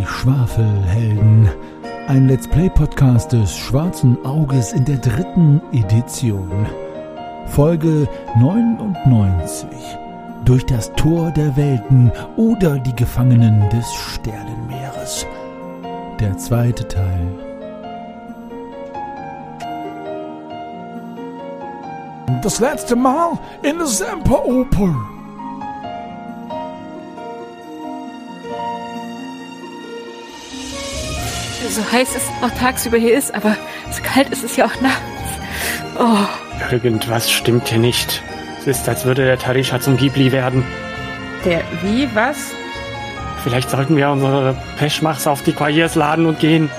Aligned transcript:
Die 0.00 0.06
Schwafelhelden. 0.06 1.50
Ein 2.08 2.26
Let's 2.26 2.48
Play 2.48 2.70
Podcast 2.70 3.32
des 3.32 3.54
Schwarzen 3.54 4.16
Auges 4.24 4.72
in 4.72 4.86
der 4.86 4.96
dritten 4.96 5.60
Edition. 5.72 6.66
Folge 7.48 8.08
99. 8.38 9.68
Durch 10.46 10.64
das 10.64 10.90
Tor 10.94 11.30
der 11.32 11.54
Welten 11.54 12.10
oder 12.38 12.78
die 12.78 12.96
Gefangenen 12.96 13.68
des 13.68 13.86
Sternenmeeres. 13.92 15.26
Der 16.18 16.38
zweite 16.38 16.88
Teil. 16.88 17.28
Das 22.42 22.58
letzte 22.58 22.96
Mal 22.96 23.38
in 23.62 23.76
der 23.76 23.86
Semperoper. 23.86 25.19
So 31.70 31.82
heiß 31.90 32.14
es 32.16 32.28
auch 32.42 32.50
tagsüber 32.58 32.98
hier 32.98 33.16
ist, 33.16 33.34
aber 33.34 33.56
so 33.90 34.02
kalt 34.02 34.28
ist 34.30 34.44
es 34.44 34.56
ja 34.56 34.66
auch 34.66 34.80
nachts. 34.80 35.00
Oh. 35.98 36.70
Irgendwas 36.70 37.30
stimmt 37.30 37.68
hier 37.68 37.78
nicht. 37.78 38.22
Es 38.60 38.66
ist, 38.66 38.88
als 38.88 39.04
würde 39.04 39.24
der 39.24 39.38
Tarisha 39.38 39.80
zum 39.80 39.96
Ghibli 39.96 40.32
werden. 40.32 40.64
Der 41.44 41.62
wie, 41.82 42.08
was? 42.14 42.36
Vielleicht 43.42 43.70
sollten 43.70 43.96
wir 43.96 44.10
unsere 44.10 44.54
Peschmachs 44.76 45.26
auf 45.26 45.42
die 45.42 45.52
Quayiers 45.52 45.94
laden 45.94 46.26
und 46.26 46.38
gehen. 46.40 46.70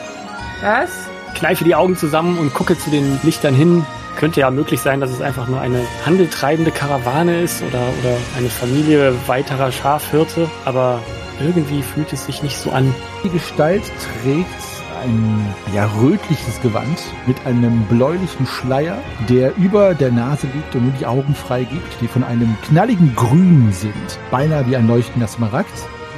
Was? 0.62 0.92
Kneife 1.36 1.64
die 1.64 1.74
Augen 1.74 1.96
zusammen 1.96 2.38
und 2.38 2.54
gucke 2.54 2.78
zu 2.78 2.92
den 2.92 3.20
Lichtern 3.24 3.56
hin. 3.56 3.84
Könnte 4.18 4.42
ja 4.42 4.52
möglich 4.52 4.80
sein, 4.80 5.00
dass 5.00 5.10
es 5.10 5.22
einfach 5.22 5.48
nur 5.48 5.60
eine 5.60 5.82
handeltreibende 6.06 6.70
Karawane 6.70 7.42
ist 7.42 7.64
oder, 7.64 7.82
oder 8.02 8.16
eine 8.38 8.50
Familie 8.50 9.16
weiterer 9.26 9.72
Schafhirte, 9.72 10.50
aber 10.66 11.02
irgendwie 11.40 11.82
fühlt 11.82 12.14
es 12.14 12.26
sich 12.26 12.44
nicht 12.44 12.58
so 12.58 12.70
an. 12.72 12.94
Die 13.24 13.30
Gestalt 13.30 13.84
trägt 14.22 14.71
ein 15.02 15.54
ja, 15.74 15.90
rötliches 16.02 16.62
Gewand 16.62 17.02
mit 17.28 17.46
einem 17.46 17.84
bläulichen 17.86 18.46
Schleier, 18.46 18.98
der 19.30 19.56
über 19.58 19.94
der 19.94 20.12
Nase 20.12 20.48
liegt 20.54 20.76
und 20.76 20.84
nur 20.84 20.94
die 21.00 21.06
Augen 21.06 21.36
freigibt, 21.36 22.00
die 22.02 22.08
von 22.08 22.24
einem 22.24 22.56
knalligen 22.68 23.16
Grün 23.16 23.72
sind. 23.72 24.20
Beinahe 24.30 24.68
wie 24.68 24.76
ein 24.76 24.88
leuchtender 24.88 25.28
Smaragd. 25.28 25.74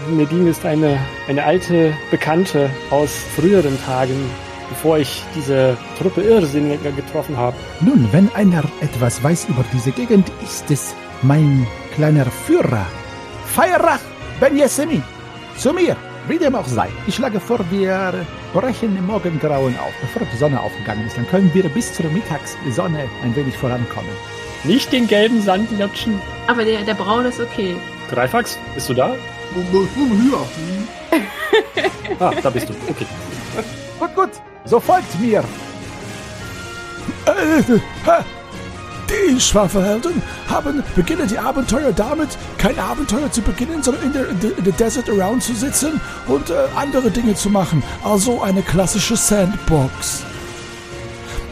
Medine 0.10 0.50
ist 0.50 0.66
eine, 0.66 0.98
eine 1.28 1.44
alte 1.44 1.94
Bekannte 2.12 2.70
aus 2.90 3.12
früheren 3.36 3.78
Tagen, 3.86 4.30
bevor 4.70 4.98
ich 4.98 5.24
diese 5.36 5.78
Truppe 5.98 6.22
Irrsinniger 6.22 6.92
getroffen 6.92 7.38
habe. 7.38 7.56
Nun, 7.80 8.08
wenn 8.12 8.30
einer 8.36 8.64
etwas 8.82 9.24
weiß 9.24 9.48
über 9.50 9.64
diese 9.74 9.92
Gegend, 9.92 10.32
ist 10.44 10.70
es 10.70 10.94
mein 11.22 11.66
kleiner 11.96 12.26
Führer, 12.26 12.86
Feierach 13.46 14.00
Ben 14.40 14.58
Yesemi. 14.58 15.02
Zu 15.58 15.72
mir, 15.72 15.96
wie 16.28 16.38
dem 16.38 16.56
auch 16.56 16.66
sei. 16.66 16.90
Ich 17.08 17.16
schlage 17.16 17.40
vor, 17.40 17.60
wir 17.70 18.26
brechen 18.54 18.98
im 18.98 19.08
Morgengrauen 19.08 19.78
auf, 19.78 19.94
bevor 20.02 20.26
die 20.32 20.38
Sonne 20.38 20.60
aufgegangen 20.60 21.06
ist. 21.06 21.18
Dann 21.18 21.28
können 21.28 21.54
wir 21.54 21.68
bis 21.70 21.94
zur 21.94 22.06
Mittagssonne 22.10 23.10
ein 23.24 23.36
wenig 23.36 23.58
vorankommen. 23.58 24.12
Nicht 24.64 24.92
den 24.92 25.08
gelben 25.08 25.42
Sand 25.42 25.70
lutschen. 25.78 26.22
Aber 26.48 26.64
der, 26.64 26.84
der 26.84 26.94
braune 26.94 27.30
ist 27.30 27.40
okay. 27.40 27.76
Dreifax, 28.10 28.58
bist 28.74 28.90
du 28.90 28.94
da? 28.94 29.16
ah, 32.20 32.34
da 32.42 32.50
bist 32.50 32.70
du. 32.70 32.74
Okay. 32.90 33.06
Gut, 34.00 34.16
gut. 34.16 34.30
So 34.66 34.80
folgt 34.80 35.20
mir. 35.20 35.44
Die 39.14 39.40
Schwafelhelden 39.40 40.22
haben 40.50 40.84
beginnen 40.96 41.28
die 41.28 41.38
Abenteuer 41.38 41.92
damit, 41.92 42.30
kein 42.58 42.78
Abenteuer 42.80 43.32
zu 43.32 43.42
beginnen, 43.42 43.84
sondern 43.84 44.04
in 44.06 44.14
der, 44.14 44.30
in 44.30 44.40
der, 44.40 44.58
in 44.58 44.64
der 44.64 44.74
Desert 44.74 45.10
Around 45.10 45.44
zu 45.44 45.54
sitzen 45.54 46.02
und 46.28 46.50
äh, 46.50 46.54
andere 46.76 47.12
Dinge 47.12 47.36
zu 47.36 47.50
machen. 47.50 47.84
Also 48.04 48.42
eine 48.42 48.62
klassische 48.62 49.16
Sandbox. 49.16 50.24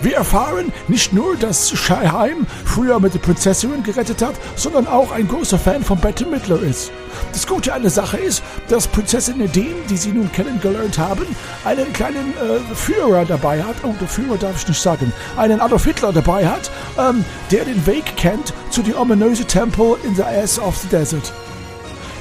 Wir 0.01 0.15
erfahren 0.15 0.73
nicht 0.87 1.13
nur, 1.13 1.35
dass 1.35 1.69
Scheiheim 1.69 2.47
früher 2.65 2.99
mit 2.99 3.13
der 3.13 3.19
Prinzessin 3.19 3.83
gerettet 3.83 4.23
hat, 4.23 4.33
sondern 4.55 4.87
auch 4.87 5.11
ein 5.11 5.27
großer 5.27 5.59
Fan 5.59 5.83
von 5.83 5.99
Bette 5.99 6.25
Midler 6.25 6.59
ist. 6.59 6.91
Das 7.33 7.45
Gute 7.45 7.71
an 7.71 7.83
der 7.83 7.91
Sache 7.91 8.17
ist, 8.17 8.41
dass 8.67 8.87
Prinzessin 8.87 9.37
Nadine, 9.37 9.75
die 9.91 9.97
sie 9.97 10.11
nun 10.11 10.31
kennengelernt 10.31 10.97
haben, 10.97 11.27
einen 11.65 11.93
kleinen 11.93 12.33
äh, 12.33 12.73
Führer 12.73 13.25
dabei 13.25 13.61
hat, 13.61 13.75
oh, 13.83 13.93
der 14.01 14.07
Führer 14.07 14.37
darf 14.37 14.59
ich 14.59 14.67
nicht 14.69 14.81
sagen, 14.81 15.13
einen 15.37 15.61
Adolf 15.61 15.85
Hitler 15.85 16.11
dabei 16.11 16.47
hat, 16.47 16.71
ähm, 16.97 17.25
der 17.51 17.65
den 17.65 17.85
Weg 17.85 18.17
kennt 18.17 18.53
zu 18.69 18.81
dem 18.81 18.97
ominösen 18.97 19.47
Tempel 19.47 19.97
in 20.03 20.15
the 20.15 20.23
Ass 20.23 20.59
of 20.59 20.77
the 20.77 20.87
Desert. 20.87 21.31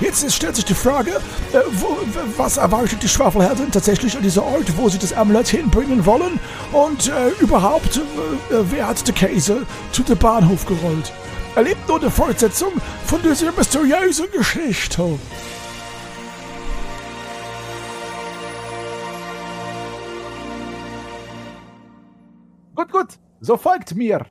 Jetzt 0.01 0.33
stellt 0.33 0.57
sich 0.57 0.65
die 0.65 0.75
Frage, 0.75 1.11
äh, 1.53 1.59
wo, 1.73 1.99
was 2.39 2.57
erwartet 2.57 3.03
die 3.03 3.09
Schwafelhelden 3.09 3.71
tatsächlich 3.71 4.17
an 4.17 4.23
dieser 4.23 4.45
Ort, 4.45 4.77
wo 4.79 4.89
sie 4.89 4.99
das 4.99 5.13
Amulett 5.13 5.49
hinbringen 5.49 6.07
wollen? 6.07 6.41
Und 6.73 7.09
äh, 7.09 7.29
überhaupt, 7.41 7.99
äh 7.99 8.01
wer 8.71 8.89
hat 8.89 9.07
den 9.07 9.15
Käse 9.15 9.67
zu 9.93 10.03
dem 10.03 10.17
Bahnhof 10.17 10.65
gerollt? 10.65 11.13
Erlebt 11.55 11.87
nur 11.87 12.01
eine 12.01 12.11
Fortsetzung 12.11 12.73
von 13.05 13.21
dieser 13.23 13.53
mysteriösen 13.53 14.31
Geschichte. 14.33 15.19
Gut, 22.75 22.93
gut, 22.93 23.09
so 23.41 23.59
folgt 23.59 23.95
mir. 23.95 24.25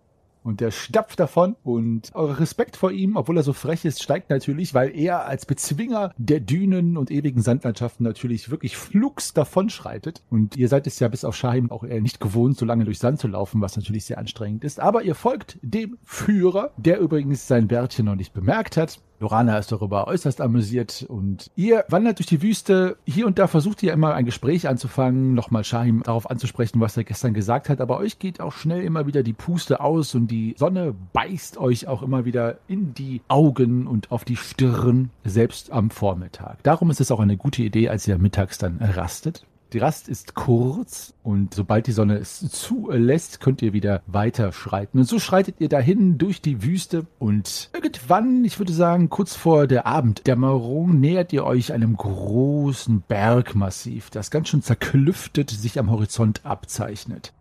Und 0.43 0.61
der 0.61 0.71
stapft 0.71 1.19
davon 1.19 1.55
und 1.63 2.11
euer 2.13 2.39
Respekt 2.39 2.77
vor 2.77 2.91
ihm, 2.91 3.17
obwohl 3.17 3.37
er 3.37 3.43
so 3.43 3.53
frech 3.53 3.85
ist, 3.85 4.01
steigt 4.01 4.29
natürlich, 4.29 4.73
weil 4.73 4.95
er 4.97 5.25
als 5.25 5.45
Bezwinger 5.45 6.13
der 6.17 6.39
Dünen 6.39 6.97
und 6.97 7.11
ewigen 7.11 7.41
Sandlandschaften 7.41 8.03
natürlich 8.03 8.49
wirklich 8.49 8.77
flugs 8.77 9.33
davonschreitet. 9.33 10.23
Und 10.29 10.55
ihr 10.55 10.69
seid 10.69 10.87
es 10.87 10.99
ja 10.99 11.07
bis 11.07 11.25
auf 11.25 11.35
Shahim 11.35 11.71
auch 11.71 11.83
eher 11.83 12.01
nicht 12.01 12.19
gewohnt, 12.19 12.57
so 12.57 12.65
lange 12.65 12.85
durch 12.85 12.99
Sand 12.99 13.19
zu 13.19 13.27
laufen, 13.27 13.61
was 13.61 13.75
natürlich 13.75 14.05
sehr 14.05 14.17
anstrengend 14.17 14.63
ist. 14.63 14.79
Aber 14.79 15.03
ihr 15.03 15.15
folgt 15.15 15.59
dem 15.61 15.97
Führer, 16.03 16.71
der 16.77 16.99
übrigens 16.99 17.47
sein 17.47 17.67
Bärtchen 17.67 18.05
noch 18.05 18.15
nicht 18.15 18.33
bemerkt 18.33 18.77
hat. 18.77 18.99
Lorana 19.19 19.57
ist 19.57 19.71
darüber 19.71 20.07
äußerst 20.07 20.39
amüsiert 20.41 21.05
und 21.07 21.51
ihr 21.55 21.83
wandert 21.89 22.19
durch 22.19 22.27
die 22.27 22.41
Wüste. 22.41 22.97
Hier 23.05 23.27
und 23.27 23.37
da 23.37 23.47
versucht 23.47 23.83
ihr 23.83 23.91
immer 23.91 24.13
ein 24.13 24.25
Gespräch 24.25 24.67
anzufangen, 24.67 25.33
nochmal 25.33 25.63
Shahim 25.63 26.03
darauf 26.03 26.29
anzusprechen, 26.29 26.79
was 26.79 26.95
er 26.95 27.03
gestern 27.03 27.33
gesagt 27.33 27.69
hat. 27.69 27.81
Aber 27.81 27.97
euch 27.97 28.19
geht 28.19 28.39
auch 28.39 28.53
schnell 28.53 28.81
immer 28.83 29.07
wieder 29.07 29.23
die 29.23 29.33
Puste 29.33 29.81
aus 29.81 30.15
und 30.15 30.27
die 30.27 30.55
Sonne 30.57 30.95
beißt 31.13 31.57
euch 31.57 31.87
auch 31.87 32.01
immer 32.01 32.25
wieder 32.25 32.57
in 32.67 32.93
die 32.93 33.21
Augen 33.27 33.87
und 33.87 34.11
auf 34.11 34.23
die 34.23 34.37
Stirn, 34.37 35.09
selbst 35.25 35.71
am 35.71 35.89
Vormittag. 35.89 36.63
Darum 36.63 36.89
ist 36.89 37.01
es 37.01 37.11
auch 37.11 37.19
eine 37.19 37.37
gute 37.37 37.61
Idee, 37.61 37.89
als 37.89 38.07
ihr 38.07 38.17
mittags 38.17 38.57
dann 38.57 38.77
rastet. 38.77 39.45
Die 39.71 39.77
Rast 39.77 40.09
ist 40.09 40.33
kurz 40.33 41.13
und 41.21 41.53
sobald 41.53 41.85
die 41.85 41.91
Sonne 41.91 42.17
es 42.17 42.39
zulässt, 42.39 43.39
könnt 43.39 43.61
ihr 43.61 43.71
wieder 43.71 44.01
weiterschreiten. 44.07 44.99
Und 44.99 45.05
so 45.05 45.19
schreitet 45.19 45.57
ihr 45.59 45.69
dahin 45.69 46.17
durch 46.17 46.41
die 46.41 46.63
Wüste 46.63 47.05
und 47.19 47.69
irgendwann, 47.71 48.43
ich 48.43 48.57
würde 48.57 48.73
sagen, 48.73 49.09
kurz 49.09 49.35
vor 49.35 49.67
der 49.67 49.85
Abenddämmerung 49.85 50.99
nähert 50.99 51.33
ihr 51.33 51.43
euch 51.43 51.71
einem 51.71 51.95
großen 51.95 53.01
Bergmassiv, 53.01 54.09
das 54.09 54.31
ganz 54.31 54.49
schön 54.49 54.63
zerklüftet 54.63 55.51
sich 55.51 55.77
am 55.77 55.91
Horizont 55.91 56.47
abzeichnet. 56.47 57.31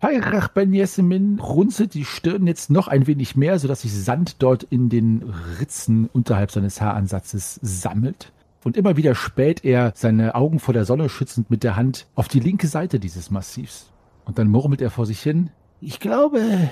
Feirach 0.00 0.48
Ben 0.48 0.74
Yesemin 0.74 1.38
runzelt 1.38 1.94
die 1.94 2.04
Stirn 2.04 2.46
jetzt 2.46 2.68
noch 2.70 2.88
ein 2.88 3.06
wenig 3.06 3.36
mehr, 3.36 3.58
sodass 3.58 3.82
sich 3.82 3.94
Sand 3.94 4.42
dort 4.42 4.64
in 4.64 4.90
den 4.90 5.22
Ritzen 5.58 6.10
unterhalb 6.12 6.50
seines 6.50 6.82
Haaransatzes 6.82 7.58
sammelt 7.62 8.32
und 8.64 8.76
immer 8.76 8.96
wieder 8.96 9.14
späht 9.14 9.64
er, 9.64 9.92
seine 9.94 10.34
Augen 10.34 10.58
vor 10.58 10.74
der 10.74 10.84
Sonne 10.84 11.08
schützend 11.08 11.50
mit 11.50 11.62
der 11.62 11.76
Hand, 11.76 12.06
auf 12.14 12.28
die 12.28 12.40
linke 12.40 12.66
Seite 12.66 13.00
dieses 13.00 13.30
Massivs. 13.30 13.92
Und 14.24 14.38
dann 14.38 14.48
murmelt 14.48 14.80
er 14.82 14.90
vor 14.90 15.06
sich 15.06 15.20
hin, 15.22 15.50
ich 15.80 15.98
glaube, 15.98 16.70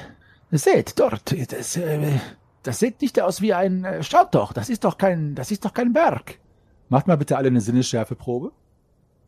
seht 0.50 0.99
dort, 0.99 1.35
das, 1.52 1.76
äh, 1.76 2.19
das 2.62 2.79
sieht 2.79 3.00
nicht 3.00 3.20
aus 3.20 3.40
wie 3.40 3.55
ein, 3.55 3.85
äh, 3.85 4.02
schaut 4.02 4.35
doch, 4.35 4.52
das 4.52 4.69
ist 4.69 4.85
doch 4.85 4.99
kein, 4.99 5.35
das 5.35 5.50
ist 5.50 5.64
doch 5.64 5.73
kein 5.73 5.93
Berg. 5.93 6.38
Macht 6.90 7.06
mal 7.06 7.17
bitte 7.17 7.37
alle 7.37 7.49
eine 7.49 7.61
Sinnesschärfeprobe. 7.61 8.52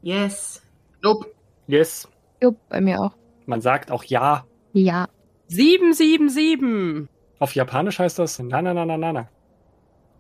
Yes. 0.03 0.63
Nope. 1.03 1.27
Yes. 1.67 2.09
Jupp, 2.43 2.56
bei 2.69 2.81
mir 2.81 3.01
auch. 3.01 3.13
Man 3.47 3.61
sagt 3.61 3.91
auch 3.91 4.05
ja. 4.05 4.45
Ja. 4.73 5.09
777. 5.49 7.09
Auf 7.39 7.55
Japanisch 7.55 7.99
heißt 7.99 8.19
das 8.19 8.39
na 8.39 8.63
na 8.63 8.73
na 8.73 8.85
na 8.85 9.13
na. 9.13 9.29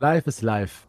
Life 0.00 0.28
is 0.28 0.42
life. 0.42 0.86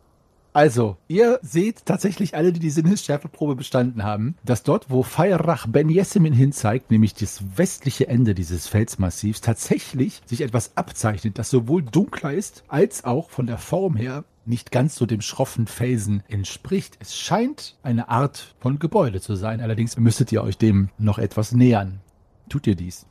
Also, 0.53 0.97
ihr 1.07 1.39
seht 1.41 1.85
tatsächlich 1.85 2.35
alle, 2.35 2.51
die 2.51 2.59
die 2.59 2.69
Sinnesschärfeprobe 2.69 3.55
bestanden 3.55 4.03
haben, 4.03 4.35
dass 4.43 4.63
dort, 4.63 4.89
wo 4.89 5.01
Feierach 5.01 5.65
Ben 5.67 5.89
Yesemin 5.89 6.33
hinzeigt, 6.33 6.91
nämlich 6.91 7.13
das 7.13 7.41
westliche 7.55 8.07
Ende 8.09 8.35
dieses 8.35 8.67
Felsmassivs, 8.67 9.39
tatsächlich 9.39 10.21
sich 10.25 10.41
etwas 10.41 10.75
abzeichnet, 10.75 11.37
das 11.39 11.49
sowohl 11.49 11.83
dunkler 11.83 12.33
ist, 12.33 12.63
als 12.67 13.05
auch 13.05 13.29
von 13.29 13.47
der 13.47 13.57
Form 13.57 13.95
her 13.95 14.25
nicht 14.45 14.71
ganz 14.71 14.95
so 14.95 15.05
dem 15.05 15.21
schroffen 15.21 15.67
Felsen 15.67 16.23
entspricht. 16.27 16.97
Es 16.99 17.15
scheint 17.15 17.77
eine 17.83 18.09
Art 18.09 18.55
von 18.59 18.79
Gebäude 18.79 19.21
zu 19.21 19.35
sein, 19.35 19.61
allerdings 19.61 19.97
müsstet 19.97 20.31
ihr 20.31 20.43
euch 20.43 20.57
dem 20.57 20.89
noch 20.97 21.19
etwas 21.19 21.53
nähern. 21.53 22.01
Tut 22.49 22.67
ihr 22.67 22.75
dies? 22.75 23.05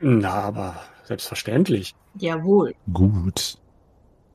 Na, 0.00 0.32
aber 0.32 0.76
selbstverständlich. 1.04 1.94
Jawohl. 2.14 2.74
Gut. 2.92 3.58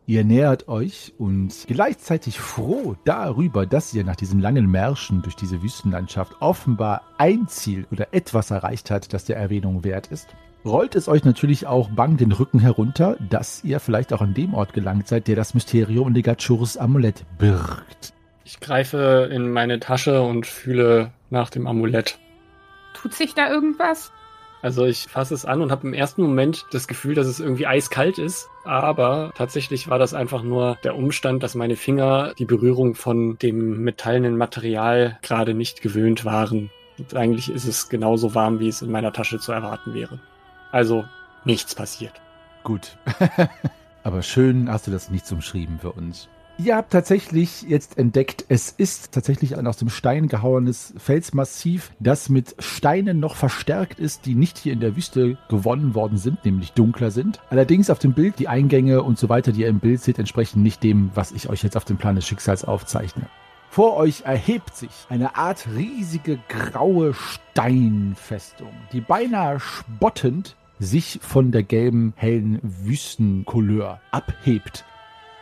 Ihr 0.05 0.25
nähert 0.25 0.67
euch 0.67 1.13
und 1.17 1.53
gleichzeitig 1.65 2.37
froh 2.37 2.97
darüber, 3.05 3.65
dass 3.65 3.93
ihr 3.93 4.03
nach 4.03 4.17
diesem 4.17 4.39
langen 4.39 4.69
Märschen 4.69 5.21
durch 5.21 5.37
diese 5.37 5.63
Wüstenlandschaft 5.63 6.33
offenbar 6.41 7.03
ein 7.17 7.47
Ziel 7.47 7.87
oder 7.89 8.13
etwas 8.13 8.51
erreicht 8.51 8.91
hat, 8.91 9.13
das 9.13 9.23
der 9.23 9.37
Erwähnung 9.37 9.85
wert 9.85 10.07
ist. 10.07 10.27
Rollt 10.65 10.95
es 10.95 11.07
euch 11.07 11.23
natürlich 11.23 11.67
auch 11.67 11.89
bang 11.89 12.17
den 12.17 12.33
Rücken 12.33 12.59
herunter, 12.59 13.15
dass 13.29 13.63
ihr 13.63 13.79
vielleicht 13.79 14.11
auch 14.11 14.21
an 14.21 14.33
dem 14.33 14.53
Ort 14.53 14.73
gelangt 14.73 15.07
seid, 15.07 15.27
der 15.29 15.37
das 15.37 15.53
Mysterium 15.53 16.11
Negachurus 16.11 16.77
Amulett 16.77 17.23
birgt. 17.37 18.13
Ich 18.43 18.59
greife 18.59 19.29
in 19.31 19.51
meine 19.51 19.79
Tasche 19.79 20.21
und 20.21 20.45
fühle 20.45 21.11
nach 21.29 21.49
dem 21.49 21.65
Amulett. 21.65 22.17
Tut 22.93 23.13
sich 23.13 23.33
da 23.35 23.49
irgendwas? 23.49 24.11
Also 24.63 24.85
ich 24.85 25.07
fasse 25.09 25.33
es 25.33 25.43
an 25.43 25.61
und 25.61 25.71
habe 25.71 25.85
im 25.85 25.93
ersten 25.93 26.21
Moment 26.21 26.65
das 26.71 26.87
Gefühl, 26.87 27.15
dass 27.15 27.27
es 27.27 27.41
irgendwie 27.41 27.67
eiskalt 27.67 28.17
ist. 28.17 28.49
Aber 28.63 29.33
tatsächlich 29.35 29.89
war 29.89 29.99
das 29.99 30.13
einfach 30.13 30.41
nur 30.41 30.77
der 30.85 30.95
Umstand, 30.95 31.43
dass 31.43 31.53
meine 31.53 31.75
Finger 31.75 32.33
die 32.39 32.45
Berührung 32.45 32.95
von 32.95 33.37
dem 33.39 33.83
metallenen 33.83 34.37
Material 34.37 35.19
gerade 35.21 35.53
nicht 35.53 35.81
gewöhnt 35.81 36.23
waren. 36.23 36.71
Und 36.97 37.13
eigentlich 37.13 37.51
ist 37.51 37.65
es 37.65 37.89
genauso 37.89 38.35
warm, 38.35 38.61
wie 38.61 38.69
es 38.69 38.81
in 38.81 38.89
meiner 38.89 39.11
Tasche 39.11 39.37
zu 39.37 39.51
erwarten 39.51 39.93
wäre. 39.93 40.21
Also 40.71 41.03
nichts 41.43 41.75
passiert. 41.75 42.13
Gut. 42.63 42.95
Aber 44.03 44.21
schön 44.21 44.71
hast 44.71 44.87
du 44.87 44.91
das 44.91 45.09
nicht 45.09 45.29
umschrieben 45.29 45.79
für 45.79 45.91
uns. 45.91 46.29
Ihr 46.63 46.77
habt 46.77 46.93
tatsächlich 46.93 47.63
jetzt 47.63 47.97
entdeckt, 47.97 48.45
es 48.47 48.69
ist 48.69 49.11
tatsächlich 49.11 49.57
ein 49.57 49.67
aus 49.67 49.75
dem 49.75 49.89
Stein 49.89 50.29
gehauenes 50.29 50.93
Felsmassiv, 50.95 51.91
das 51.99 52.29
mit 52.29 52.55
Steinen 52.59 53.19
noch 53.19 53.35
verstärkt 53.35 53.99
ist, 53.99 54.25
die 54.25 54.33
nicht 54.33 54.57
hier 54.57 54.71
in 54.71 54.79
der 54.79 54.95
Wüste 54.95 55.37
gewonnen 55.49 55.93
worden 55.93 56.17
sind, 56.17 56.45
nämlich 56.45 56.71
dunkler 56.71 57.11
sind. 57.11 57.41
Allerdings 57.49 57.89
auf 57.89 57.99
dem 57.99 58.13
Bild 58.13 58.39
die 58.39 58.47
Eingänge 58.47 59.03
und 59.03 59.19
so 59.19 59.27
weiter, 59.27 59.51
die 59.51 59.61
ihr 59.61 59.67
im 59.67 59.79
Bild 59.81 59.99
seht, 59.99 60.19
entsprechen 60.19 60.63
nicht 60.63 60.81
dem, 60.83 61.11
was 61.15 61.33
ich 61.33 61.49
euch 61.49 61.63
jetzt 61.63 61.75
auf 61.75 61.83
dem 61.83 61.97
Plan 61.97 62.15
des 62.15 62.25
Schicksals 62.25 62.63
aufzeichne. 62.63 63.27
Vor 63.69 63.97
euch 63.97 64.21
erhebt 64.21 64.73
sich 64.73 64.91
eine 65.09 65.35
Art 65.35 65.67
riesige 65.75 66.39
graue 66.47 67.13
Steinfestung, 67.13 68.71
die 68.93 69.01
beinahe 69.01 69.59
spottend 69.59 70.55
sich 70.79 71.19
von 71.21 71.51
der 71.51 71.63
gelben, 71.63 72.13
hellen 72.15 72.59
Wüstencouleur 72.61 73.99
abhebt. 74.11 74.85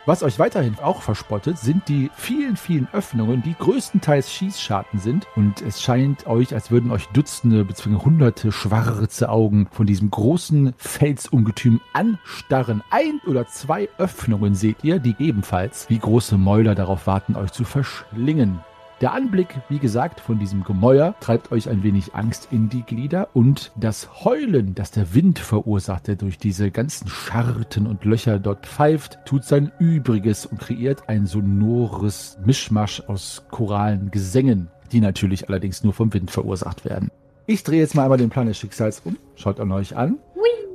Was 0.04 0.24
euch 0.24 0.40
weiterhin 0.40 0.76
auch 0.82 1.00
verspottet, 1.00 1.58
sind 1.58 1.88
die 1.88 2.10
vielen, 2.16 2.56
vielen 2.56 2.88
Öffnungen, 2.92 3.40
die 3.40 3.54
größtenteils 3.56 4.32
Schießscharten 4.32 4.98
sind. 4.98 5.28
Und 5.36 5.62
es 5.62 5.80
scheint 5.80 6.26
euch, 6.26 6.52
als 6.54 6.72
würden 6.72 6.90
euch 6.90 7.06
Dutzende 7.08 7.64
bzw. 7.64 8.04
hunderte 8.04 8.50
schwarze 8.50 9.28
Augen 9.28 9.68
von 9.70 9.86
diesem 9.86 10.10
großen 10.10 10.74
Felsungetüm 10.76 11.80
anstarren. 11.92 12.82
Ein 12.90 13.20
oder 13.28 13.46
zwei 13.46 13.88
Öffnungen 13.98 14.56
seht 14.56 14.82
ihr, 14.82 14.98
die 14.98 15.14
ebenfalls 15.20 15.88
wie 15.88 16.00
große 16.00 16.36
Mäuler 16.36 16.74
darauf 16.74 17.06
warten, 17.06 17.36
euch 17.36 17.52
zu 17.52 17.62
verschlingen. 17.62 18.58
Der 19.02 19.14
Anblick, 19.14 19.60
wie 19.68 19.80
gesagt, 19.80 20.20
von 20.20 20.38
diesem 20.38 20.62
Gemäuer 20.62 21.16
treibt 21.18 21.50
euch 21.50 21.68
ein 21.68 21.82
wenig 21.82 22.14
Angst 22.14 22.46
in 22.52 22.68
die 22.68 22.82
Glieder 22.82 23.30
und 23.34 23.72
das 23.74 24.24
Heulen, 24.24 24.76
das 24.76 24.92
der 24.92 25.12
Wind 25.12 25.40
verursacht, 25.40 26.06
der 26.06 26.14
durch 26.14 26.38
diese 26.38 26.70
ganzen 26.70 27.08
Scharten 27.08 27.88
und 27.88 28.04
Löcher 28.04 28.38
dort 28.38 28.64
pfeift, 28.64 29.18
tut 29.24 29.42
sein 29.42 29.72
Übriges 29.80 30.46
und 30.46 30.60
kreiert 30.60 31.08
ein 31.08 31.26
sonores 31.26 32.38
Mischmasch 32.44 33.02
aus 33.08 33.42
choralen 33.50 34.12
Gesängen, 34.12 34.68
die 34.92 35.00
natürlich 35.00 35.48
allerdings 35.48 35.82
nur 35.82 35.94
vom 35.94 36.14
Wind 36.14 36.30
verursacht 36.30 36.84
werden. 36.84 37.10
Ich 37.46 37.64
drehe 37.64 37.80
jetzt 37.80 37.96
mal 37.96 38.04
einmal 38.04 38.18
den 38.18 38.30
Plan 38.30 38.46
des 38.46 38.56
Schicksals 38.56 39.02
um. 39.04 39.16
Schaut 39.34 39.58
an 39.58 39.72
euch 39.72 39.96
an. 39.96 40.18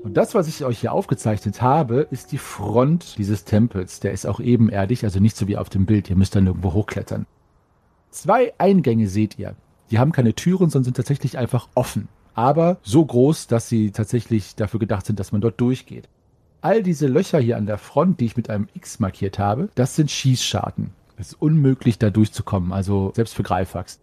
Und 0.04 0.18
das, 0.18 0.36
was 0.36 0.50
ich 0.50 0.66
euch 0.66 0.80
hier 0.80 0.92
aufgezeichnet 0.92 1.62
habe, 1.62 2.06
ist 2.12 2.34
die 2.34 2.38
Front 2.38 3.18
dieses 3.18 3.46
Tempels. 3.46 4.02
Der 4.02 4.12
ist 4.12 4.28
auch 4.28 4.42
ebenerdig, 4.42 5.06
also 5.06 5.22
nicht 5.22 5.38
so 5.38 5.48
wie 5.48 5.56
auf 5.56 5.70
dem 5.70 5.86
Bild. 5.86 6.10
Ihr 6.10 6.18
müsst 6.18 6.36
dann 6.36 6.48
irgendwo 6.48 6.74
hochklettern. 6.74 7.26
Zwei 8.18 8.52
Eingänge 8.58 9.08
seht 9.08 9.38
ihr. 9.38 9.54
Die 9.92 10.00
haben 10.00 10.12
keine 10.12 10.34
Türen, 10.34 10.72
sondern 10.72 10.86
sind 10.86 10.98
tatsächlich 10.98 11.38
einfach 11.38 11.70
offen. 11.76 12.08
Aber 12.34 12.78
so 12.82 13.06
groß, 13.06 13.46
dass 13.46 13.70
sie 13.70 13.92
tatsächlich 13.92 14.56
dafür 14.56 14.80
gedacht 14.80 15.06
sind, 15.06 15.20
dass 15.20 15.32
man 15.32 15.40
dort 15.40 15.62
durchgeht. 15.62 16.10
All 16.62 16.82
diese 16.82 17.06
Löcher 17.06 17.38
hier 17.38 17.58
an 17.58 17.68
der 17.68 17.78
Front, 17.78 18.20
die 18.20 18.26
ich 18.26 18.36
mit 18.36 18.50
einem 18.50 18.70
X 18.74 19.00
markiert 19.00 19.38
habe, 19.38 19.70
das 19.76 19.96
sind 19.96 20.10
Schießscharten. 20.10 20.90
Es 21.18 21.28
ist 21.28 21.42
unmöglich, 21.44 22.00
da 22.00 22.10
durchzukommen, 22.10 22.74
also 22.74 23.12
selbst 23.16 23.36
für 23.36 23.44
Greifax. 23.44 24.00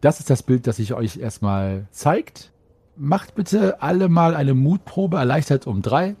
Das 0.00 0.20
ist 0.20 0.30
das 0.30 0.42
Bild, 0.42 0.66
das 0.66 0.76
sich 0.76 0.94
euch 0.94 1.18
erstmal 1.18 1.86
zeigt. 1.90 2.52
Macht 2.96 3.34
bitte 3.34 3.82
alle 3.82 4.08
mal 4.08 4.34
eine 4.34 4.54
Mutprobe, 4.54 5.18
erleichtert 5.18 5.66
um 5.66 5.82
drei. 5.82 6.16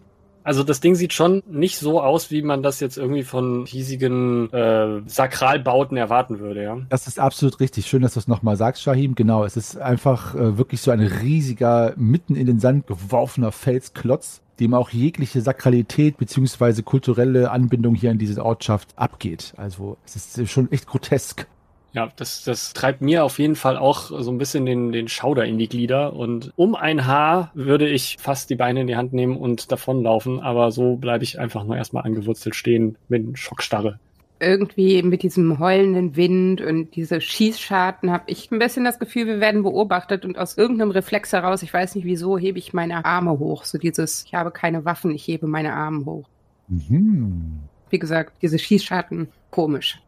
Also 0.50 0.64
das 0.64 0.80
Ding 0.80 0.96
sieht 0.96 1.12
schon 1.12 1.44
nicht 1.48 1.78
so 1.78 2.02
aus, 2.02 2.32
wie 2.32 2.42
man 2.42 2.60
das 2.64 2.80
jetzt 2.80 2.98
irgendwie 2.98 3.22
von 3.22 3.66
hiesigen 3.66 4.52
äh, 4.52 5.00
Sakralbauten 5.06 5.96
erwarten 5.96 6.40
würde, 6.40 6.64
ja. 6.64 6.76
Das 6.88 7.06
ist 7.06 7.20
absolut 7.20 7.60
richtig. 7.60 7.86
Schön, 7.86 8.02
dass 8.02 8.14
du 8.14 8.18
es 8.18 8.26
nochmal 8.26 8.56
sagst, 8.56 8.82
Shahim. 8.82 9.14
Genau, 9.14 9.44
es 9.44 9.56
ist 9.56 9.78
einfach 9.78 10.34
äh, 10.34 10.58
wirklich 10.58 10.80
so 10.80 10.90
ein 10.90 10.98
riesiger, 10.98 11.94
mitten 11.96 12.34
in 12.34 12.46
den 12.46 12.58
Sand 12.58 12.88
geworfener 12.88 13.52
Felsklotz, 13.52 14.42
dem 14.58 14.74
auch 14.74 14.90
jegliche 14.90 15.40
Sakralität 15.40 16.16
beziehungsweise 16.18 16.82
kulturelle 16.82 17.52
Anbindung 17.52 17.94
hier 17.94 18.10
an 18.10 18.18
diese 18.18 18.44
Ortschaft 18.44 18.88
abgeht. 18.96 19.54
Also 19.56 19.98
es 20.04 20.36
ist 20.36 20.50
schon 20.50 20.72
echt 20.72 20.88
grotesk. 20.88 21.46
Ja, 21.92 22.10
das, 22.16 22.44
das 22.44 22.72
treibt 22.72 23.00
mir 23.00 23.24
auf 23.24 23.38
jeden 23.38 23.56
Fall 23.56 23.76
auch 23.76 24.10
so 24.22 24.30
ein 24.30 24.38
bisschen 24.38 24.64
den, 24.64 24.92
den 24.92 25.08
Schauder 25.08 25.44
in 25.44 25.58
die 25.58 25.68
Glieder. 25.68 26.12
Und 26.12 26.52
um 26.56 26.74
ein 26.76 27.06
Haar 27.06 27.50
würde 27.54 27.88
ich 27.88 28.16
fast 28.20 28.48
die 28.50 28.54
Beine 28.54 28.82
in 28.82 28.86
die 28.86 28.96
Hand 28.96 29.12
nehmen 29.12 29.36
und 29.36 29.72
davonlaufen. 29.72 30.40
Aber 30.40 30.70
so 30.70 30.96
bleibe 30.96 31.24
ich 31.24 31.40
einfach 31.40 31.64
nur 31.64 31.76
erstmal 31.76 32.04
angewurzelt 32.04 32.54
stehen 32.54 32.96
mit 33.08 33.38
Schockstarre. 33.38 33.98
Irgendwie 34.38 35.02
mit 35.02 35.22
diesem 35.22 35.58
heulenden 35.58 36.16
Wind 36.16 36.62
und 36.62 36.96
diese 36.96 37.20
Schießscharten 37.20 38.10
habe 38.10 38.24
ich 38.28 38.50
ein 38.50 38.58
bisschen 38.58 38.84
das 38.84 38.98
Gefühl, 38.98 39.26
wir 39.26 39.40
werden 39.40 39.62
beobachtet 39.62 40.24
und 40.24 40.38
aus 40.38 40.56
irgendeinem 40.56 40.92
Reflex 40.92 41.34
heraus, 41.34 41.62
ich 41.62 41.74
weiß 41.74 41.94
nicht 41.94 42.06
wieso, 42.06 42.38
hebe 42.38 42.58
ich 42.58 42.72
meine 42.72 43.04
Arme 43.04 43.38
hoch. 43.38 43.64
So 43.64 43.76
dieses, 43.76 44.24
ich 44.24 44.32
habe 44.32 44.50
keine 44.50 44.86
Waffen, 44.86 45.10
ich 45.10 45.26
hebe 45.26 45.46
meine 45.46 45.74
Arme 45.74 46.06
hoch. 46.06 46.28
Mhm. 46.68 47.58
Wie 47.90 47.98
gesagt, 47.98 48.32
diese 48.40 48.58
Schießscharten, 48.58 49.28
komisch. 49.50 50.00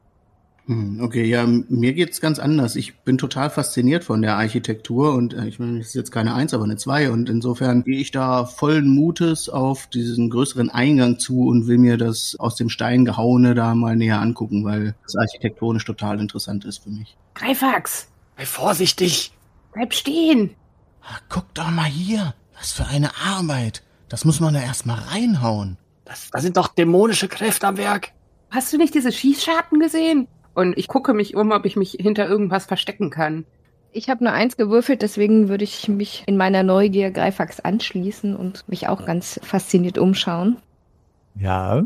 Hm, 0.66 1.00
okay, 1.02 1.25
ja, 1.25 1.45
mir 1.45 1.92
geht's 1.92 2.21
ganz 2.21 2.38
anders. 2.38 2.76
Ich 2.76 3.00
bin 3.00 3.19
total 3.19 3.50
fasziniert 3.50 4.04
von 4.04 4.23
der 4.23 4.37
Architektur 4.37 5.14
und 5.14 5.35
äh, 5.35 5.47
ich 5.47 5.59
meine, 5.59 5.81
es 5.81 5.88
ist 5.88 5.95
jetzt 5.95 6.12
keine 6.12 6.35
Eins, 6.35 6.54
aber 6.54 6.64
eine 6.64 6.76
Zwei 6.76 7.11
und 7.11 7.28
insofern 7.28 7.83
gehe 7.83 7.99
ich 7.99 8.12
da 8.12 8.45
vollen 8.45 8.88
Mutes 8.88 9.49
auf 9.49 9.88
diesen 9.88 10.31
größeren 10.31 10.71
Eingang 10.71 11.19
zu 11.19 11.49
und 11.49 11.66
will 11.66 11.78
mir 11.78 11.97
das 11.97 12.37
aus 12.38 12.54
dem 12.54 12.69
Stein 12.69 13.04
gehauene 13.04 13.54
da 13.54 13.75
mal 13.75 13.97
näher 13.97 14.21
angucken, 14.21 14.64
weil 14.64 14.95
das 15.02 15.16
architektonisch 15.16 15.85
total 15.85 16.21
interessant 16.21 16.64
ist 16.64 16.85
für 16.85 16.90
mich. 16.90 17.16
Greifax! 17.35 18.09
Sei 18.38 18.47
vorsichtig! 18.47 19.33
Bleib 19.73 19.92
stehen! 19.92 20.50
Ach, 21.02 21.21
guck 21.28 21.52
doch 21.54 21.71
mal 21.71 21.87
hier! 21.87 22.35
Was 22.57 22.73
für 22.73 22.87
eine 22.87 23.11
Arbeit! 23.16 23.83
Das 24.09 24.25
muss 24.25 24.38
man 24.38 24.54
da 24.54 24.61
erstmal 24.61 24.99
reinhauen. 25.00 25.76
Das, 26.04 26.31
da 26.31 26.40
sind 26.40 26.57
doch 26.57 26.69
dämonische 26.69 27.26
Kräfte 27.26 27.66
am 27.66 27.78
Werk. 27.78 28.12
Hast 28.50 28.73
du 28.73 28.76
nicht 28.76 28.95
diese 28.95 29.11
Schießscharten 29.11 29.81
gesehen? 29.81 30.28
Und 30.54 30.76
ich 30.76 30.88
gucke 30.88 31.14
mich 31.14 31.35
um, 31.37 31.50
ob 31.50 31.64
ich 31.64 31.76
mich 31.76 31.97
hinter 31.99 32.28
irgendwas 32.28 32.66
verstecken 32.66 33.11
kann. 33.11 33.44
Ich 33.92 34.09
habe 34.09 34.25
nur 34.25 34.32
eins 34.32 34.56
gewürfelt, 34.56 35.02
deswegen 35.02 35.49
würde 35.49 35.64
ich 35.64 35.88
mich 35.88 36.25
in 36.26 36.37
meiner 36.37 36.62
Neugier 36.62 37.11
Greifax 37.11 37.61
anschließen 37.61 38.35
und 38.35 38.66
mich 38.68 38.88
auch 38.88 39.04
ganz 39.04 39.38
fasziniert 39.42 39.99
umschauen. 39.99 40.56
Ja, 41.35 41.82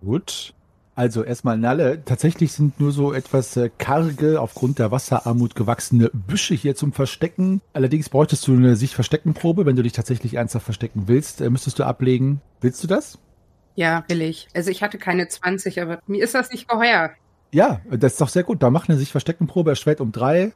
gut. 0.00 0.54
Also 0.96 1.24
erstmal 1.24 1.58
Nalle, 1.58 2.02
tatsächlich 2.04 2.52
sind 2.52 2.78
nur 2.78 2.92
so 2.92 3.12
etwas 3.12 3.56
äh, 3.56 3.68
karge, 3.78 4.40
aufgrund 4.40 4.78
der 4.78 4.92
Wasserarmut 4.92 5.56
gewachsene 5.56 6.08
Büsche 6.12 6.54
hier 6.54 6.76
zum 6.76 6.92
Verstecken. 6.92 7.60
Allerdings 7.72 8.08
bräuchtest 8.08 8.46
du 8.46 8.52
eine 8.52 8.76
Sich-Verstecken-Probe. 8.76 9.66
Wenn 9.66 9.74
du 9.74 9.82
dich 9.82 9.92
tatsächlich 9.92 10.34
ernsthaft 10.34 10.64
verstecken 10.64 11.04
willst, 11.06 11.40
äh, 11.40 11.50
müsstest 11.50 11.80
du 11.80 11.84
ablegen. 11.84 12.40
Willst 12.60 12.82
du 12.82 12.86
das? 12.86 13.18
Ja, 13.74 14.04
will 14.06 14.22
ich. 14.22 14.48
Also 14.54 14.70
ich 14.70 14.84
hatte 14.84 14.98
keine 14.98 15.26
20, 15.26 15.82
aber 15.82 15.98
mir 16.06 16.22
ist 16.22 16.34
das 16.34 16.50
nicht 16.50 16.68
geheuer. 16.68 17.10
Ja, 17.54 17.80
das 17.88 18.14
ist 18.14 18.20
doch 18.20 18.28
sehr 18.28 18.42
gut. 18.42 18.64
Da 18.64 18.70
macht 18.70 18.90
eine 18.90 18.98
sich 18.98 19.12
Versteckenprobe 19.12 19.70
erschwert 19.70 20.00
um 20.00 20.10
drei. 20.10 20.52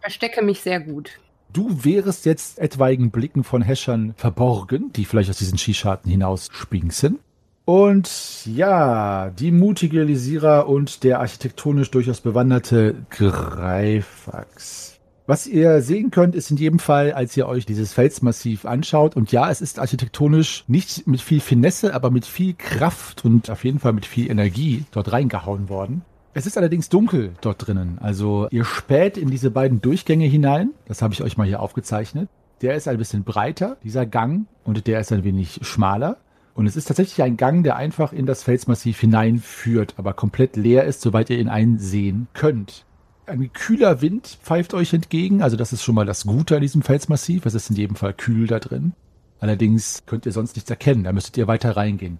Verstecke 0.00 0.42
mich 0.42 0.60
sehr 0.60 0.78
gut. 0.78 1.12
Du 1.50 1.84
wärest 1.84 2.26
jetzt 2.26 2.58
etwaigen 2.58 3.10
Blicken 3.10 3.44
von 3.44 3.62
Häschern 3.62 4.12
verborgen, 4.18 4.92
die 4.92 5.06
vielleicht 5.06 5.30
aus 5.30 5.38
diesen 5.38 5.56
Skischarten 5.56 6.10
hinaus 6.10 6.50
spinksen. 6.52 7.18
Und 7.64 8.44
ja, 8.44 9.30
die 9.30 9.52
mutige 9.52 10.02
Lisira 10.02 10.60
und 10.60 11.02
der 11.02 11.20
architektonisch 11.20 11.90
durchaus 11.90 12.20
bewanderte 12.20 12.94
Greifax. 13.08 15.00
Was 15.26 15.46
ihr 15.46 15.80
sehen 15.80 16.10
könnt, 16.10 16.34
ist 16.34 16.50
in 16.50 16.58
jedem 16.58 16.78
Fall, 16.78 17.12
als 17.12 17.34
ihr 17.38 17.48
euch 17.48 17.64
dieses 17.64 17.94
Felsmassiv 17.94 18.66
anschaut, 18.66 19.16
und 19.16 19.32
ja, 19.32 19.50
es 19.50 19.62
ist 19.62 19.78
architektonisch 19.78 20.64
nicht 20.66 21.06
mit 21.06 21.22
viel 21.22 21.40
Finesse, 21.40 21.94
aber 21.94 22.10
mit 22.10 22.26
viel 22.26 22.52
Kraft 22.52 23.24
und 23.24 23.48
auf 23.48 23.64
jeden 23.64 23.78
Fall 23.78 23.94
mit 23.94 24.04
viel 24.04 24.30
Energie 24.30 24.84
dort 24.92 25.10
reingehauen 25.10 25.70
worden. 25.70 26.02
Es 26.36 26.46
ist 26.46 26.58
allerdings 26.58 26.88
dunkel 26.88 27.34
dort 27.40 27.64
drinnen. 27.64 27.98
Also 28.00 28.48
ihr 28.50 28.64
späht 28.64 29.16
in 29.16 29.30
diese 29.30 29.52
beiden 29.52 29.80
Durchgänge 29.80 30.26
hinein. 30.26 30.70
Das 30.86 31.00
habe 31.00 31.14
ich 31.14 31.22
euch 31.22 31.36
mal 31.36 31.46
hier 31.46 31.60
aufgezeichnet. 31.60 32.28
Der 32.60 32.74
ist 32.74 32.88
ein 32.88 32.98
bisschen 32.98 33.22
breiter, 33.22 33.76
dieser 33.84 34.04
Gang, 34.04 34.46
und 34.64 34.88
der 34.88 34.98
ist 34.98 35.12
ein 35.12 35.22
wenig 35.22 35.60
schmaler. 35.62 36.16
Und 36.54 36.66
es 36.66 36.74
ist 36.74 36.86
tatsächlich 36.86 37.22
ein 37.22 37.36
Gang, 37.36 37.62
der 37.62 37.76
einfach 37.76 38.12
in 38.12 38.26
das 38.26 38.42
Felsmassiv 38.42 38.98
hineinführt, 38.98 39.94
aber 39.96 40.12
komplett 40.12 40.56
leer 40.56 40.84
ist, 40.84 41.02
soweit 41.02 41.30
ihr 41.30 41.38
ihn 41.38 41.48
einsehen 41.48 42.26
könnt. 42.32 42.84
Ein 43.26 43.52
kühler 43.52 44.02
Wind 44.02 44.38
pfeift 44.42 44.74
euch 44.74 44.92
entgegen, 44.92 45.40
also 45.40 45.56
das 45.56 45.72
ist 45.72 45.82
schon 45.84 45.94
mal 45.94 46.06
das 46.06 46.24
Gute 46.24 46.56
an 46.56 46.62
diesem 46.62 46.82
Felsmassiv. 46.82 47.46
Es 47.46 47.54
ist 47.54 47.70
in 47.70 47.76
jedem 47.76 47.96
Fall 47.96 48.12
kühl 48.12 48.48
da 48.48 48.58
drin. 48.58 48.92
Allerdings 49.38 50.02
könnt 50.06 50.26
ihr 50.26 50.32
sonst 50.32 50.56
nichts 50.56 50.70
erkennen, 50.70 51.04
da 51.04 51.12
müsstet 51.12 51.36
ihr 51.36 51.46
weiter 51.46 51.76
reingehen. 51.76 52.18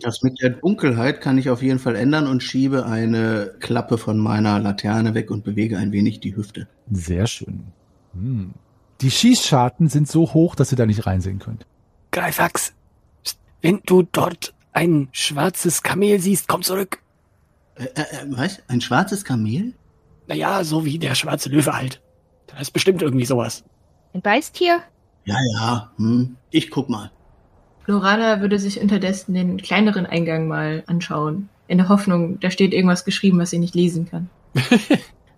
Das 0.00 0.22
mit 0.22 0.40
der 0.42 0.50
Dunkelheit 0.50 1.20
kann 1.20 1.38
ich 1.38 1.50
auf 1.50 1.62
jeden 1.62 1.78
Fall 1.78 1.96
ändern 1.96 2.26
und 2.26 2.42
schiebe 2.42 2.86
eine 2.86 3.54
Klappe 3.60 3.98
von 3.98 4.18
meiner 4.18 4.58
Laterne 4.58 5.14
weg 5.14 5.30
und 5.30 5.44
bewege 5.44 5.78
ein 5.78 5.92
wenig 5.92 6.20
die 6.20 6.36
Hüfte. 6.36 6.68
Sehr 6.90 7.26
schön. 7.26 7.64
Hm. 8.12 8.54
Die 9.00 9.10
Schießscharten 9.10 9.88
sind 9.88 10.08
so 10.08 10.34
hoch, 10.34 10.54
dass 10.54 10.72
ihr 10.72 10.78
da 10.78 10.86
nicht 10.86 11.06
reinsehen 11.06 11.38
könnt. 11.38 11.66
Greifax, 12.10 12.72
wenn 13.60 13.80
du 13.86 14.02
dort 14.02 14.54
ein 14.72 15.08
schwarzes 15.12 15.82
Kamel 15.82 16.20
siehst, 16.20 16.48
komm 16.48 16.62
zurück. 16.62 16.98
Äh, 17.76 17.84
äh, 17.84 18.04
was? 18.28 18.60
Ein 18.68 18.80
schwarzes 18.80 19.24
Kamel? 19.24 19.74
Naja, 20.26 20.64
so 20.64 20.84
wie 20.84 20.98
der 20.98 21.14
schwarze 21.14 21.48
Löwe 21.48 21.76
halt. 21.76 22.00
Da 22.46 22.58
ist 22.58 22.70
bestimmt 22.70 23.02
irgendwie 23.02 23.24
sowas. 23.24 23.64
Ein 24.12 24.22
Beißtier? 24.22 24.80
Ja, 25.24 25.36
ja. 25.54 25.92
Hm. 25.96 26.36
Ich 26.50 26.70
guck 26.70 26.88
mal. 26.88 27.10
Lorana 27.86 28.40
würde 28.40 28.58
sich 28.58 28.80
unterdessen 28.80 29.34
den 29.34 29.58
kleineren 29.58 30.06
Eingang 30.06 30.48
mal 30.48 30.84
anschauen. 30.86 31.48
In 31.66 31.78
der 31.78 31.88
Hoffnung, 31.88 32.40
da 32.40 32.50
steht 32.50 32.72
irgendwas 32.72 33.04
geschrieben, 33.04 33.38
was 33.38 33.50
sie 33.50 33.58
nicht 33.58 33.74
lesen 33.74 34.08
kann. 34.08 34.28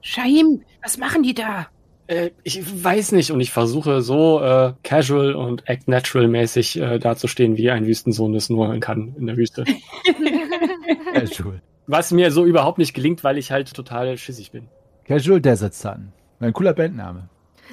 Shaim, 0.00 0.62
was 0.82 0.98
machen 0.98 1.22
die 1.22 1.34
da? 1.34 1.66
Äh, 2.06 2.30
ich 2.44 2.84
weiß 2.84 3.12
nicht 3.12 3.32
und 3.32 3.40
ich 3.40 3.50
versuche 3.50 4.00
so 4.00 4.40
äh, 4.40 4.72
casual 4.82 5.34
und 5.34 5.68
act 5.68 5.88
natural 5.88 6.28
mäßig 6.28 6.80
äh, 6.80 6.98
dazustehen, 6.98 7.56
wie 7.56 7.70
ein 7.70 7.86
Wüstensohn 7.86 8.34
es 8.34 8.48
nur 8.48 8.78
kann 8.78 9.14
in 9.18 9.26
der 9.26 9.36
Wüste. 9.36 9.64
Casual. 11.14 11.60
Was 11.88 12.12
mir 12.12 12.30
so 12.30 12.44
überhaupt 12.44 12.78
nicht 12.78 12.94
gelingt, 12.94 13.24
weil 13.24 13.38
ich 13.38 13.50
halt 13.50 13.72
total 13.72 14.16
schissig 14.18 14.52
bin. 14.52 14.68
Casual 15.04 15.40
Desert 15.40 15.74
Sun. 15.74 16.12
Ein 16.40 16.52
cooler 16.52 16.74
Bandname. 16.74 17.28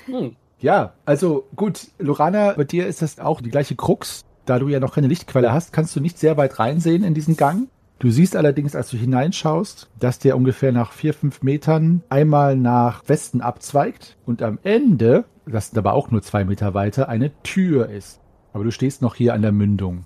Hm. 0.06 0.36
Ja, 0.60 0.94
also 1.06 1.48
gut, 1.56 1.88
Lorana, 2.00 2.54
bei 2.54 2.64
dir 2.64 2.88
ist 2.88 3.02
das 3.02 3.20
auch 3.20 3.42
die 3.42 3.50
gleiche 3.50 3.76
Krux. 3.76 4.24
Da 4.46 4.60
du 4.60 4.68
ja 4.68 4.80
noch 4.80 4.94
keine 4.94 5.08
Lichtquelle 5.08 5.54
hast, 5.54 5.72
kannst 5.72 5.96
du 5.96 6.00
nicht 6.02 6.20
sehr 6.20 6.36
weit 6.38 6.60
reinsehen 6.60 7.04
in 7.04 7.14
diesen 7.14 7.38
Gang. 7.38 7.68
Du 8.00 8.10
siehst 8.10 8.36
allerdings, 8.36 8.76
als 8.76 8.90
du 8.90 8.98
hineinschaust, 8.98 9.90
dass 9.98 10.20
der 10.20 10.36
ungefähr 10.36 10.74
nach 10.74 10.92
vier, 10.92 11.14
fünf 11.14 11.42
Metern 11.42 12.04
einmal 12.10 12.58
nach 12.58 13.08
Westen 13.08 13.40
abzweigt 13.40 14.18
und 14.26 14.42
am 14.42 14.60
Ende, 14.64 15.24
das 15.46 15.68
sind 15.68 15.78
aber 15.78 15.94
auch 15.94 16.12
nur 16.12 16.22
zwei 16.22 16.44
Meter 16.44 16.74
weiter, 16.74 17.08
eine 17.08 17.32
Tür 17.44 17.90
ist. 17.90 18.20
Aber 18.52 18.66
du 18.66 18.72
stehst 18.72 19.02
noch 19.02 19.16
hier 19.16 19.34
an 19.34 19.42
der 19.42 19.54
Mündung. 19.54 20.06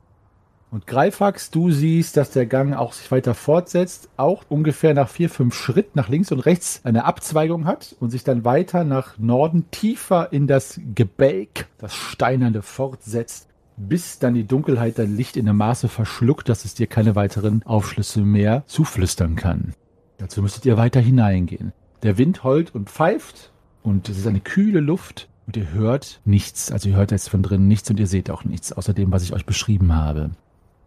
Und 0.69 0.85
Greifax, 0.85 1.49
du 1.49 1.71
siehst, 1.71 2.17
dass 2.17 2.31
der 2.31 2.45
Gang 2.45 2.75
auch 2.75 2.91
sich 2.93 3.09
weiter 3.09 3.33
fortsetzt, 3.33 4.09
auch 4.17 4.43
ungefähr 4.49 4.93
nach 4.93 5.09
vier, 5.09 5.29
fünf 5.29 5.55
Schritt 5.55 5.95
nach 5.95 6.09
links 6.09 6.31
und 6.31 6.41
rechts 6.41 6.81
eine 6.83 7.05
Abzweigung 7.05 7.65
hat 7.65 7.95
und 7.99 8.09
sich 8.09 8.25
dann 8.25 8.43
weiter 8.43 8.83
nach 8.83 9.17
Norden 9.17 9.71
tiefer 9.71 10.31
in 10.33 10.45
das 10.45 10.79
Gebälk, 10.93 11.67
das 11.77 11.95
Steinerne 11.95 12.61
fortsetzt, 12.61 13.47
bis 13.77 14.19
dann 14.19 14.33
die 14.33 14.45
Dunkelheit 14.45 14.99
dein 14.99 15.15
Licht 15.15 15.37
in 15.37 15.47
einem 15.47 15.57
Maße 15.57 15.87
verschluckt, 15.87 16.49
dass 16.49 16.65
es 16.65 16.73
dir 16.73 16.87
keine 16.87 17.15
weiteren 17.15 17.63
Aufschlüsse 17.63 18.21
mehr 18.21 18.63
zuflüstern 18.65 19.35
kann. 19.35 19.73
Dazu 20.17 20.41
müsstet 20.41 20.65
ihr 20.65 20.77
weiter 20.77 20.99
hineingehen. 20.99 21.73
Der 22.03 22.17
Wind 22.17 22.43
heult 22.43 22.73
und 22.73 22.89
pfeift 22.89 23.51
und 23.83 24.09
es 24.09 24.17
ist 24.17 24.27
eine 24.27 24.39
kühle 24.39 24.79
Luft 24.79 25.29
und 25.45 25.55
ihr 25.55 25.71
hört 25.71 26.19
nichts. 26.25 26.71
Also 26.71 26.89
ihr 26.89 26.95
hört 26.95 27.11
jetzt 27.11 27.29
von 27.29 27.43
drinnen 27.43 27.67
nichts 27.67 27.89
und 27.89 27.99
ihr 27.99 28.07
seht 28.07 28.29
auch 28.29 28.43
nichts, 28.43 28.73
außer 28.73 28.93
dem, 28.93 29.11
was 29.11 29.23
ich 29.23 29.33
euch 29.33 29.45
beschrieben 29.45 29.95
habe. 29.95 30.31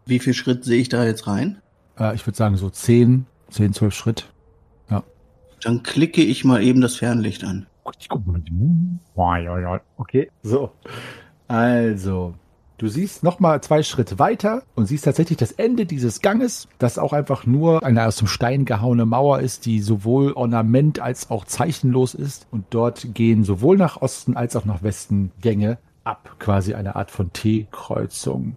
Wie 0.07 0.19
viel 0.19 0.35
Schritt 0.35 0.65
sehe 0.65 0.81
ich 0.81 0.89
da 0.89 1.05
jetzt 1.05 1.27
rein? 1.27 1.59
Äh, 1.99 2.15
ich 2.15 2.27
würde 2.27 2.37
sagen 2.37 2.57
so 2.57 2.69
10, 2.69 3.27
10, 3.51 3.73
12 3.73 3.95
Schritt. 3.95 4.33
Dann 5.63 5.83
klicke 5.83 6.23
ich 6.23 6.45
mal 6.45 6.63
eben 6.63 6.81
das 6.81 6.97
Fernlicht 6.97 7.45
an. 7.45 7.67
Okay, 9.97 10.31
so. 10.43 10.71
Also, 11.49 12.35
du 12.81 12.89
siehst 12.89 13.23
nochmal 13.23 13.61
zwei 13.63 13.83
Schritte 13.83 14.19
weiter 14.19 14.63
und 14.75 14.87
siehst 14.87 15.05
tatsächlich 15.05 15.37
das 15.37 15.53
Ende 15.53 15.85
dieses 15.85 16.23
Ganges, 16.23 16.67
das 16.79 16.99
auch 16.99 17.13
einfach 17.13 17.45
nur 17.45 17.85
eine 17.85 18.07
aus 18.07 18.17
dem 18.17 18.27
Stein 18.27 18.65
gehauene 18.65 19.05
Mauer 19.05 19.41
ist, 19.41 19.67
die 19.67 19.81
sowohl 19.81 20.33
Ornament 20.33 20.99
als 20.99 21.31
auch 21.31 21.45
zeichenlos 21.45 22.15
ist. 22.15 22.47
Und 22.51 22.65
dort 22.71 23.15
gehen 23.15 23.45
sowohl 23.45 23.77
nach 23.77 24.01
Osten 24.01 24.37
als 24.37 24.57
auch 24.57 24.65
nach 24.65 24.83
Westen 24.83 25.31
Gänge 25.41 25.79
ab. 26.05 26.37
Quasi 26.39 26.75
eine 26.75 26.97
Art 26.97 27.11
von 27.11 27.33
T-Kreuzung. 27.33 28.57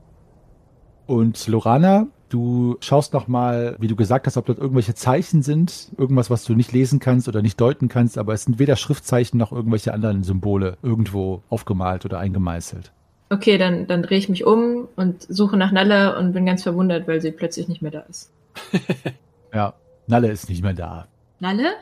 Und 1.06 1.46
Lorana, 1.48 2.08
du 2.30 2.77
schaust 2.80 3.12
nochmal, 3.12 3.75
wie 3.80 3.88
du 3.88 3.98
gesagt 3.98 4.25
hast, 4.25 4.38
ob 4.38 4.46
dort 4.46 4.58
irgendwelche 4.58 4.96
Zeichen 4.96 5.42
sind, 5.42 5.92
irgendwas, 5.98 6.30
was 6.30 6.46
du 6.46 6.56
nicht 6.56 6.72
lesen 6.72 7.00
kannst 7.00 7.27
oder 7.27 7.42
nicht 7.42 7.60
deuten 7.60 7.89
kannst, 7.89 8.18
aber 8.18 8.34
es 8.34 8.46
sind 8.46 8.58
weder 8.58 8.77
Schriftzeichen 8.77 9.38
noch 9.38 9.51
irgendwelche 9.51 9.94
anderen 9.94 10.24
Symbole 10.24 10.77
irgendwo 10.82 11.44
aufgemalt 11.50 12.06
oder 12.06 12.20
eingemeißelt. 12.20 12.94
Okay, 13.34 13.58
dann, 13.58 13.88
dann 13.88 14.04
drehe 14.04 14.20
ich 14.20 14.30
mich 14.30 14.46
um 14.46 14.88
und 14.96 15.24
suche 15.24 15.58
nach 15.58 15.72
Nalle 15.72 16.18
und 16.20 16.34
bin 16.34 16.46
ganz 16.46 16.62
verwundert, 16.62 17.08
weil 17.08 17.20
sie 17.20 17.32
plötzlich 17.32 17.68
nicht 17.68 17.82
mehr 17.82 17.92
da 17.92 18.02
ist. 18.02 18.32
Ja, 19.54 19.74
Nalle 20.08 20.32
ist 20.32 20.50
nicht 20.50 20.63
mehr 20.63 20.74
da. 20.74 21.08
Nalle? 21.40 21.74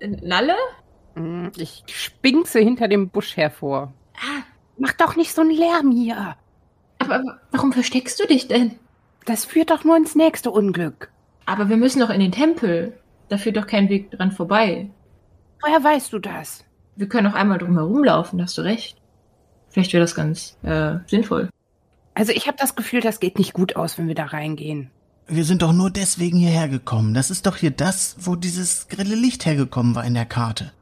Äh, 0.00 0.08
Nalle? 0.22 0.54
Hm, 1.14 1.52
Ich 1.56 1.82
spinkse 1.88 2.58
hinter 2.58 2.88
dem 2.88 3.08
Busch 3.10 3.36
hervor. 3.36 3.92
Ah, 4.16 4.42
mach 4.78 4.92
doch 4.92 5.14
nicht 5.16 5.34
so 5.34 5.42
einen 5.42 5.50
Lärm 5.50 5.90
hier. 5.90 6.36
Aber 6.98 7.22
warum 7.52 7.72
versteckst 7.72 8.18
du 8.20 8.26
dich 8.26 8.48
denn? 8.48 8.78
Das 9.26 9.44
führt 9.44 9.70
doch 9.70 9.84
nur 9.84 9.96
ins 9.96 10.14
nächste 10.14 10.50
Unglück. 10.50 11.10
Aber 11.44 11.68
wir 11.68 11.76
müssen 11.76 12.00
doch 12.00 12.10
in 12.10 12.20
den 12.20 12.32
Tempel. 12.32 12.98
Da 13.28 13.36
führt 13.38 13.56
doch 13.58 13.66
kein 13.66 13.88
Weg 13.88 14.10
dran 14.10 14.32
vorbei. 14.32 14.88
Woher 15.62 15.82
weißt 15.84 16.12
du 16.12 16.18
das? 16.18 16.64
Wir 16.96 17.08
können 17.08 17.26
auch 17.26 17.34
einmal 17.34 17.58
drum 17.58 17.74
herumlaufen, 17.76 18.40
hast 18.42 18.56
du 18.56 18.62
recht. 18.62 18.96
Vielleicht 19.76 19.92
wäre 19.92 20.00
das 20.00 20.14
ganz 20.14 20.56
äh, 20.62 20.94
sinnvoll. 21.06 21.50
Also 22.14 22.32
ich 22.32 22.46
habe 22.46 22.56
das 22.58 22.76
Gefühl, 22.76 23.02
das 23.02 23.20
geht 23.20 23.38
nicht 23.38 23.52
gut 23.52 23.76
aus, 23.76 23.98
wenn 23.98 24.08
wir 24.08 24.14
da 24.14 24.24
reingehen. 24.24 24.90
Wir 25.28 25.44
sind 25.44 25.60
doch 25.60 25.74
nur 25.74 25.90
deswegen 25.90 26.38
hierher 26.38 26.66
gekommen. 26.66 27.12
Das 27.12 27.30
ist 27.30 27.44
doch 27.44 27.58
hier 27.58 27.72
das, 27.72 28.16
wo 28.20 28.36
dieses 28.36 28.88
grelle 28.88 29.14
Licht 29.14 29.44
hergekommen 29.44 29.94
war 29.94 30.06
in 30.06 30.14
der 30.14 30.24
Karte. 30.24 30.72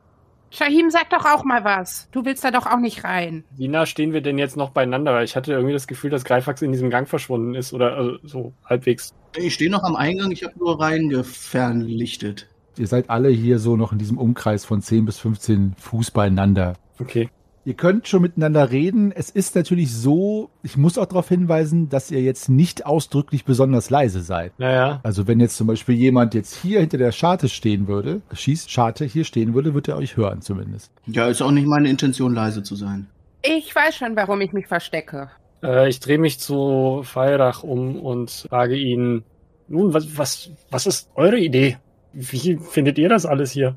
Shahim, 0.53 0.91
sag 0.91 1.11
doch 1.11 1.25
auch 1.25 1.43
mal 1.43 1.65
was. 1.65 2.09
Du 2.13 2.25
willst 2.25 2.45
da 2.45 2.53
doch 2.53 2.67
auch 2.67 2.79
nicht 2.79 3.03
rein. 3.03 3.43
Wie 3.57 3.67
nah 3.67 3.85
stehen 3.85 4.13
wir 4.13 4.21
denn 4.21 4.39
jetzt 4.39 4.57
noch 4.57 4.71
beieinander? 4.71 5.13
Weil 5.13 5.25
ich 5.25 5.35
hatte 5.35 5.55
irgendwie 5.55 5.73
das 5.73 5.89
Gefühl, 5.89 6.11
dass 6.11 6.23
Greifax 6.23 6.63
in 6.63 6.71
diesem 6.71 6.89
Gang 6.89 7.09
verschwunden 7.09 7.57
ist 7.57 7.73
oder 7.73 7.97
also, 7.97 8.19
so 8.23 8.53
halbwegs. 8.65 9.13
Ich 9.37 9.55
stehe 9.55 9.73
noch 9.73 9.83
am 9.83 9.97
Eingang, 9.97 10.31
ich 10.31 10.45
habe 10.45 10.57
nur 10.57 10.81
reingefernlichtet. 10.81 12.47
Ihr 12.79 12.87
seid 12.87 13.11
alle 13.11 13.31
hier 13.31 13.59
so 13.59 13.75
noch 13.75 13.91
in 13.91 13.99
diesem 13.99 14.19
Umkreis 14.19 14.65
von 14.65 14.83
10 14.83 15.05
bis 15.05 15.19
15 15.19 15.75
Fuß 15.81 16.13
beieinander. 16.13 16.75
Okay. 17.01 17.29
Ihr 17.67 17.75
könnt 17.75 18.07
schon 18.09 18.21
miteinander 18.21 18.71
reden. 18.71 19.11
Es 19.11 19.31
ist 19.31 19.55
natürlich 19.55 19.95
so, 19.95 20.51
ich 20.63 20.77
muss 20.77 20.99
auch 20.99 21.07
darauf 21.07 21.29
hinweisen, 21.29 21.89
dass 21.89 22.11
ihr 22.11 22.21
jetzt 22.21 22.51
nicht 22.51 22.85
ausdrücklich 22.85 23.47
besonders 23.47 23.89
leise 23.89 24.21
seid. 24.21 24.53
Naja. 24.59 25.01
Also 25.03 25.27
wenn 25.27 25.41
jetzt 25.41 25.57
zum 25.57 25.67
Beispiel 25.67 25.95
jemand 25.95 26.35
jetzt 26.35 26.55
hier 26.57 26.81
hinter 26.81 26.99
der 26.99 27.13
Scharte 27.13 27.49
stehen 27.49 27.89
würde, 27.89 28.21
Schießscharte 28.33 29.07
hier 29.07 29.25
stehen 29.25 29.55
würde, 29.55 29.73
wird 29.73 29.89
er 29.89 29.97
euch 29.97 30.17
hören 30.17 30.43
zumindest. 30.43 30.93
Ja, 31.07 31.27
ist 31.29 31.41
auch 31.41 31.51
nicht 31.51 31.67
meine 31.67 31.89
Intention, 31.89 32.35
leise 32.35 32.63
zu 32.63 32.77
sein. 32.77 33.07
Ich 33.43 33.75
weiß 33.75 33.97
schon, 33.97 34.15
warum 34.15 34.43
ich 34.43 34.53
mich 34.53 34.67
verstecke. 34.67 35.31
Äh, 35.63 35.89
ich 35.89 36.01
drehe 36.01 36.19
mich 36.19 36.41
zu 36.41 37.01
Feirach 37.03 37.63
um 37.63 37.97
und 37.97 38.31
frage 38.49 38.77
ihn, 38.77 39.25
nun, 39.69 39.95
was, 39.95 40.19
was, 40.19 40.51
was 40.71 40.87
ist 40.87 41.11
eure 41.15 41.39
Idee? 41.39 41.79
Wie 42.13 42.59
findet 42.59 42.99
ihr 42.99 43.09
das 43.09 43.25
alles 43.25 43.53
hier? 43.53 43.75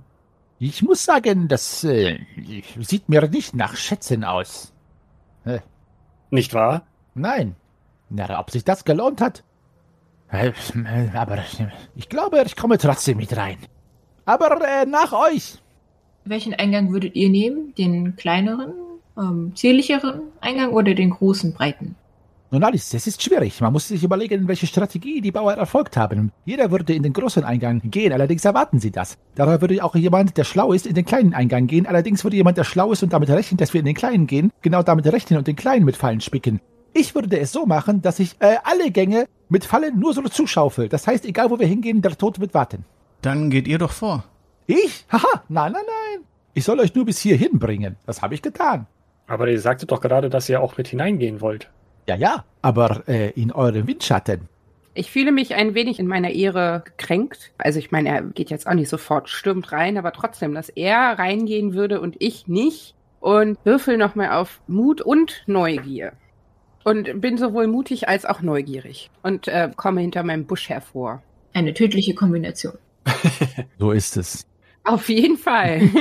Ich 0.60 0.82
muss 0.82 1.04
sagen, 1.06 1.48
das 1.48 1.84
äh, 1.84 2.20
sieht 2.80 3.10
mir 3.10 3.28
nicht 3.30 3.56
nach 3.56 3.76
Schätzen 3.76 4.24
aus. 4.24 4.74
Nicht 6.30 6.54
wahr? 6.54 6.86
Nein. 7.14 7.56
Na, 8.10 8.40
ob 8.40 8.52
sich 8.52 8.64
das 8.64 8.84
gelohnt 8.86 9.22
hat? 9.22 9.44
Äh, 10.30 10.52
Aber 11.14 11.40
ich 11.96 12.10
glaube, 12.10 12.44
ich 12.46 12.56
komme 12.56 12.78
trotzdem 12.78 13.18
mit 13.18 13.36
rein. 13.38 13.58
Aber 14.26 14.60
äh, 14.62 14.86
nach 14.86 15.14
euch. 15.14 15.60
Welchen 16.26 16.54
Eingang 16.54 16.92
würdet 16.92 17.16
ihr 17.16 17.30
nehmen? 17.30 17.74
Den 17.76 18.16
kleineren, 18.18 18.74
ähm, 19.18 19.54
zierlicheren 19.56 20.22
Eingang 20.42 20.72
oder 20.72 20.94
den 20.94 21.12
großen, 21.12 21.54
breiten? 21.54 21.96
Nun 22.50 22.64
Alice, 22.64 22.94
es 22.94 23.08
ist 23.08 23.22
schwierig. 23.22 23.60
Man 23.60 23.74
muss 23.74 23.90
sich 23.90 24.02
überlegen, 24.06 24.48
welche 24.48 24.68
Strategie 24.68 25.20
die 25.20 25.34
Bauer 25.34 25.56
erfolgt 25.56 25.98
haben. 25.98 26.32
Jeder 26.46 26.72
würde 26.72 26.94
in 26.94 27.04
den 27.04 27.12
großen 27.12 27.44
Eingang 27.44 27.82
gehen, 27.84 28.14
allerdings 28.14 28.46
erwarten 28.46 28.80
sie 28.80 28.90
das. 28.90 29.18
Daher 29.36 29.60
würde 29.60 29.84
auch 29.84 29.96
jemand, 29.96 30.38
der 30.38 30.46
schlau 30.46 30.72
ist, 30.72 30.88
in 30.88 30.96
den 30.96 31.04
kleinen 31.04 31.34
Eingang 31.34 31.68
gehen. 31.68 31.86
Allerdings 31.86 32.24
würde 32.24 32.38
jemand, 32.38 32.58
der 32.58 32.64
schlau 32.64 32.94
ist 32.94 33.04
und 33.04 33.12
damit 33.12 33.30
rechnet, 33.30 33.60
dass 33.60 33.74
wir 33.74 33.80
in 33.80 33.86
den 33.86 33.96
kleinen 33.96 34.28
gehen, 34.28 34.54
genau 34.62 34.82
damit 34.82 35.06
rechnen 35.08 35.38
und 35.38 35.48
den 35.48 35.58
kleinen 35.58 35.84
mit 35.84 35.98
Fallen 35.98 36.22
spicken. 36.22 36.62
Ich 36.94 37.14
würde 37.16 37.38
es 37.38 37.52
so 37.52 37.66
machen, 37.66 38.02
dass 38.02 38.20
ich 38.20 38.38
äh, 38.40 38.56
alle 38.64 38.92
Gänge 38.92 39.28
mit 39.50 39.66
Fallen 39.66 40.00
nur 40.00 40.14
so 40.14 40.22
zuschaufel. 40.22 40.88
Das 40.88 41.06
heißt, 41.06 41.26
egal 41.26 41.50
wo 41.50 41.60
wir 41.60 41.68
hingehen, 41.68 42.02
der 42.02 42.18
Tod 42.18 42.40
wird 42.40 42.54
warten. 42.54 42.86
Dann 43.22 43.50
geht 43.50 43.68
ihr 43.68 43.78
doch 43.78 43.92
vor. 43.92 44.24
Ich? 44.68 45.06
Haha, 45.12 45.44
nein, 45.50 45.74
nein, 45.74 45.84
nein. 45.86 46.24
Ich 46.54 46.64
soll 46.64 46.80
euch 46.80 46.96
nur 46.96 47.04
bis 47.04 47.20
hierhin 47.20 47.60
bringen. 47.60 47.98
Das 48.06 48.22
habe 48.22 48.36
ich 48.36 48.42
getan. 48.42 48.88
Aber 49.28 49.50
ihr 49.50 49.60
sagtet 49.60 49.92
doch 49.92 50.00
gerade, 50.00 50.30
dass 50.30 50.48
ihr 50.48 50.62
auch 50.62 50.78
mit 50.78 50.88
hineingehen 50.88 51.42
wollt. 51.42 51.70
Ja, 52.08 52.16
ja, 52.16 52.46
aber 52.62 53.04
äh, 53.08 53.32
in 53.32 53.52
eurem 53.52 53.88
Windschatten. 53.88 54.48
Ich 54.94 55.12
fühle 55.12 55.32
mich 55.32 55.54
ein 55.54 55.76
wenig 55.76 56.00
in 56.00 56.08
meiner 56.08 56.32
Ehre 56.32 56.82
gekränkt. 56.84 57.52
Also 57.58 57.78
ich 57.78 57.92
meine, 57.92 58.10
er 58.10 58.22
geht 58.24 58.50
jetzt 58.50 58.66
auch 58.66 58.74
nicht 58.74 58.90
sofort, 58.90 59.30
stürmt 59.30 59.72
rein, 59.72 59.98
aber 59.98 60.12
trotzdem, 60.12 60.56
dass 60.56 60.70
er 60.70 61.20
reingehen 61.20 61.74
würde 61.74 62.02
und 62.02 62.16
ich 62.20 62.48
nicht. 62.48 62.96
Und 63.20 63.58
würfel 63.64 63.98
nochmal 63.98 64.32
auf 64.32 64.62
Mut 64.68 65.02
und 65.02 65.44
Neugier. 65.48 66.14
Und 66.84 67.20
bin 67.20 67.38
sowohl 67.38 67.68
mutig 67.68 68.08
als 68.08 68.26
auch 68.26 68.42
neugierig. 68.42 69.12
Und 69.22 69.48
äh, 69.48 69.70
komme 69.76 70.02
hinter 70.02 70.24
meinem 70.24 70.46
Busch 70.46 70.70
hervor. 70.70 71.22
Eine 71.54 71.74
tödliche 71.74 72.16
Kombination. 72.16 72.78
So 73.80 73.92
ist 73.92 74.18
es. 74.18 74.48
Auf 74.88 75.10
jeden 75.10 75.38
Fall. 75.38 75.82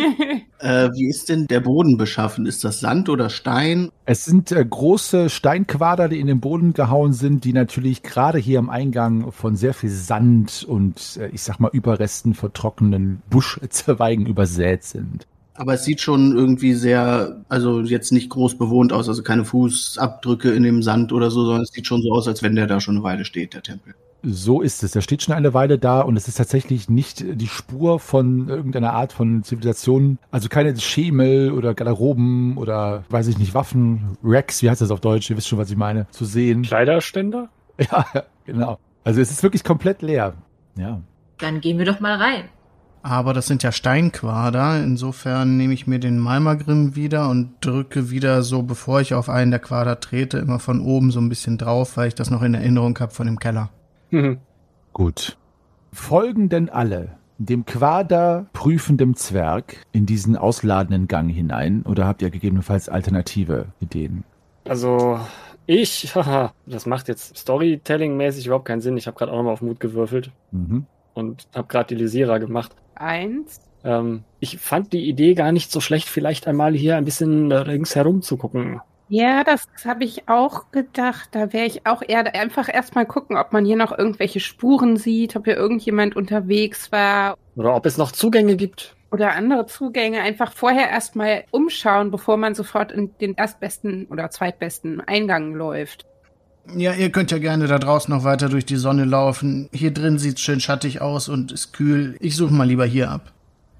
Äh, 0.58 0.88
wie 0.94 1.06
ist 1.06 1.28
denn 1.28 1.46
der 1.46 1.60
Boden 1.60 1.98
beschaffen? 1.98 2.46
Ist 2.46 2.64
das 2.64 2.80
Sand 2.80 3.10
oder 3.10 3.28
Stein? 3.28 3.90
Es 4.06 4.24
sind 4.24 4.50
äh, 4.52 4.64
große 4.64 5.28
Steinquader, 5.28 6.08
die 6.08 6.18
in 6.18 6.26
den 6.26 6.40
Boden 6.40 6.72
gehauen 6.72 7.12
sind, 7.12 7.44
die 7.44 7.52
natürlich 7.52 8.02
gerade 8.02 8.38
hier 8.38 8.58
am 8.58 8.70
Eingang 8.70 9.32
von 9.32 9.54
sehr 9.54 9.74
viel 9.74 9.90
Sand 9.90 10.64
und 10.66 11.18
äh, 11.20 11.28
ich 11.28 11.42
sag 11.42 11.60
mal 11.60 11.70
Überresten 11.74 12.32
von 12.32 12.54
trockenen 12.54 13.20
Buschzweigen 13.28 14.24
übersät 14.26 14.82
sind. 14.82 15.26
Aber 15.52 15.74
es 15.74 15.84
sieht 15.84 16.00
schon 16.00 16.34
irgendwie 16.34 16.72
sehr, 16.72 17.44
also 17.50 17.82
jetzt 17.82 18.10
nicht 18.10 18.30
groß 18.30 18.56
bewohnt 18.56 18.94
aus, 18.94 19.08
also 19.10 19.22
keine 19.22 19.44
Fußabdrücke 19.44 20.52
in 20.52 20.62
dem 20.62 20.82
Sand 20.82 21.12
oder 21.12 21.30
so, 21.30 21.44
sondern 21.44 21.64
es 21.64 21.70
sieht 21.70 21.86
schon 21.86 22.00
so 22.00 22.12
aus, 22.12 22.26
als 22.26 22.42
wenn 22.42 22.56
der 22.56 22.66
da 22.66 22.80
schon 22.80 22.96
eine 22.96 23.04
Weile 23.04 23.26
steht, 23.26 23.52
der 23.52 23.62
Tempel. 23.62 23.94
So 24.28 24.60
ist 24.60 24.82
es. 24.82 24.96
Er 24.96 25.02
steht 25.02 25.22
schon 25.22 25.34
eine 25.34 25.54
Weile 25.54 25.78
da 25.78 26.00
und 26.00 26.16
es 26.16 26.26
ist 26.26 26.34
tatsächlich 26.34 26.88
nicht 26.88 27.24
die 27.24 27.46
Spur 27.46 28.00
von 28.00 28.48
irgendeiner 28.48 28.92
Art 28.92 29.12
von 29.12 29.44
Zivilisation. 29.44 30.18
Also 30.32 30.48
keine 30.48 30.76
Schemel 30.76 31.52
oder 31.52 31.74
Garderoben 31.74 32.56
oder 32.56 33.04
weiß 33.08 33.28
ich 33.28 33.38
nicht, 33.38 33.54
Waffen, 33.54 34.18
Racks, 34.24 34.62
wie 34.62 34.70
heißt 34.70 34.80
das 34.80 34.90
auf 34.90 35.00
Deutsch? 35.00 35.30
Ihr 35.30 35.36
wisst 35.36 35.46
schon, 35.46 35.60
was 35.60 35.70
ich 35.70 35.76
meine, 35.76 36.08
zu 36.10 36.24
sehen. 36.24 36.62
Kleiderständer? 36.62 37.48
Ja, 37.78 38.06
genau. 38.46 38.78
Also 39.04 39.20
es 39.20 39.30
ist 39.30 39.42
wirklich 39.42 39.62
komplett 39.62 40.00
leer. 40.00 40.32
Ja. 40.78 41.02
Dann 41.36 41.60
gehen 41.60 41.76
wir 41.76 41.84
doch 41.84 42.00
mal 42.00 42.16
rein. 42.16 42.44
Aber 43.02 43.34
das 43.34 43.46
sind 43.46 43.62
ja 43.62 43.70
Steinquader. 43.70 44.82
Insofern 44.82 45.58
nehme 45.58 45.74
ich 45.74 45.86
mir 45.86 46.00
den 46.00 46.18
Malmagrim 46.18 46.96
wieder 46.96 47.28
und 47.28 47.52
drücke 47.60 48.10
wieder 48.10 48.42
so, 48.42 48.62
bevor 48.62 49.02
ich 49.02 49.12
auf 49.12 49.28
einen 49.28 49.50
der 49.50 49.60
Quader 49.60 50.00
trete, 50.00 50.38
immer 50.38 50.58
von 50.58 50.80
oben 50.80 51.10
so 51.10 51.20
ein 51.20 51.28
bisschen 51.28 51.58
drauf, 51.58 51.98
weil 51.98 52.08
ich 52.08 52.14
das 52.14 52.30
noch 52.30 52.42
in 52.42 52.54
Erinnerung 52.54 52.98
habe 52.98 53.12
von 53.12 53.26
dem 53.26 53.38
Keller. 53.38 53.68
Mhm. 54.10 54.38
Gut. 54.92 55.36
Folgen 55.92 56.48
denn 56.48 56.68
alle 56.68 57.16
dem 57.38 57.66
Quader 57.66 58.46
prüfendem 58.54 59.14
Zwerg 59.14 59.76
in 59.92 60.06
diesen 60.06 60.36
ausladenden 60.36 61.06
Gang 61.06 61.30
hinein 61.30 61.82
oder 61.82 62.06
habt 62.06 62.22
ihr 62.22 62.30
gegebenenfalls 62.30 62.88
alternative 62.88 63.66
Ideen? 63.80 64.24
Also 64.66 65.20
ich, 65.66 66.10
haha, 66.14 66.52
das 66.66 66.86
macht 66.86 67.08
jetzt 67.08 67.36
Storytelling-mäßig 67.36 68.46
überhaupt 68.46 68.64
keinen 68.66 68.80
Sinn. 68.80 68.96
Ich 68.96 69.06
habe 69.06 69.16
gerade 69.18 69.32
auch 69.32 69.36
nochmal 69.36 69.52
auf 69.52 69.62
Mut 69.62 69.80
gewürfelt 69.80 70.30
Mhm. 70.50 70.86
und 71.14 71.46
habe 71.54 71.68
gerade 71.68 71.94
die 71.94 72.00
Lysira 72.02 72.38
gemacht. 72.38 72.72
Eins. 72.94 73.60
Ähm, 73.84 74.24
ich 74.40 74.58
fand 74.58 74.92
die 74.94 75.06
Idee 75.08 75.34
gar 75.34 75.52
nicht 75.52 75.70
so 75.70 75.80
schlecht, 75.80 76.08
vielleicht 76.08 76.46
einmal 76.48 76.74
hier 76.74 76.96
ein 76.96 77.04
bisschen 77.04 77.52
ringsherum 77.52 78.22
zu 78.22 78.36
gucken. 78.38 78.80
Ja, 79.08 79.44
das 79.44 79.66
habe 79.84 80.04
ich 80.04 80.28
auch 80.28 80.70
gedacht. 80.72 81.28
Da 81.32 81.52
wäre 81.52 81.66
ich 81.66 81.86
auch 81.86 82.02
eher 82.06 82.34
einfach 82.34 82.68
erstmal 82.72 83.06
gucken, 83.06 83.36
ob 83.36 83.52
man 83.52 83.64
hier 83.64 83.76
noch 83.76 83.96
irgendwelche 83.96 84.40
Spuren 84.40 84.96
sieht, 84.96 85.36
ob 85.36 85.44
hier 85.44 85.56
irgendjemand 85.56 86.16
unterwegs 86.16 86.90
war 86.90 87.36
Oder 87.54 87.74
ob 87.76 87.86
es 87.86 87.98
noch 87.98 88.10
Zugänge 88.12 88.56
gibt. 88.56 88.96
oder 89.12 89.32
andere 89.34 89.66
Zugänge. 89.66 90.20
Einfach 90.22 90.52
vorher 90.52 90.90
erstmal 90.90 91.44
umschauen, 91.52 92.10
bevor 92.10 92.36
man 92.36 92.54
sofort 92.56 92.90
in 92.90 93.16
den 93.20 93.34
erstbesten 93.34 94.06
oder 94.06 94.30
zweitbesten 94.30 95.00
Eingang 95.00 95.54
läuft. 95.54 96.04
Ja, 96.74 96.92
ihr 96.94 97.10
könnt 97.12 97.30
ja 97.30 97.38
gerne 97.38 97.68
da 97.68 97.78
draußen 97.78 98.12
noch 98.12 98.24
weiter 98.24 98.48
durch 98.48 98.66
die 98.66 98.74
Sonne 98.74 99.04
laufen. 99.04 99.68
Hier 99.72 99.92
drin 99.92 100.18
sieht's 100.18 100.40
schön 100.40 100.58
schattig 100.58 101.00
aus 101.00 101.28
und 101.28 101.52
ist 101.52 101.72
kühl. 101.72 102.16
Ich 102.18 102.34
suche 102.34 102.52
mal 102.52 102.66
lieber 102.66 102.84
hier 102.86 103.08
ab. 103.08 103.32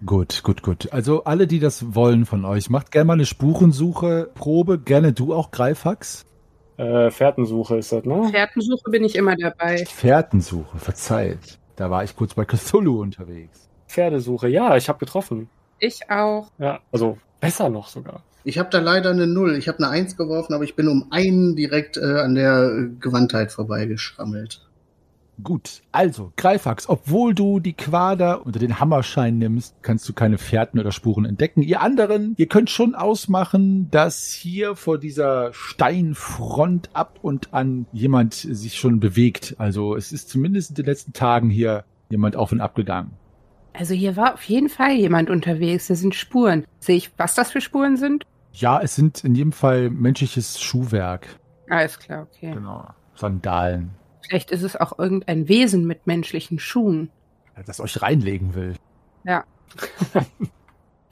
Gut, 0.04 0.42
gut, 0.42 0.62
gut. 0.62 0.92
Also 0.92 1.24
alle, 1.24 1.46
die 1.46 1.59
das 1.59 1.94
wollen 1.94 2.26
von 2.26 2.44
euch, 2.44 2.68
macht 2.68 2.90
gerne 2.92 3.06
mal 3.06 3.12
eine 3.14 3.26
Spurensuche, 3.26 4.30
Probe. 4.35 4.78
Gerne 4.78 5.12
du 5.12 5.32
auch, 5.32 5.50
Greifax. 5.50 6.26
Äh, 6.76 7.11
Fährtensuche 7.11 7.78
ist 7.78 7.92
das, 7.92 8.04
ne? 8.04 8.28
Fährtensuche 8.30 8.90
bin 8.90 9.04
ich 9.04 9.16
immer 9.16 9.35
dabei. 9.37 9.85
Fährtensuche, 9.87 10.78
verzeiht. 10.78 11.59
Da 11.76 11.90
war 11.90 12.04
ich 12.04 12.14
kurz 12.14 12.35
bei 12.35 12.44
Cthulhu 12.44 13.00
unterwegs. 13.00 13.68
Pferdesuche, 13.88 14.48
ja, 14.48 14.76
ich 14.76 14.88
habe 14.88 14.98
getroffen. 14.98 15.48
Ich 15.78 16.11
auch. 16.11 16.50
Ja, 16.59 16.80
also 16.92 17.18
besser 17.40 17.70
noch 17.70 17.88
sogar. 17.88 18.22
Ich 18.44 18.59
habe 18.59 18.68
da 18.70 18.78
leider 18.78 19.11
eine 19.11 19.26
Null. 19.26 19.56
Ich 19.56 19.68
habe 19.68 19.78
eine 19.78 19.88
Eins 19.88 20.16
geworfen, 20.16 20.54
aber 20.54 20.64
ich 20.64 20.76
bin 20.76 20.88
um 20.88 21.06
einen 21.11 21.56
direkt 21.56 21.96
äh, 21.96 22.20
an 22.20 22.35
der 22.35 22.88
Gewandtheit 23.00 23.52
vorbeigeschrammelt. 23.52 24.65
Gut, 25.42 25.83
also, 25.92 26.33
Greifax, 26.37 26.88
obwohl 26.88 27.35
du 27.35 27.61
die 27.61 27.75
Quader 27.75 28.46
unter 28.46 28.59
den 28.59 28.81
Hammerschein 28.81 29.37
nimmst, 29.37 29.75
kannst 29.83 30.09
du 30.09 30.14
keine 30.14 30.38
Fährten 30.38 30.81
oder 30.81 30.92
Spuren 30.92 31.27
entdecken. 31.27 31.62
Ihr 31.62 31.83
anderen, 31.83 32.35
ihr 32.38 32.46
könnt 32.46 32.70
schon 32.70 32.94
ausmachen, 32.94 33.90
dass 33.90 34.31
hier 34.33 34.77
vor 34.77 34.99
dieser 34.99 35.53
Steinfront 35.53 36.88
ab 36.94 37.18
und 37.20 37.53
an 37.53 37.87
jemand 37.92 38.35
sich 38.35 38.77
schon 38.77 38.99
bewegt. 38.99 39.57
Also 39.59 39.94
es 39.94 40.11
ist 40.12 40.31
zumindest 40.31 40.70
in 40.70 40.77
den 40.77 40.87
letzten 40.87 41.12
Tagen 41.12 41.51
hier 41.51 41.85
jemand 42.09 42.37
auf 42.37 42.53
und 42.53 42.61
ab 42.61 42.75
gegangen. 42.75 43.11
Also 43.75 43.92
hier 43.92 44.16
war 44.16 44.35
auf 44.35 44.42
jeden 44.44 44.70
Fall 44.70 44.92
jemand 44.92 45.29
unterwegs. 45.29 45.88
Da 45.88 45.94
sind 45.96 46.14
Spuren. 46.14 46.64
Sehe 46.79 46.96
ich, 46.96 47.11
was 47.18 47.35
das 47.35 47.51
für 47.51 47.61
Spuren 47.61 47.99
sind? 47.99 48.25
Ja, 48.53 48.81
es 48.81 48.94
sind 48.94 49.22
in 49.22 49.35
jedem 49.35 49.53
Fall 49.53 49.90
menschliches 49.90 50.62
Schuhwerk. 50.62 51.27
Alles 51.68 51.99
klar, 51.99 52.27
okay. 52.31 52.53
Genau. 52.53 52.88
Sandalen. 53.14 53.90
Vielleicht 54.22 54.50
ist 54.50 54.62
es 54.62 54.76
auch 54.76 54.98
irgendein 54.98 55.48
Wesen 55.48 55.87
mit 55.87 56.07
menschlichen 56.07 56.59
Schuhen. 56.59 57.11
Das 57.66 57.81
euch 57.81 58.02
reinlegen 58.02 58.55
will. 58.55 58.74
Ja. 59.24 59.44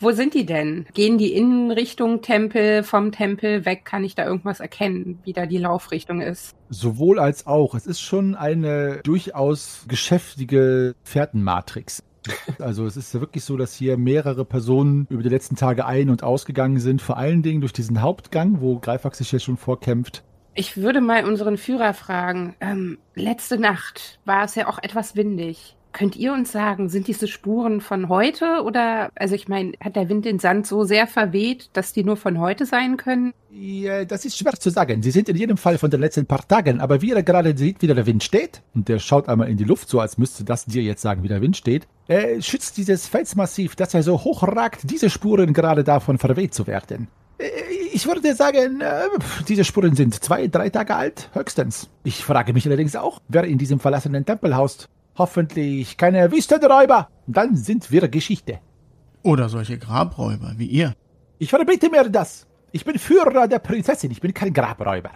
Wo 0.00 0.10
sind 0.10 0.34
die 0.34 0.44
denn? 0.44 0.86
Gehen 0.92 1.18
die 1.18 1.32
in 1.32 1.70
Richtung 1.70 2.20
Tempel, 2.20 2.82
vom 2.82 3.12
Tempel 3.12 3.64
weg? 3.64 3.84
Kann 3.84 4.04
ich 4.04 4.14
da 4.14 4.26
irgendwas 4.26 4.60
erkennen, 4.60 5.18
wie 5.24 5.32
da 5.32 5.46
die 5.46 5.58
Laufrichtung 5.58 6.20
ist? 6.20 6.54
Sowohl 6.68 7.18
als 7.18 7.46
auch. 7.46 7.74
Es 7.74 7.86
ist 7.86 8.00
schon 8.00 8.34
eine 8.34 9.00
durchaus 9.04 9.86
geschäftige 9.88 10.94
Fährtenmatrix. 11.04 12.02
Also 12.58 12.86
es 12.86 12.96
ist 12.96 13.12
ja 13.12 13.20
wirklich 13.20 13.44
so, 13.44 13.58
dass 13.58 13.74
hier 13.74 13.98
mehrere 13.98 14.46
Personen 14.46 15.06
über 15.10 15.22
die 15.22 15.28
letzten 15.28 15.56
Tage 15.56 15.84
ein- 15.84 16.08
und 16.08 16.22
ausgegangen 16.22 16.78
sind, 16.78 17.02
vor 17.02 17.18
allen 17.18 17.42
Dingen 17.42 17.60
durch 17.60 17.74
diesen 17.74 18.00
Hauptgang, 18.00 18.62
wo 18.62 18.78
Greifax 18.78 19.18
sich 19.18 19.30
jetzt 19.32 19.44
schon 19.44 19.58
vorkämpft. 19.58 20.24
Ich 20.56 20.76
würde 20.76 21.00
mal 21.00 21.24
unseren 21.24 21.56
Führer 21.56 21.94
fragen. 21.94 22.54
Ähm, 22.60 22.98
letzte 23.14 23.58
Nacht 23.58 24.20
war 24.24 24.44
es 24.44 24.54
ja 24.54 24.68
auch 24.68 24.78
etwas 24.80 25.16
windig. 25.16 25.76
Könnt 25.92 26.16
ihr 26.16 26.32
uns 26.32 26.50
sagen, 26.50 26.88
sind 26.88 27.06
diese 27.06 27.28
Spuren 27.28 27.80
von 27.80 28.08
heute 28.08 28.62
oder, 28.64 29.10
also 29.14 29.36
ich 29.36 29.46
meine, 29.46 29.72
hat 29.80 29.94
der 29.94 30.08
Wind 30.08 30.24
den 30.24 30.40
Sand 30.40 30.66
so 30.66 30.82
sehr 30.82 31.06
verweht, 31.06 31.70
dass 31.72 31.92
die 31.92 32.02
nur 32.02 32.16
von 32.16 32.40
heute 32.40 32.66
sein 32.66 32.96
können? 32.96 33.32
Ja, 33.52 34.04
das 34.04 34.24
ist 34.24 34.36
schwer 34.36 34.54
zu 34.54 34.70
sagen. 34.70 35.02
Sie 35.02 35.12
sind 35.12 35.28
in 35.28 35.36
jedem 35.36 35.56
Fall 35.56 35.78
von 35.78 35.90
den 35.90 36.00
letzten 36.00 36.26
paar 36.26 36.46
Tagen, 36.46 36.80
aber 36.80 37.00
wie 37.00 37.10
ihr 37.10 37.22
gerade 37.22 37.56
seht, 37.56 37.80
wie 37.80 37.86
der 37.86 38.06
Wind 38.06 38.24
steht, 38.24 38.62
und 38.74 38.88
der 38.88 38.98
schaut 38.98 39.28
einmal 39.28 39.48
in 39.48 39.56
die 39.56 39.62
Luft, 39.62 39.88
so 39.88 40.00
als 40.00 40.18
müsste 40.18 40.42
das 40.42 40.66
dir 40.66 40.82
jetzt 40.82 41.02
sagen, 41.02 41.22
wie 41.22 41.28
der 41.28 41.40
Wind 41.40 41.56
steht, 41.56 41.86
äh, 42.08 42.42
schützt 42.42 42.76
dieses 42.76 43.06
Felsmassiv, 43.06 43.76
das 43.76 43.94
er 43.94 44.02
so 44.02 44.24
hoch 44.24 44.42
ragt, 44.42 44.90
diese 44.90 45.10
Spuren 45.10 45.52
gerade 45.52 45.84
davon 45.84 46.18
verweht 46.18 46.54
zu 46.54 46.66
werden. 46.66 47.06
Äh, 47.44 47.50
Ich 47.92 48.06
würde 48.06 48.34
sagen, 48.34 48.80
äh, 48.80 49.08
diese 49.48 49.64
Spuren 49.64 49.94
sind 49.94 50.12
zwei, 50.22 50.48
drei 50.48 50.68
Tage 50.70 50.94
alt, 50.96 51.30
höchstens. 51.32 51.88
Ich 52.02 52.24
frage 52.24 52.52
mich 52.52 52.66
allerdings 52.66 52.96
auch, 52.96 53.20
wer 53.28 53.44
in 53.44 53.58
diesem 53.58 53.78
verlassenen 53.78 54.24
Tempel 54.24 54.56
haust. 54.56 54.88
Hoffentlich 55.16 55.96
keine 55.96 56.30
Wüstenräuber. 56.32 57.08
Dann 57.26 57.54
sind 57.56 57.90
wir 57.92 58.08
Geschichte. 58.08 58.58
Oder 59.22 59.48
solche 59.48 59.78
Grabräuber 59.78 60.54
wie 60.56 60.66
ihr. 60.66 60.94
Ich 61.38 61.50
verbiete 61.50 61.88
mir 61.88 62.08
das. 62.08 62.46
Ich 62.72 62.84
bin 62.84 62.98
Führer 62.98 63.46
der 63.46 63.60
Prinzessin, 63.60 64.10
ich 64.10 64.20
bin 64.20 64.34
kein 64.34 64.52
Grabräuber. 64.52 65.10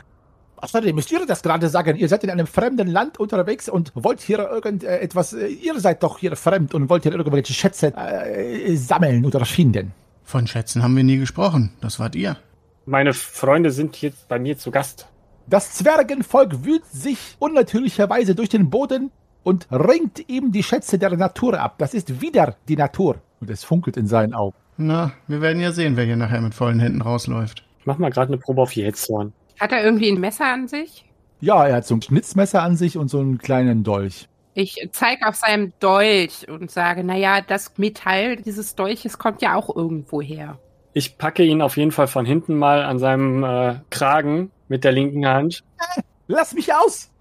Außerdem 0.61 0.95
müsst 0.95 1.11
ihr 1.13 1.25
das 1.27 1.43
gerade 1.43 1.69
sagen. 1.69 1.97
Ihr 1.97 2.09
seid 2.09 2.25
in 2.25 2.31
einem 2.31 2.47
fremden 2.47 2.89
Land 2.89 3.19
unterwegs 3.19 3.69
und 3.69 3.93
wollt 3.95 4.21
hier 4.21 4.39
irgendetwas. 4.39 5.33
Ihr 5.33 5.79
seid 5.79 6.03
doch 6.03 6.19
hier 6.19 6.35
fremd 6.37 6.75
und 6.75 6.89
wollt 6.89 7.05
hier 7.05 7.13
irgendwelche 7.13 7.53
Schätze 7.53 7.93
äh, 7.97 8.75
sammeln 8.77 9.25
oder 9.25 9.45
finden. 9.45 9.93
Von 10.29 10.47
Schätzen 10.47 10.83
haben 10.83 10.95
wir 10.95 11.05
nie 11.05 11.17
gesprochen. 11.17 11.73
Das 11.81 11.99
wart 11.99 12.15
ihr. 12.15 12.37
Meine 12.85 13.15
Freunde 13.15 13.71
sind 13.71 14.03
jetzt 14.03 14.29
bei 14.29 14.39
mir 14.39 14.59
zu 14.59 14.71
Gast. 14.71 15.09
Das 15.47 15.73
Zwergenvolk 15.73 16.67
wühlt 16.67 16.85
sich 16.85 17.37
unnatürlicherweise 17.39 18.35
durch 18.35 18.51
den 18.51 18.69
Boden 18.69 19.11
und 19.43 19.67
ringt 19.73 20.29
ihm 20.29 20.53
die 20.53 20.63
Schätze 20.63 20.99
der 20.99 21.17
Natur 21.17 21.59
ab. 21.59 21.77
Das 21.79 21.95
ist 21.95 22.21
wieder 22.21 22.57
die 22.69 22.77
Natur. 22.77 23.23
Und 23.41 23.49
es 23.49 23.65
funkelt 23.65 23.97
in 23.97 24.07
seinen 24.07 24.35
Augen. 24.35 24.55
Na, 24.77 25.13
wir 25.29 25.41
werden 25.41 25.63
ja 25.63 25.73
sehen, 25.73 25.97
wer 25.97 26.05
hier 26.05 26.17
nachher 26.17 26.43
mit 26.43 26.53
vollen 26.53 26.79
Händen 26.79 27.01
rausläuft. 27.01 27.65
Ich 27.81 27.87
mach 27.87 27.97
mal 27.97 28.11
gerade 28.11 28.31
eine 28.31 28.37
Probe 28.37 28.61
auf 28.61 28.73
Jähzorn. 28.73 29.33
Hat 29.59 29.73
er 29.73 29.83
irgendwie 29.83 30.13
ein 30.13 30.21
Messer 30.21 30.45
an 30.45 30.69
sich? 30.69 31.07
Ja, 31.41 31.67
er 31.67 31.77
hat 31.77 31.87
so 31.87 31.95
ein 31.95 32.03
Schnitzmesser 32.03 32.63
an 32.63 32.77
sich 32.77 32.99
und 32.99 33.09
so 33.09 33.21
einen 33.21 33.39
kleinen 33.39 33.83
Dolch. 33.83 34.29
Ich 34.61 34.89
zeige 34.91 35.29
auf 35.29 35.37
seinem 35.37 35.73
Dolch 35.79 36.49
und 36.49 36.69
sage, 36.69 37.05
naja, 37.05 37.41
das 37.41 37.79
Metall 37.79 38.35
dieses 38.35 38.75
Dolches 38.75 39.17
kommt 39.17 39.41
ja 39.41 39.55
auch 39.55 39.75
irgendwo 39.75 40.21
her. 40.21 40.59
Ich 40.95 41.17
packe 41.17 41.45
ihn 41.45 41.63
auf 41.63 41.77
jeden 41.77 41.93
Fall 41.93 42.09
von 42.09 42.27
hinten 42.27 42.57
mal 42.57 42.83
an 42.83 42.99
seinem 42.99 43.45
äh, 43.45 43.77
Kragen 43.91 44.51
mit 44.67 44.83
der 44.83 44.91
linken 44.91 45.29
Hand 45.29 45.63
Lass 46.27 46.55
mich 46.55 46.75
aus! 46.75 47.13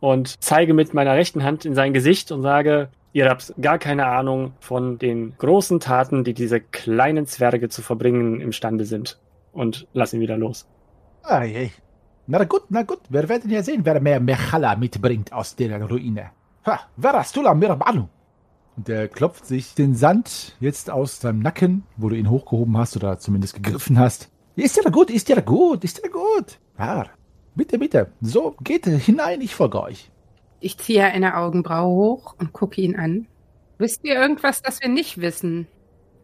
und 0.00 0.42
zeige 0.42 0.72
mit 0.72 0.94
meiner 0.94 1.12
rechten 1.12 1.44
Hand 1.44 1.66
in 1.66 1.74
sein 1.74 1.92
Gesicht 1.92 2.32
und 2.32 2.40
sage, 2.40 2.88
ihr 3.12 3.28
habt 3.28 3.54
gar 3.60 3.78
keine 3.78 4.06
Ahnung 4.06 4.54
von 4.58 4.98
den 4.98 5.34
großen 5.36 5.78
Taten, 5.78 6.24
die 6.24 6.32
diese 6.32 6.58
kleinen 6.58 7.26
Zwerge 7.26 7.68
zu 7.68 7.82
verbringen 7.82 8.40
imstande 8.40 8.86
sind. 8.86 9.20
Und 9.52 9.86
lass 9.92 10.14
ihn 10.14 10.20
wieder 10.20 10.38
los. 10.38 10.66
Ah, 11.22 11.44
je. 11.44 11.68
Na 12.26 12.42
gut, 12.44 12.62
na 12.70 12.82
gut. 12.82 13.00
Wir 13.10 13.28
werden 13.28 13.50
ja 13.50 13.62
sehen, 13.62 13.82
wer 13.84 14.00
mehr 14.00 14.20
Mechala 14.20 14.74
mitbringt 14.74 15.34
aus 15.34 15.54
der 15.54 15.80
Ruine. 15.82 16.30
Ha, 16.64 16.80
wer 16.96 17.12
hast 17.14 17.34
du 17.36 17.42
la 17.42 17.54
Mirbanu? 17.54 18.08
Und 18.76 18.88
der 18.88 19.08
klopft 19.08 19.46
sich 19.46 19.74
den 19.74 19.94
Sand 19.94 20.56
jetzt 20.60 20.90
aus 20.90 21.20
seinem 21.20 21.40
Nacken, 21.40 21.82
wo 21.96 22.08
du 22.08 22.16
ihn 22.16 22.30
hochgehoben 22.30 22.76
hast 22.78 22.96
oder 22.96 23.18
zumindest 23.18 23.54
gegriffen 23.54 23.98
hast. 23.98 24.30
Ist 24.54 24.76
ja 24.76 24.88
gut, 24.90 25.10
ist 25.10 25.28
ja 25.28 25.40
gut, 25.40 25.82
ist 25.82 26.00
ja 26.02 26.08
gut. 26.08 26.58
Ja, 26.78 27.06
bitte, 27.54 27.78
bitte. 27.78 28.12
So, 28.20 28.54
geht 28.62 28.86
hinein, 28.86 29.40
ich 29.40 29.54
folge 29.54 29.82
euch. 29.82 30.10
Ich 30.60 30.78
ziehe 30.78 31.04
eine 31.04 31.36
Augenbraue 31.36 31.94
hoch 31.94 32.34
und 32.38 32.52
gucke 32.52 32.80
ihn 32.80 32.96
an. 32.96 33.26
Wisst 33.78 34.04
ihr 34.04 34.14
irgendwas, 34.14 34.62
das 34.62 34.80
wir 34.80 34.88
nicht 34.88 35.20
wissen? 35.20 35.66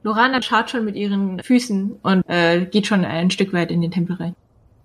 Lorana 0.05 0.41
schaut 0.41 0.71
schon 0.71 0.85
mit 0.85 0.95
ihren 0.95 1.43
Füßen 1.43 1.99
und 2.03 2.23
äh, 2.29 2.65
geht 2.67 2.87
schon 2.87 3.05
ein 3.05 3.33
Stück 3.33 3.53
weit 3.53 3.73
in 3.73 3.81
den 3.81 3.91
Tempel 3.91 4.17
rein. 4.17 4.37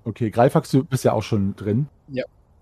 Okay, 0.06 0.32
Greifax, 0.32 0.72
du 0.72 0.84
bist 0.84 1.06
ja 1.06 1.14
auch 1.14 1.22
schon 1.22 1.56
drin. 1.56 1.88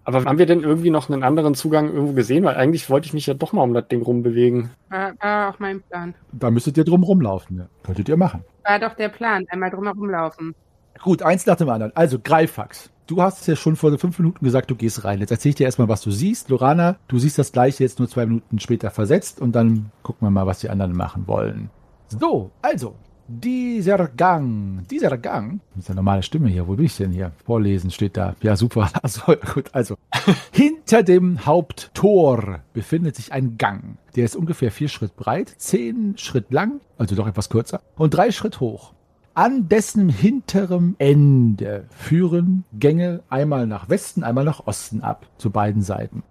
Aber 0.03 0.23
haben 0.25 0.39
wir 0.39 0.45
denn 0.45 0.61
irgendwie 0.61 0.89
noch 0.89 1.09
einen 1.09 1.23
anderen 1.23 1.53
Zugang 1.53 1.93
irgendwo 1.93 2.13
gesehen? 2.13 2.43
Weil 2.43 2.55
eigentlich 2.55 2.89
wollte 2.89 3.05
ich 3.05 3.13
mich 3.13 3.27
ja 3.27 3.33
doch 3.33 3.53
mal 3.53 3.61
um 3.61 3.73
das 3.73 3.87
Ding 3.87 4.01
rumbewegen. 4.01 4.71
War, 4.89 5.13
war 5.19 5.49
auch 5.49 5.59
mein 5.59 5.81
Plan. 5.81 6.15
Da 6.31 6.49
müsstet 6.49 6.77
ihr 6.77 6.85
drum 6.85 7.03
rumlaufen. 7.03 7.59
Ja. 7.59 7.65
Könntet 7.83 8.09
ihr 8.09 8.17
machen. 8.17 8.43
War 8.65 8.79
doch 8.79 8.95
der 8.95 9.09
Plan, 9.09 9.45
einmal 9.49 9.69
drumherum 9.69 10.09
laufen. 10.09 10.55
Gut, 11.03 11.21
eins 11.21 11.45
nach 11.45 11.55
dem 11.55 11.69
anderen. 11.69 11.95
Also, 11.95 12.19
Greifax. 12.19 12.89
Du 13.07 13.21
hast 13.21 13.41
es 13.41 13.47
ja 13.47 13.55
schon 13.55 13.75
vor 13.75 13.97
fünf 13.97 14.17
Minuten 14.19 14.43
gesagt, 14.45 14.71
du 14.71 14.75
gehst 14.75 15.03
rein. 15.03 15.19
Jetzt 15.19 15.31
erzähl 15.31 15.49
ich 15.49 15.55
dir 15.55 15.65
erstmal, 15.65 15.89
was 15.89 16.01
du 16.01 16.11
siehst. 16.11 16.49
Lorana, 16.49 16.97
du 17.07 17.19
siehst 17.19 17.37
das 17.37 17.51
gleiche 17.51 17.83
jetzt 17.83 17.99
nur 17.99 18.07
zwei 18.07 18.25
Minuten 18.25 18.59
später 18.59 18.89
versetzt 18.89 19.41
und 19.41 19.53
dann 19.53 19.91
gucken 20.01 20.25
wir 20.25 20.31
mal, 20.31 20.47
was 20.47 20.59
die 20.59 20.69
anderen 20.69 20.95
machen 20.95 21.27
wollen. 21.27 21.69
So, 22.07 22.51
also, 22.61 22.95
dieser 23.39 24.07
Gang, 24.07 24.87
dieser 24.89 25.17
Gang, 25.17 25.61
das 25.73 25.85
ist 25.85 25.89
eine 25.89 25.97
normale 25.97 26.23
Stimme 26.23 26.49
hier, 26.49 26.67
wo 26.67 26.75
bin 26.75 26.85
ich 26.85 26.97
denn 26.97 27.11
hier? 27.11 27.31
Vorlesen 27.45 27.91
steht 27.91 28.17
da. 28.17 28.35
Ja, 28.41 28.55
super. 28.55 28.89
Also, 29.01 29.21
gut, 29.53 29.69
also. 29.73 29.95
Hinter 30.51 31.01
dem 31.03 31.45
Haupttor 31.45 32.59
befindet 32.73 33.15
sich 33.15 33.31
ein 33.31 33.57
Gang. 33.57 33.97
Der 34.15 34.25
ist 34.25 34.35
ungefähr 34.35 34.71
vier 34.71 34.89
Schritt 34.89 35.15
breit, 35.15 35.53
zehn 35.57 36.17
Schritt 36.17 36.51
lang, 36.51 36.81
also 36.97 37.15
doch 37.15 37.27
etwas 37.27 37.49
kürzer, 37.49 37.81
und 37.95 38.13
drei 38.13 38.31
Schritt 38.31 38.59
hoch. 38.59 38.93
An 39.33 39.69
dessen 39.69 40.09
hinterem 40.09 40.95
Ende 40.99 41.85
führen 41.89 42.65
Gänge 42.73 43.23
einmal 43.29 43.65
nach 43.65 43.89
Westen, 43.89 44.23
einmal 44.23 44.43
nach 44.43 44.67
Osten 44.67 45.01
ab, 45.01 45.25
zu 45.37 45.49
beiden 45.49 45.81
Seiten. 45.81 46.23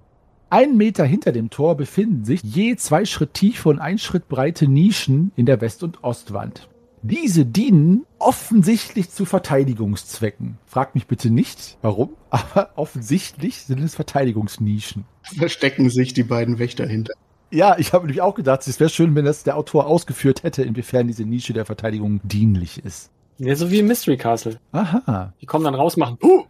Ein 0.53 0.77
Meter 0.77 1.05
hinter 1.05 1.31
dem 1.31 1.49
Tor 1.49 1.77
befinden 1.77 2.25
sich 2.25 2.43
je 2.43 2.75
zwei 2.75 3.05
Schritt 3.05 3.35
tiefe 3.35 3.69
und 3.69 3.79
ein 3.79 3.99
Schritt 3.99 4.29
breite 4.29 4.67
Nischen 4.67 5.31
in 5.37 5.47
der 5.47 5.61
West- 5.61 5.85
und 5.85 6.03
Ostwand. 6.03 6.69
Diese 7.03 7.47
dienen 7.47 8.05
offensichtlich 8.19 9.11
zu 9.11 9.25
Verteidigungszwecken. 9.25 10.59
Fragt 10.67 10.95
mich 10.95 11.07
bitte 11.07 11.31
nicht, 11.31 11.79
warum, 11.83 12.11
aber 12.31 12.71
offensichtlich 12.77 13.63
sind 13.63 13.83
es 13.83 13.95
Verteidigungsnischen. 13.95 15.05
Verstecken 15.23 15.91
sich 15.91 16.13
die 16.13 16.25
beiden 16.25 16.59
Wächter 16.59 16.87
hinter. 16.87 17.15
Ja, 17.51 17.77
ich 17.79 17.93
habe 17.93 18.07
nämlich 18.07 18.21
auch 18.21 18.35
gedacht, 18.35 18.67
es 18.67 18.79
wäre 18.79 18.91
schön, 18.91 19.15
wenn 19.15 19.25
das 19.25 19.43
der 19.43 19.57
Autor 19.57 19.87
ausgeführt 19.87 20.45
hätte, 20.45 20.63
inwiefern 20.63 21.09
diese 21.09 21.25
Nische 21.25 21.53
der 21.53 21.67
Verteidigung 21.67 22.21
dienlich 22.23 22.85
ist. 22.85 23.11
Ja, 23.39 23.57
so 23.57 23.71
wie 23.71 23.81
im 23.81 23.87
Mystery 23.87 24.17
Castle. 24.17 24.61
Aha. 24.71 25.33
Die 25.41 25.47
kommen 25.47 25.65
dann 25.65 25.75
raus, 25.75 25.97
machen. 25.97 26.19
Uh, 26.23 26.45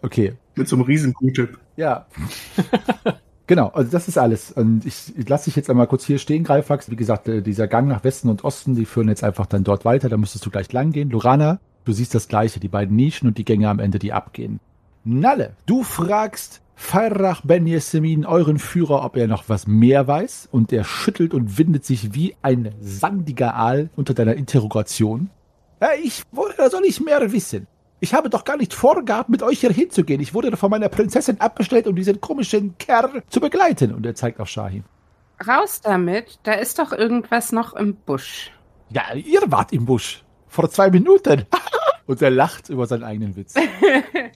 Okay, 0.00 0.34
Mit 0.54 0.68
so 0.68 0.76
einem 0.76 0.84
riesen 0.84 1.12
Q-Tip. 1.12 1.58
Ja. 1.76 2.06
genau, 3.48 3.68
also 3.70 3.90
das 3.90 4.06
ist 4.06 4.16
alles. 4.16 4.52
Und 4.52 4.86
ich, 4.86 5.12
ich 5.18 5.28
lasse 5.28 5.46
dich 5.46 5.56
jetzt 5.56 5.68
einmal 5.68 5.88
kurz 5.88 6.04
hier 6.04 6.18
stehen, 6.18 6.44
Greifax. 6.44 6.88
Wie 6.88 6.96
gesagt, 6.96 7.26
äh, 7.26 7.42
dieser 7.42 7.66
Gang 7.66 7.88
nach 7.88 8.04
Westen 8.04 8.28
und 8.28 8.44
Osten, 8.44 8.76
die 8.76 8.84
führen 8.84 9.08
jetzt 9.08 9.24
einfach 9.24 9.46
dann 9.46 9.64
dort 9.64 9.84
weiter. 9.84 10.08
Da 10.08 10.16
müsstest 10.16 10.46
du 10.46 10.50
gleich 10.50 10.72
lang 10.72 10.92
gehen. 10.92 11.10
Lorana, 11.10 11.58
du 11.84 11.92
siehst 11.92 12.14
das 12.14 12.28
Gleiche, 12.28 12.60
die 12.60 12.68
beiden 12.68 12.94
Nischen 12.94 13.26
und 13.26 13.36
die 13.38 13.44
Gänge 13.44 13.68
am 13.68 13.80
Ende, 13.80 13.98
die 13.98 14.12
abgehen. 14.12 14.60
Nalle, 15.02 15.56
du 15.66 15.82
fragst 15.82 16.60
Farrach 16.76 17.40
Ben 17.42 17.66
Yesemin, 17.66 18.24
euren 18.24 18.60
Führer, 18.60 19.04
ob 19.04 19.16
er 19.16 19.26
noch 19.26 19.48
was 19.48 19.66
mehr 19.66 20.06
weiß. 20.06 20.48
Und 20.52 20.72
er 20.72 20.84
schüttelt 20.84 21.34
und 21.34 21.58
windet 21.58 21.84
sich 21.84 22.14
wie 22.14 22.36
ein 22.40 22.72
sandiger 22.80 23.56
Aal 23.56 23.90
unter 23.96 24.14
deiner 24.14 24.36
Interrogation. 24.36 25.30
Ja, 25.80 25.88
ich, 26.00 26.22
woher 26.30 26.70
soll 26.70 26.84
ich 26.84 27.00
mehr 27.00 27.32
wissen? 27.32 27.66
Ich 28.00 28.14
habe 28.14 28.30
doch 28.30 28.44
gar 28.44 28.56
nicht 28.56 28.74
vorgehabt, 28.74 29.28
mit 29.28 29.42
euch 29.42 29.60
hier 29.60 29.72
hinzugehen. 29.72 30.20
Ich 30.20 30.34
wurde 30.34 30.56
von 30.56 30.70
meiner 30.70 30.88
Prinzessin 30.88 31.40
abbestellt, 31.40 31.86
um 31.86 31.96
diesen 31.96 32.20
komischen 32.20 32.78
Kerl 32.78 33.22
zu 33.28 33.40
begleiten. 33.40 33.92
Und 33.92 34.06
er 34.06 34.14
zeigt 34.14 34.40
auf 34.40 34.48
Shahin. 34.48 34.84
Raus 35.46 35.80
damit, 35.80 36.38
da 36.44 36.52
ist 36.52 36.78
doch 36.78 36.92
irgendwas 36.92 37.52
noch 37.52 37.74
im 37.74 37.96
Busch. 37.96 38.52
Ja, 38.90 39.14
ihr 39.14 39.42
wart 39.46 39.72
im 39.72 39.84
Busch. 39.84 40.24
Vor 40.48 40.70
zwei 40.70 40.90
Minuten. 40.90 41.46
Und 42.06 42.22
er 42.22 42.30
lacht 42.30 42.70
über 42.70 42.86
seinen 42.86 43.04
eigenen 43.04 43.36
Witz. 43.36 43.54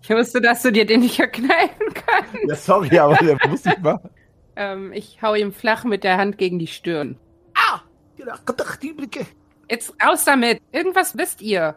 Ich 0.02 0.10
wusste, 0.10 0.40
dass 0.40 0.62
du 0.62 0.72
dir 0.72 0.84
den 0.84 1.00
nicht 1.00 1.14
verkneifen 1.14 1.94
kannst. 1.94 2.48
Ja, 2.48 2.56
sorry, 2.56 2.98
aber 2.98 3.14
der 3.14 3.38
muss 3.48 3.64
ich 3.64 3.78
machen. 3.78 4.10
Ähm, 4.56 4.92
ich 4.92 5.22
hau 5.22 5.34
ihm 5.34 5.52
flach 5.52 5.84
mit 5.84 6.02
der 6.02 6.18
Hand 6.18 6.38
gegen 6.38 6.58
die 6.58 6.66
Stirn. 6.66 7.18
Ah! 7.54 7.80
Jetzt 9.68 9.94
raus 10.04 10.24
damit. 10.24 10.60
Irgendwas 10.72 11.16
wisst 11.16 11.40
ihr. 11.40 11.76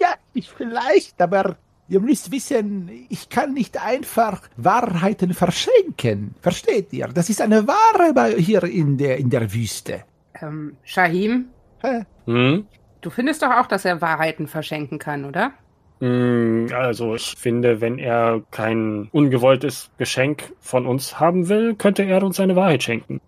Ja, 0.00 0.14
ich 0.32 0.48
vielleicht, 0.50 1.20
aber 1.20 1.56
ihr 1.88 2.00
müsst 2.00 2.32
wissen, 2.32 2.90
ich 3.08 3.28
kann 3.28 3.52
nicht 3.52 3.82
einfach 3.84 4.42
Wahrheiten 4.56 5.34
verschenken. 5.34 6.34
Versteht 6.40 6.92
ihr? 6.92 7.08
Das 7.08 7.28
ist 7.28 7.40
eine 7.42 7.66
Ware 7.66 8.14
bei, 8.14 8.32
hier 8.36 8.62
in 8.64 8.96
der, 8.96 9.18
in 9.18 9.28
der 9.30 9.52
Wüste. 9.52 10.04
Ähm, 10.40 10.76
Shahim, 10.84 11.46
Hä? 11.82 12.04
hm? 12.26 12.66
du 13.00 13.10
findest 13.10 13.42
doch 13.42 13.50
auch, 13.50 13.66
dass 13.66 13.84
er 13.84 14.00
Wahrheiten 14.00 14.46
verschenken 14.46 14.98
kann, 14.98 15.24
oder? 15.24 15.52
Hm, 16.00 16.68
Also 16.74 17.14
ich 17.14 17.34
finde, 17.36 17.80
wenn 17.80 17.98
er 17.98 18.42
kein 18.50 19.08
ungewolltes 19.12 19.90
Geschenk 19.98 20.52
von 20.60 20.86
uns 20.86 21.20
haben 21.20 21.48
will, 21.48 21.74
könnte 21.74 22.04
er 22.04 22.22
uns 22.22 22.36
seine 22.36 22.56
Wahrheit 22.56 22.82
schenken. 22.82 23.20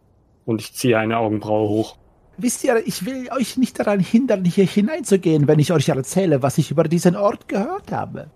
Und 0.46 0.60
ich 0.60 0.72
ziehe 0.74 0.98
eine 0.98 1.18
Augenbraue 1.18 1.68
hoch. 1.68 1.96
Wisst 2.42 2.64
ihr, 2.64 2.84
ich 2.84 3.06
will 3.06 3.30
euch 3.30 3.56
nicht 3.56 3.78
daran 3.78 4.00
hindern, 4.00 4.44
hier 4.44 4.66
hineinzugehen, 4.66 5.46
wenn 5.46 5.60
ich 5.60 5.70
euch 5.70 5.88
erzähle, 5.90 6.42
was 6.42 6.58
ich 6.58 6.72
über 6.72 6.82
diesen 6.82 7.14
Ort 7.14 7.46
gehört 7.46 7.92
habe. 7.92 8.30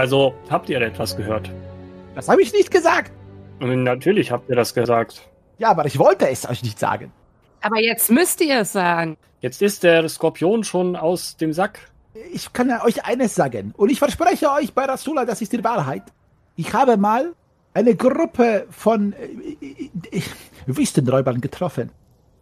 Also 0.00 0.34
habt 0.48 0.70
ihr 0.70 0.80
etwas 0.80 1.14
gehört? 1.14 1.50
Das 2.14 2.26
habe 2.30 2.40
ich 2.40 2.54
nicht 2.54 2.70
gesagt. 2.70 3.12
Natürlich 3.58 4.32
habt 4.32 4.48
ihr 4.48 4.56
das 4.56 4.72
gesagt. 4.72 5.28
Ja, 5.58 5.68
aber 5.68 5.84
ich 5.84 5.98
wollte 5.98 6.26
es 6.26 6.48
euch 6.48 6.62
nicht 6.62 6.78
sagen. 6.78 7.12
Aber 7.60 7.78
jetzt 7.78 8.10
müsst 8.10 8.40
ihr 8.40 8.60
es 8.60 8.72
sagen. 8.72 9.18
Jetzt 9.42 9.60
ist 9.60 9.82
der 9.82 10.08
Skorpion 10.08 10.64
schon 10.64 10.96
aus 10.96 11.36
dem 11.36 11.52
Sack. 11.52 11.90
Ich 12.32 12.54
kann 12.54 12.70
euch 12.80 13.04
eines 13.04 13.34
sagen. 13.34 13.74
Und 13.76 13.90
ich 13.90 13.98
verspreche 13.98 14.50
euch 14.50 14.72
bei 14.72 14.86
Rasula, 14.86 15.26
das 15.26 15.42
ist 15.42 15.52
die 15.52 15.62
Wahrheit. 15.62 16.04
Ich 16.56 16.72
habe 16.72 16.96
mal 16.96 17.34
eine 17.74 17.94
Gruppe 17.94 18.68
von 18.70 19.12
äh, 19.12 20.16
äh, 20.16 20.22
Wüstenräubern 20.64 21.42
getroffen. 21.42 21.90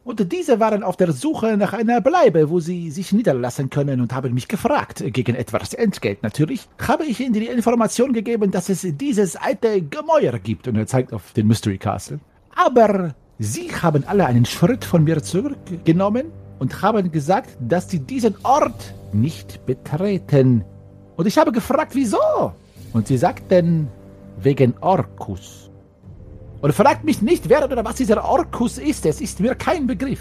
Und 0.08 0.32
diese 0.32 0.58
waren 0.58 0.84
auf 0.84 0.96
der 0.96 1.12
Suche 1.12 1.58
nach 1.58 1.74
einer 1.74 2.00
Bleibe, 2.00 2.48
wo 2.48 2.60
sie 2.60 2.90
sich 2.90 3.12
niederlassen 3.12 3.68
können 3.68 4.00
und 4.00 4.14
haben 4.14 4.32
mich 4.32 4.48
gefragt, 4.48 5.04
gegen 5.12 5.34
etwas 5.34 5.74
Entgelt 5.74 6.22
natürlich, 6.22 6.66
habe 6.80 7.04
ich 7.04 7.20
ihnen 7.20 7.34
die 7.34 7.44
Information 7.44 8.14
gegeben, 8.14 8.50
dass 8.50 8.70
es 8.70 8.86
dieses 8.96 9.36
alte 9.36 9.82
Gemäuer 9.82 10.38
gibt. 10.38 10.66
Und 10.66 10.76
er 10.76 10.86
zeigt 10.86 11.12
auf 11.12 11.34
den 11.34 11.46
Mystery 11.46 11.76
Castle. 11.76 12.20
Aber 12.56 13.14
sie 13.38 13.70
haben 13.82 14.02
alle 14.06 14.24
einen 14.24 14.46
Schritt 14.46 14.82
von 14.82 15.04
mir 15.04 15.22
zurückgenommen 15.22 16.32
und 16.58 16.80
haben 16.80 17.12
gesagt, 17.12 17.58
dass 17.60 17.90
sie 17.90 18.00
diesen 18.00 18.34
Ort 18.44 18.94
nicht 19.12 19.66
betreten. 19.66 20.64
Und 21.18 21.26
ich 21.26 21.36
habe 21.36 21.52
gefragt, 21.52 21.94
wieso? 21.94 22.54
Und 22.94 23.08
sie 23.08 23.18
sagten, 23.18 23.88
wegen 24.40 24.72
Orkus. 24.80 25.67
Und 26.60 26.74
fragt 26.74 27.04
mich 27.04 27.22
nicht, 27.22 27.48
wer 27.48 27.64
oder 27.64 27.84
was 27.84 27.96
dieser 27.96 28.24
Orkus 28.24 28.78
ist. 28.78 29.06
Es 29.06 29.20
ist 29.20 29.40
mir 29.40 29.54
kein 29.54 29.86
Begriff. 29.86 30.20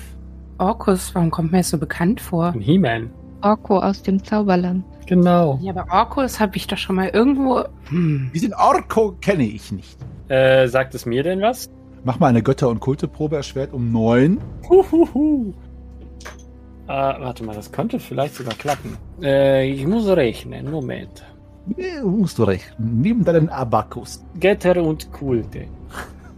Orkus, 0.60 1.14
warum 1.16 1.32
kommt 1.32 1.52
mir 1.52 1.60
das 1.60 1.70
so 1.70 1.78
bekannt 1.78 2.22
vor? 2.22 2.48
Ein 2.48 2.62
He-Man. 2.62 3.10
Orko 3.42 3.80
aus 3.80 4.02
dem 4.02 4.24
Zauberland. 4.24 4.84
Genau. 5.08 5.60
Ja, 5.62 5.76
aber 5.76 5.92
Orkus 5.92 6.40
habe 6.40 6.58
ich 6.58 6.68
doch 6.68 6.78
schon 6.78 6.96
mal 6.98 7.10
irgendwo. 7.10 7.64
Hm. 7.90 8.32
Diesen 8.34 8.54
Orko 8.54 9.16
kenne 9.22 9.46
ich 9.46 9.72
nicht. 9.72 9.98
Äh, 10.28 10.68
sagt 10.68 10.94
es 10.96 11.06
mir 11.06 11.24
denn 11.24 11.42
was? 11.42 11.70
Mach 12.04 12.20
mal 12.20 12.28
eine 12.28 12.42
Götter- 12.42 12.70
und 12.70 12.80
Kulteprobe 12.80 13.38
erschwert 13.38 13.74
um 13.74 13.92
neun. 13.92 14.40
Huhuhu. 14.70 15.54
Äh, 16.88 16.90
warte 16.90 17.44
mal, 17.44 17.56
das 17.56 17.72
könnte 17.72 18.00
vielleicht 18.00 18.36
sogar 18.36 18.54
klappen. 18.54 18.98
Äh, 19.22 19.70
ich 19.70 19.86
muss 19.86 20.08
rechnen. 20.08 20.70
Moment. 20.72 21.24
Nee, 21.76 22.02
musst 22.04 22.38
du 22.38 22.44
recht. 22.44 22.74
Nimm 22.78 23.24
deinen 23.24 23.50
Abakus. 23.50 24.24
Götter 24.40 24.82
und 24.82 25.12
Kulte. 25.12 25.66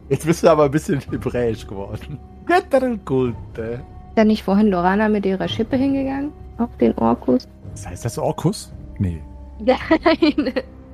Jetzt 0.09 0.25
bist 0.25 0.43
du 0.43 0.49
aber 0.49 0.65
ein 0.65 0.71
bisschen 0.71 0.99
hebräisch 0.99 1.67
geworden. 1.67 2.19
Götter 2.45 2.83
und 2.83 3.05
Kulte. 3.05 3.61
Ist 4.09 4.15
da 4.15 4.23
nicht 4.23 4.43
vorhin 4.43 4.67
Lorana 4.67 5.07
mit 5.07 5.25
ihrer 5.25 5.47
Schippe 5.47 5.77
hingegangen? 5.77 6.31
Auf 6.57 6.75
den 6.77 6.97
Orkus? 6.97 7.47
Was 7.71 7.87
heißt 7.87 8.05
das 8.05 8.17
Orkus? 8.17 8.73
Nee. 8.97 9.21
Nein. 9.59 10.53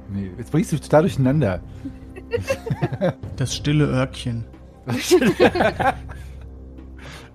Nee, 0.10 0.32
jetzt 0.38 0.52
bringst 0.52 0.72
du 0.72 0.76
mich 0.76 0.82
total 0.82 1.04
durcheinander. 1.04 1.60
Das 3.38 3.56
stille 3.56 3.86
Örkchen. 3.86 4.46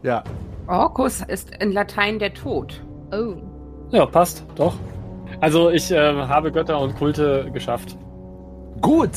Ja. 0.02 0.24
Orkus 0.66 1.22
ist 1.22 1.54
in 1.60 1.72
Latein 1.72 2.18
der 2.18 2.32
Tod. 2.32 2.82
Oh. 3.12 3.34
Ja, 3.90 4.06
passt, 4.06 4.46
doch. 4.54 4.74
Also 5.40 5.70
ich 5.70 5.90
äh, 5.90 5.96
habe 5.98 6.52
Götter 6.52 6.80
und 6.80 6.96
Kulte 6.96 7.50
geschafft. 7.52 7.96
Gut. 8.80 9.10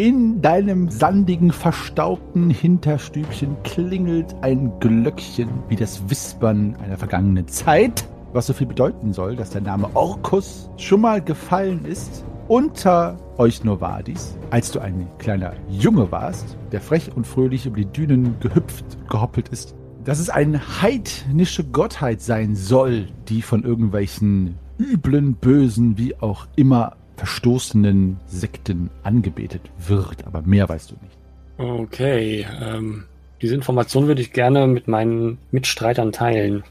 In 0.00 0.40
deinem 0.40 0.88
sandigen, 0.88 1.52
verstaubten 1.52 2.48
Hinterstübchen 2.48 3.54
klingelt 3.64 4.34
ein 4.40 4.72
Glöckchen 4.80 5.50
wie 5.68 5.76
das 5.76 6.08
Wispern 6.08 6.74
einer 6.82 6.96
vergangenen 6.96 7.46
Zeit, 7.48 8.08
was 8.32 8.46
so 8.46 8.54
viel 8.54 8.66
bedeuten 8.66 9.12
soll, 9.12 9.36
dass 9.36 9.50
der 9.50 9.60
Name 9.60 9.90
Orkus 9.92 10.70
schon 10.78 11.02
mal 11.02 11.20
gefallen 11.20 11.84
ist 11.84 12.24
unter 12.48 13.18
euch 13.36 13.62
Novadis, 13.62 14.38
als 14.48 14.70
du 14.70 14.80
ein 14.80 15.06
kleiner 15.18 15.52
Junge 15.68 16.10
warst, 16.10 16.56
der 16.72 16.80
frech 16.80 17.14
und 17.14 17.26
fröhlich 17.26 17.66
über 17.66 17.76
die 17.76 17.84
Dünen 17.84 18.36
gehüpft, 18.40 18.86
gehoppelt 19.10 19.50
ist. 19.50 19.74
Dass 20.06 20.18
es 20.18 20.30
eine 20.30 20.80
heidnische 20.80 21.62
Gottheit 21.62 22.22
sein 22.22 22.56
soll, 22.56 23.08
die 23.28 23.42
von 23.42 23.64
irgendwelchen 23.64 24.56
üblen, 24.78 25.34
bösen, 25.34 25.98
wie 25.98 26.18
auch 26.22 26.46
immer 26.56 26.96
verstoßenen 27.20 28.18
Sekten 28.26 28.88
angebetet 29.02 29.60
wird. 29.76 30.26
Aber 30.26 30.40
mehr 30.40 30.66
weißt 30.70 30.90
du 30.90 30.94
nicht. 31.02 31.18
Okay, 31.58 32.46
ähm, 32.62 33.04
diese 33.42 33.54
Information 33.54 34.06
würde 34.06 34.22
ich 34.22 34.32
gerne 34.32 34.66
mit 34.66 34.88
meinen 34.88 35.36
Mitstreitern 35.50 36.12
teilen. 36.12 36.64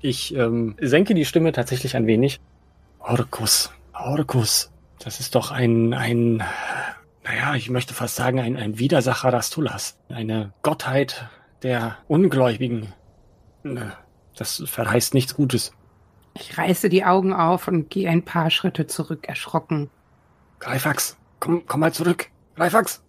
Ich 0.00 0.34
ähm, 0.34 0.74
senke 0.80 1.14
die 1.14 1.24
Stimme 1.24 1.52
tatsächlich 1.52 1.94
ein 1.94 2.08
wenig. 2.08 2.40
Orkus, 2.98 3.70
Orkus, 3.92 4.72
das 4.98 5.20
ist 5.20 5.36
doch 5.36 5.52
ein, 5.52 5.94
ein, 5.94 6.42
naja, 7.22 7.54
ich 7.54 7.70
möchte 7.70 7.94
fast 7.94 8.16
sagen, 8.16 8.40
ein, 8.40 8.56
ein 8.56 8.80
Widersacher 8.80 9.32
Rastulas. 9.32 9.96
Eine 10.08 10.52
Gottheit 10.62 11.28
der 11.62 11.98
Ungläubigen. 12.08 12.92
Ne, 13.62 13.92
Das 14.36 14.60
verheißt 14.66 15.14
nichts 15.14 15.36
Gutes. 15.36 15.72
Ich 16.36 16.58
reiße 16.58 16.88
die 16.88 17.04
Augen 17.04 17.32
auf 17.32 17.68
und 17.68 17.90
gehe 17.90 18.08
ein 18.08 18.24
paar 18.24 18.50
Schritte 18.50 18.86
zurück, 18.86 19.28
erschrocken. 19.28 19.88
Greifax, 20.58 21.16
komm, 21.40 21.62
komm 21.66 21.80
mal 21.80 21.92
zurück. 21.92 22.28
Greifax. 22.56 23.02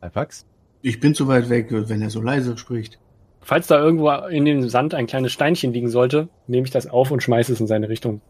Alpax? 0.00 0.46
Ich 0.82 1.00
bin 1.00 1.14
zu 1.14 1.26
weit 1.26 1.48
weg, 1.48 1.68
wenn 1.70 2.02
er 2.02 2.10
so 2.10 2.20
leise 2.20 2.56
spricht. 2.56 2.98
Falls 3.40 3.66
da 3.66 3.78
irgendwo 3.78 4.10
in 4.28 4.44
dem 4.44 4.68
Sand 4.68 4.94
ein 4.94 5.06
kleines 5.06 5.32
Steinchen 5.32 5.72
liegen 5.72 5.88
sollte, 5.88 6.28
nehme 6.46 6.66
ich 6.66 6.70
das 6.70 6.86
auf 6.86 7.10
und 7.10 7.22
schmeiße 7.22 7.52
es 7.52 7.60
in 7.60 7.66
seine 7.66 7.88
Richtung. 7.88 8.20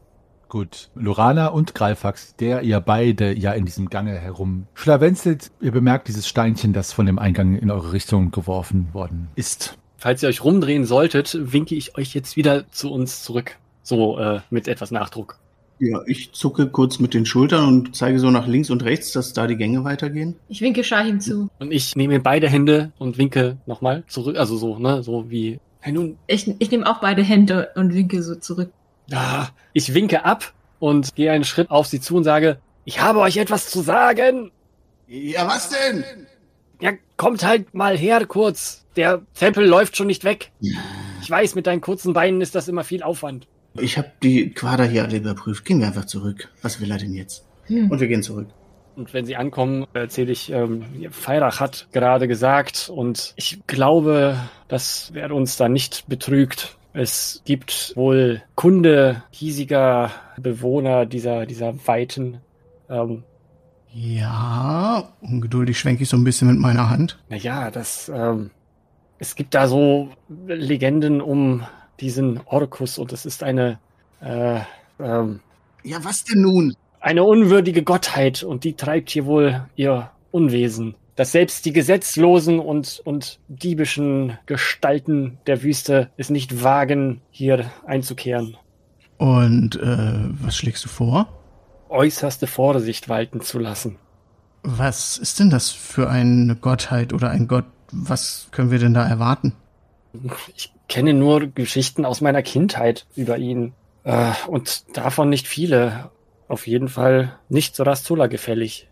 Gut, 0.48 0.88
Lorana 0.94 1.48
und 1.48 1.74
Greifax, 1.74 2.34
der 2.36 2.62
ihr 2.62 2.80
beide 2.80 3.36
ja 3.36 3.52
in 3.52 3.66
diesem 3.66 3.90
Gange 3.90 4.12
herum 4.18 4.66
schlawenzelt, 4.72 5.50
ihr 5.60 5.72
bemerkt 5.72 6.08
dieses 6.08 6.26
Steinchen, 6.26 6.72
das 6.72 6.94
von 6.94 7.04
dem 7.04 7.18
Eingang 7.18 7.58
in 7.58 7.70
eure 7.70 7.92
Richtung 7.92 8.30
geworfen 8.30 8.94
worden 8.94 9.28
ist. 9.34 9.76
Falls 9.98 10.22
ihr 10.22 10.28
euch 10.30 10.42
rumdrehen 10.42 10.84
solltet, 10.84 11.36
winke 11.52 11.74
ich 11.74 11.98
euch 11.98 12.14
jetzt 12.14 12.36
wieder 12.36 12.70
zu 12.70 12.90
uns 12.90 13.22
zurück. 13.22 13.58
So 13.88 14.18
äh, 14.18 14.40
mit 14.50 14.68
etwas 14.68 14.90
Nachdruck. 14.90 15.38
Ja, 15.78 16.02
ich 16.06 16.32
zucke 16.32 16.68
kurz 16.68 16.98
mit 16.98 17.14
den 17.14 17.24
Schultern 17.24 17.66
und 17.66 17.96
zeige 17.96 18.18
so 18.18 18.30
nach 18.30 18.46
links 18.46 18.68
und 18.68 18.84
rechts, 18.84 19.12
dass 19.12 19.32
da 19.32 19.46
die 19.46 19.56
Gänge 19.56 19.82
weitergehen. 19.84 20.36
Ich 20.48 20.60
winke 20.60 20.84
Shahim 20.84 21.20
zu. 21.20 21.48
Und 21.58 21.72
ich 21.72 21.96
nehme 21.96 22.20
beide 22.20 22.48
Hände 22.50 22.92
und 22.98 23.16
winke 23.16 23.56
nochmal 23.64 24.04
zurück. 24.08 24.36
Also 24.36 24.58
so, 24.58 24.78
ne, 24.78 25.02
so 25.02 25.30
wie. 25.30 25.58
Hey 25.80 25.92
nun, 25.94 26.18
Ich, 26.26 26.52
ich 26.58 26.70
nehme 26.70 26.86
auch 26.86 27.00
beide 27.00 27.22
Hände 27.22 27.70
und 27.76 27.94
winke 27.94 28.22
so 28.22 28.34
zurück. 28.34 28.70
ah, 29.12 29.46
ich 29.72 29.94
winke 29.94 30.24
ab 30.24 30.52
und 30.80 31.14
gehe 31.14 31.32
einen 31.32 31.44
Schritt 31.44 31.70
auf 31.70 31.86
sie 31.86 32.00
zu 32.00 32.16
und 32.16 32.24
sage, 32.24 32.58
ich 32.84 33.00
habe 33.00 33.20
euch 33.20 33.38
etwas 33.38 33.70
zu 33.70 33.80
sagen. 33.80 34.50
Ja, 35.06 35.46
was 35.46 35.70
denn? 35.70 36.04
Ja, 36.80 36.90
kommt 37.16 37.42
halt 37.46 37.72
mal 37.72 37.96
her 37.96 38.26
kurz. 38.26 38.84
Der 38.96 39.22
Tempel 39.34 39.64
läuft 39.66 39.96
schon 39.96 40.08
nicht 40.08 40.24
weg. 40.24 40.50
Ich 41.22 41.30
weiß, 41.30 41.54
mit 41.54 41.66
deinen 41.66 41.80
kurzen 41.80 42.12
Beinen 42.12 42.40
ist 42.42 42.54
das 42.54 42.68
immer 42.68 42.84
viel 42.84 43.02
Aufwand. 43.02 43.46
Ich 43.80 43.98
habe 43.98 44.10
die 44.22 44.50
Quader 44.50 44.84
hier 44.84 45.04
alle 45.04 45.16
überprüft. 45.16 45.64
Gehen 45.64 45.80
wir 45.80 45.86
einfach 45.86 46.06
zurück. 46.06 46.50
Was 46.62 46.80
will 46.80 46.90
er 46.90 46.98
denn 46.98 47.14
jetzt? 47.14 47.44
Hm. 47.66 47.90
Und 47.90 48.00
wir 48.00 48.08
gehen 48.08 48.22
zurück. 48.22 48.48
Und 48.96 49.14
wenn 49.14 49.24
sie 49.24 49.36
ankommen, 49.36 49.86
erzähle 49.92 50.32
ich, 50.32 50.50
ähm, 50.50 50.84
Feirach 51.10 51.60
hat 51.60 51.86
gerade 51.92 52.26
gesagt 52.26 52.90
und 52.92 53.32
ich 53.36 53.60
glaube, 53.68 54.36
dass 54.66 55.10
wer 55.12 55.32
uns 55.32 55.56
da 55.56 55.68
nicht 55.68 56.08
betrügt. 56.08 56.76
Es 56.94 57.42
gibt 57.44 57.92
wohl 57.94 58.42
Kunde 58.56 59.22
hiesiger 59.30 60.10
Bewohner 60.36 61.06
dieser, 61.06 61.46
dieser 61.46 61.86
Weiten. 61.86 62.38
Ähm, 62.90 63.22
Ja, 63.92 65.12
ungeduldig 65.20 65.78
schwenke 65.78 66.02
ich 66.02 66.08
so 66.08 66.16
ein 66.16 66.24
bisschen 66.24 66.48
mit 66.48 66.58
meiner 66.58 66.90
Hand. 66.90 67.18
naja, 67.28 67.70
das, 67.70 68.10
ähm, 68.12 68.50
es 69.20 69.36
gibt 69.36 69.54
da 69.54 69.68
so 69.68 70.08
Legenden 70.46 71.20
um 71.20 71.62
diesen 72.00 72.40
Orkus 72.46 72.98
und 72.98 73.12
es 73.12 73.26
ist 73.26 73.42
eine, 73.42 73.78
äh, 74.20 74.60
ähm, 75.00 75.40
Ja, 75.84 76.04
was 76.04 76.24
denn 76.24 76.42
nun? 76.42 76.74
eine 77.00 77.24
unwürdige 77.24 77.82
Gottheit 77.82 78.42
und 78.42 78.64
die 78.64 78.74
treibt 78.74 79.10
hier 79.10 79.26
wohl 79.26 79.66
ihr 79.76 80.10
Unwesen. 80.30 80.94
Dass 81.16 81.32
selbst 81.32 81.64
die 81.64 81.72
gesetzlosen 81.72 82.60
und, 82.60 83.00
und 83.04 83.40
diebischen 83.48 84.38
Gestalten 84.46 85.38
der 85.46 85.62
Wüste 85.62 86.10
es 86.16 86.30
nicht 86.30 86.62
wagen, 86.62 87.20
hier 87.30 87.70
einzukehren. 87.86 88.56
Und 89.16 89.76
äh, 89.76 90.28
was 90.42 90.56
schlägst 90.56 90.84
du 90.84 90.88
vor? 90.88 91.26
Äußerste 91.88 92.46
Vorsicht 92.46 93.08
walten 93.08 93.40
zu 93.40 93.58
lassen. 93.58 93.96
Was 94.62 95.18
ist 95.18 95.40
denn 95.40 95.50
das 95.50 95.70
für 95.70 96.08
eine 96.08 96.54
Gottheit 96.56 97.12
oder 97.12 97.30
ein 97.30 97.48
Gott? 97.48 97.64
Was 97.90 98.48
können 98.50 98.70
wir 98.70 98.78
denn 98.78 98.94
da 98.94 99.06
erwarten? 99.08 99.54
Ich 100.54 100.72
kenne 100.88 101.14
nur 101.14 101.46
Geschichten 101.46 102.04
aus 102.04 102.20
meiner 102.20 102.42
Kindheit 102.42 103.06
über 103.14 103.38
ihn. 103.38 103.74
Äh, 104.04 104.32
und 104.46 104.96
davon 104.96 105.28
nicht 105.28 105.46
viele. 105.46 106.10
Auf 106.48 106.66
jeden 106.66 106.88
Fall 106.88 107.38
nicht 107.48 107.76
so 107.76 107.82
Rastula 107.82 108.26
gefällig. 108.26 108.88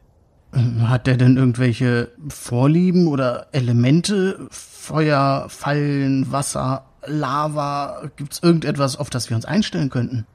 Äh, 0.52 0.58
Hat 0.82 1.06
der 1.06 1.16
denn 1.16 1.36
irgendwelche 1.36 2.12
Vorlieben 2.28 3.08
oder 3.08 3.48
Elemente? 3.52 4.46
Feuer, 4.50 5.46
Fallen, 5.48 6.30
Wasser, 6.30 6.84
Lava? 7.06 8.10
Gibt's 8.16 8.42
irgendetwas, 8.42 8.96
auf 8.96 9.10
das 9.10 9.30
wir 9.30 9.36
uns 9.36 9.46
einstellen 9.46 9.90
könnten? 9.90 10.26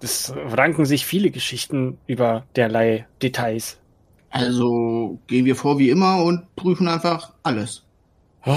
Es 0.00 0.34
ranken 0.36 0.84
sich 0.84 1.06
viele 1.06 1.30
Geschichten 1.30 1.98
über 2.06 2.44
derlei 2.56 3.06
Details. 3.22 3.78
Also 4.30 5.20
gehen 5.28 5.44
wir 5.44 5.54
vor 5.56 5.78
wie 5.78 5.90
immer 5.90 6.22
und 6.22 6.56
prüfen 6.56 6.88
einfach 6.88 7.32
alles. 7.42 7.84
Oh, 8.44 8.56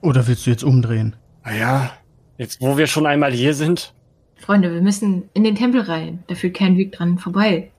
Oder 0.00 0.26
willst 0.26 0.46
du 0.46 0.50
jetzt 0.50 0.64
umdrehen? 0.64 1.14
Naja, 1.48 1.92
jetzt 2.36 2.60
wo 2.60 2.76
wir 2.76 2.86
schon 2.86 3.06
einmal 3.06 3.32
hier 3.32 3.54
sind, 3.54 3.94
Freunde, 4.38 4.72
wir 4.72 4.80
müssen 4.80 5.28
in 5.34 5.44
den 5.44 5.56
Tempel 5.56 5.80
rein. 5.80 6.22
Da 6.28 6.34
führt 6.34 6.56
kein 6.56 6.76
Weg 6.76 6.92
dran 6.92 7.18
vorbei. 7.18 7.70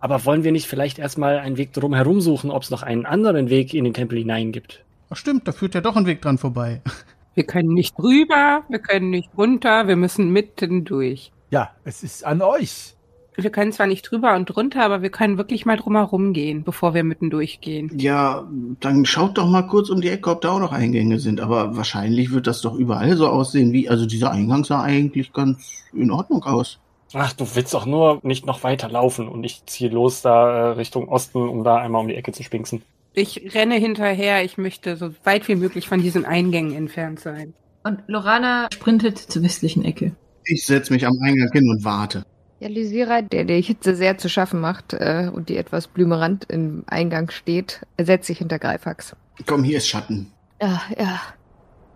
Aber 0.00 0.24
wollen 0.24 0.44
wir 0.44 0.52
nicht 0.52 0.66
vielleicht 0.66 0.98
erstmal 0.98 1.38
einen 1.38 1.56
Weg 1.56 1.72
drum 1.72 1.94
herum 1.94 2.20
suchen, 2.20 2.50
ob 2.50 2.62
es 2.62 2.70
noch 2.70 2.82
einen 2.82 3.06
anderen 3.06 3.50
Weg 3.50 3.74
in 3.74 3.84
den 3.84 3.94
Tempel 3.94 4.18
hinein 4.18 4.52
gibt? 4.52 4.84
Ach 5.10 5.16
stimmt, 5.16 5.46
da 5.46 5.52
führt 5.52 5.74
ja 5.74 5.80
doch 5.80 5.96
ein 5.96 6.06
Weg 6.06 6.22
dran 6.22 6.38
vorbei. 6.38 6.82
Wir 7.34 7.44
können 7.44 7.74
nicht 7.74 7.98
rüber, 7.98 8.64
wir 8.70 8.78
können 8.78 9.10
nicht 9.10 9.28
runter, 9.36 9.88
wir 9.88 9.96
müssen 9.96 10.30
mitten 10.30 10.86
durch. 10.86 11.32
Ja, 11.50 11.72
es 11.84 12.02
ist 12.02 12.24
an 12.24 12.40
euch. 12.40 12.95
Wir 13.36 13.50
können 13.50 13.72
zwar 13.72 13.86
nicht 13.86 14.10
drüber 14.10 14.34
und 14.34 14.46
drunter, 14.46 14.82
aber 14.82 15.02
wir 15.02 15.10
können 15.10 15.36
wirklich 15.36 15.66
mal 15.66 15.76
drumherum 15.76 16.32
gehen, 16.32 16.64
bevor 16.64 16.94
wir 16.94 17.04
mitten 17.04 17.28
durchgehen. 17.28 17.90
Ja, 17.98 18.48
dann 18.80 19.04
schaut 19.04 19.36
doch 19.36 19.48
mal 19.48 19.66
kurz 19.66 19.90
um 19.90 20.00
die 20.00 20.08
Ecke, 20.08 20.30
ob 20.30 20.40
da 20.40 20.52
auch 20.52 20.60
noch 20.60 20.72
Eingänge 20.72 21.18
sind. 21.18 21.40
Aber 21.40 21.76
wahrscheinlich 21.76 22.32
wird 22.32 22.46
das 22.46 22.62
doch 22.62 22.74
überall 22.74 23.16
so 23.16 23.28
aussehen 23.28 23.72
wie, 23.72 23.88
also 23.88 24.06
dieser 24.06 24.30
Eingang 24.30 24.64
sah 24.64 24.82
eigentlich 24.82 25.32
ganz 25.32 25.84
in 25.92 26.10
Ordnung 26.10 26.42
aus. 26.44 26.78
Ach, 27.12 27.32
du 27.32 27.46
willst 27.54 27.72
doch 27.74 27.86
nur 27.86 28.20
nicht 28.22 28.46
noch 28.46 28.64
weiter 28.64 28.88
laufen 28.88 29.28
und 29.28 29.44
ich 29.44 29.64
ziehe 29.66 29.90
los 29.90 30.22
da 30.22 30.48
äh, 30.48 30.72
Richtung 30.72 31.08
Osten, 31.08 31.48
um 31.48 31.62
da 31.62 31.76
einmal 31.76 32.02
um 32.02 32.08
die 32.08 32.16
Ecke 32.16 32.32
zu 32.32 32.42
spinksen. 32.42 32.82
Ich 33.14 33.54
renne 33.54 33.76
hinterher, 33.76 34.44
ich 34.44 34.58
möchte 34.58 34.96
so 34.96 35.10
weit 35.24 35.48
wie 35.48 35.54
möglich 35.54 35.88
von 35.88 36.02
diesen 36.02 36.24
Eingängen 36.24 36.74
entfernt 36.74 37.20
sein. 37.20 37.54
Und 37.84 38.02
Lorana 38.08 38.68
sprintet 38.72 39.18
zur 39.18 39.42
westlichen 39.42 39.84
Ecke. 39.84 40.12
Ich 40.44 40.66
setze 40.66 40.92
mich 40.92 41.06
am 41.06 41.14
Eingang 41.22 41.50
hin 41.52 41.68
und 41.70 41.84
warte. 41.84 42.24
Ja, 42.58 42.68
Lysira, 42.68 43.20
der 43.20 43.44
der 43.44 43.60
Hitze 43.60 43.94
sehr 43.94 44.16
zu 44.16 44.28
schaffen 44.28 44.60
macht 44.60 44.94
äh, 44.94 45.30
und 45.32 45.50
die 45.50 45.58
etwas 45.58 45.88
blümerant 45.88 46.46
im 46.48 46.84
Eingang 46.86 47.30
steht, 47.30 47.82
setzt 48.00 48.26
sich 48.26 48.38
hinter 48.38 48.58
Greifax. 48.58 49.14
Komm, 49.44 49.62
hier 49.62 49.76
ist 49.76 49.88
Schatten. 49.88 50.32
Ja, 50.60 50.80
ja. 50.98 51.20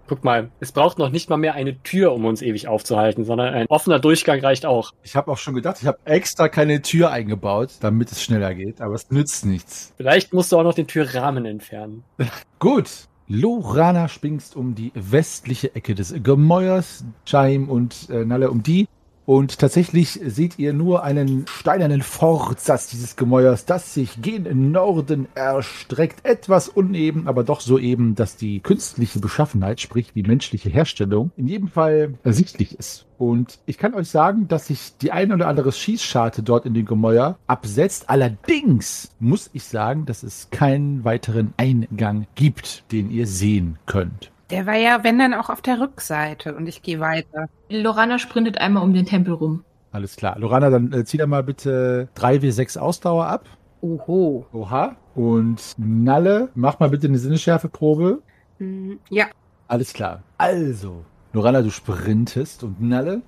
Guck 0.07 0.25
mal, 0.25 0.51
es 0.59 0.73
braucht 0.73 0.99
noch 0.99 1.11
nicht 1.11 1.31
mal 1.31 1.37
mehr 1.37 1.55
eine 1.55 1.81
Tür, 1.83 2.13
um 2.13 2.25
uns 2.25 2.43
ewig 2.43 2.67
aufzuhalten, 2.67 3.25
sondern 3.25 3.55
ein 3.55 3.67
offener 3.69 4.01
Durchgang 4.01 4.41
reicht 4.41 4.67
auch. 4.67 4.91
Ich 5.05 5.15
habe 5.15 5.31
auch 5.31 5.39
schon 5.39 5.55
gedacht, 5.55 5.79
ich 5.81 5.87
habe 5.87 5.99
extra 6.05 6.49
keine 6.49 6.83
Tür 6.83 7.11
eingebaut, 7.11 7.75
damit 7.81 8.11
es 8.11 8.21
schneller 8.21 8.53
geht, 8.55 8.81
aber 8.81 8.95
es 8.95 9.11
nützt 9.11 9.47
nichts. 9.47 9.95
Vielleicht 9.97 10.35
musst 10.35 10.51
du 10.51 10.59
auch 10.59 10.65
noch 10.65 10.75
den 10.75 10.89
Türrahmen 10.89 11.47
entfernen. 11.47 12.03
Gut. 12.59 12.91
Lorana 13.29 14.09
springst 14.09 14.57
um 14.57 14.75
die 14.75 14.91
westliche 14.97 15.77
Ecke 15.77 15.95
des 15.95 16.13
Gemäuers, 16.25 17.05
Chaim 17.25 17.69
und 17.69 18.11
äh, 18.11 18.25
Nalle 18.25 18.51
um 18.51 18.65
die. 18.65 18.89
Und 19.31 19.61
tatsächlich 19.61 20.19
seht 20.27 20.59
ihr 20.59 20.73
nur 20.73 21.05
einen 21.05 21.47
steinernen 21.47 22.03
Fortsatz 22.03 22.89
dieses 22.89 23.15
Gemäuers, 23.15 23.65
das 23.65 23.95
sich 23.95 24.21
gen 24.21 24.73
Norden 24.73 25.29
erstreckt. 25.37 26.25
Etwas 26.25 26.69
uneben, 26.69 27.29
aber 27.29 27.45
doch 27.45 27.61
so 27.61 27.79
eben, 27.79 28.17
dass 28.17 28.35
die 28.35 28.59
künstliche 28.59 29.21
Beschaffenheit, 29.21 29.81
sprich 29.81 30.13
die 30.13 30.25
menschliche 30.25 30.69
Herstellung, 30.69 31.31
in 31.37 31.47
jedem 31.47 31.69
Fall 31.69 32.15
ersichtlich 32.25 32.77
ist. 32.77 33.07
Und 33.19 33.61
ich 33.67 33.79
kann 33.79 33.95
euch 33.95 34.09
sagen, 34.09 34.49
dass 34.49 34.67
sich 34.67 34.97
die 35.01 35.13
ein 35.13 35.31
oder 35.31 35.47
andere 35.47 35.71
Schießscharte 35.71 36.43
dort 36.43 36.67
in 36.67 36.75
den 36.75 36.87
Gemäuer 36.87 37.39
absetzt. 37.47 38.11
Allerdings 38.11 39.13
muss 39.21 39.49
ich 39.53 39.63
sagen, 39.63 40.07
dass 40.07 40.25
es 40.25 40.49
keinen 40.51 41.05
weiteren 41.05 41.55
Eingang 41.57 42.27
gibt, 42.35 42.83
den 42.91 43.13
ihr 43.13 43.29
sehen 43.29 43.79
könnt. 43.87 44.33
Der 44.51 44.67
war 44.67 44.75
ja, 44.77 45.05
wenn 45.05 45.19
dann 45.19 45.35
auch 45.35 45.49
auf 45.49 45.63
der 45.63 45.81
Rückseite 45.81 46.55
und 46.55 46.67
ich 46.67 46.83
gehe 46.83 46.99
weiter. 47.01 47.49
Lorana 47.69 48.19
sprintet 48.19 48.59
einmal 48.59 48.83
um 48.83 48.93
den 48.93 49.07
Tempel 49.07 49.35
rum. 49.35 49.65
Alles 49.93 50.17
klar. 50.17 50.39
Lorana, 50.39 50.71
dann 50.71 50.93
äh, 50.93 51.05
zieh 51.05 51.17
da 51.19 51.27
mal 51.27 51.43
bitte 51.43 52.09
3W6 52.17 52.79
Ausdauer 52.79 53.27
ab. 53.27 53.47
Oho. 53.81 54.47
Oha. 54.53 54.97
Und 55.15 55.75
Nalle, 55.79 56.49
mach 56.55 56.79
mal 56.81 56.91
bitte 56.91 57.07
eine 57.09 57.19
Sinnesschärfeprobe. 57.19 58.23
Hm, 58.59 58.99
Ja, 59.09 59.27
Alles 59.69 59.93
klar. 59.93 60.23
Also, 60.39 61.05
Lorana, 61.33 61.63
du 61.63 61.71
sprintest 61.71 62.63
und 62.65 62.81
Nalle. 62.81 63.23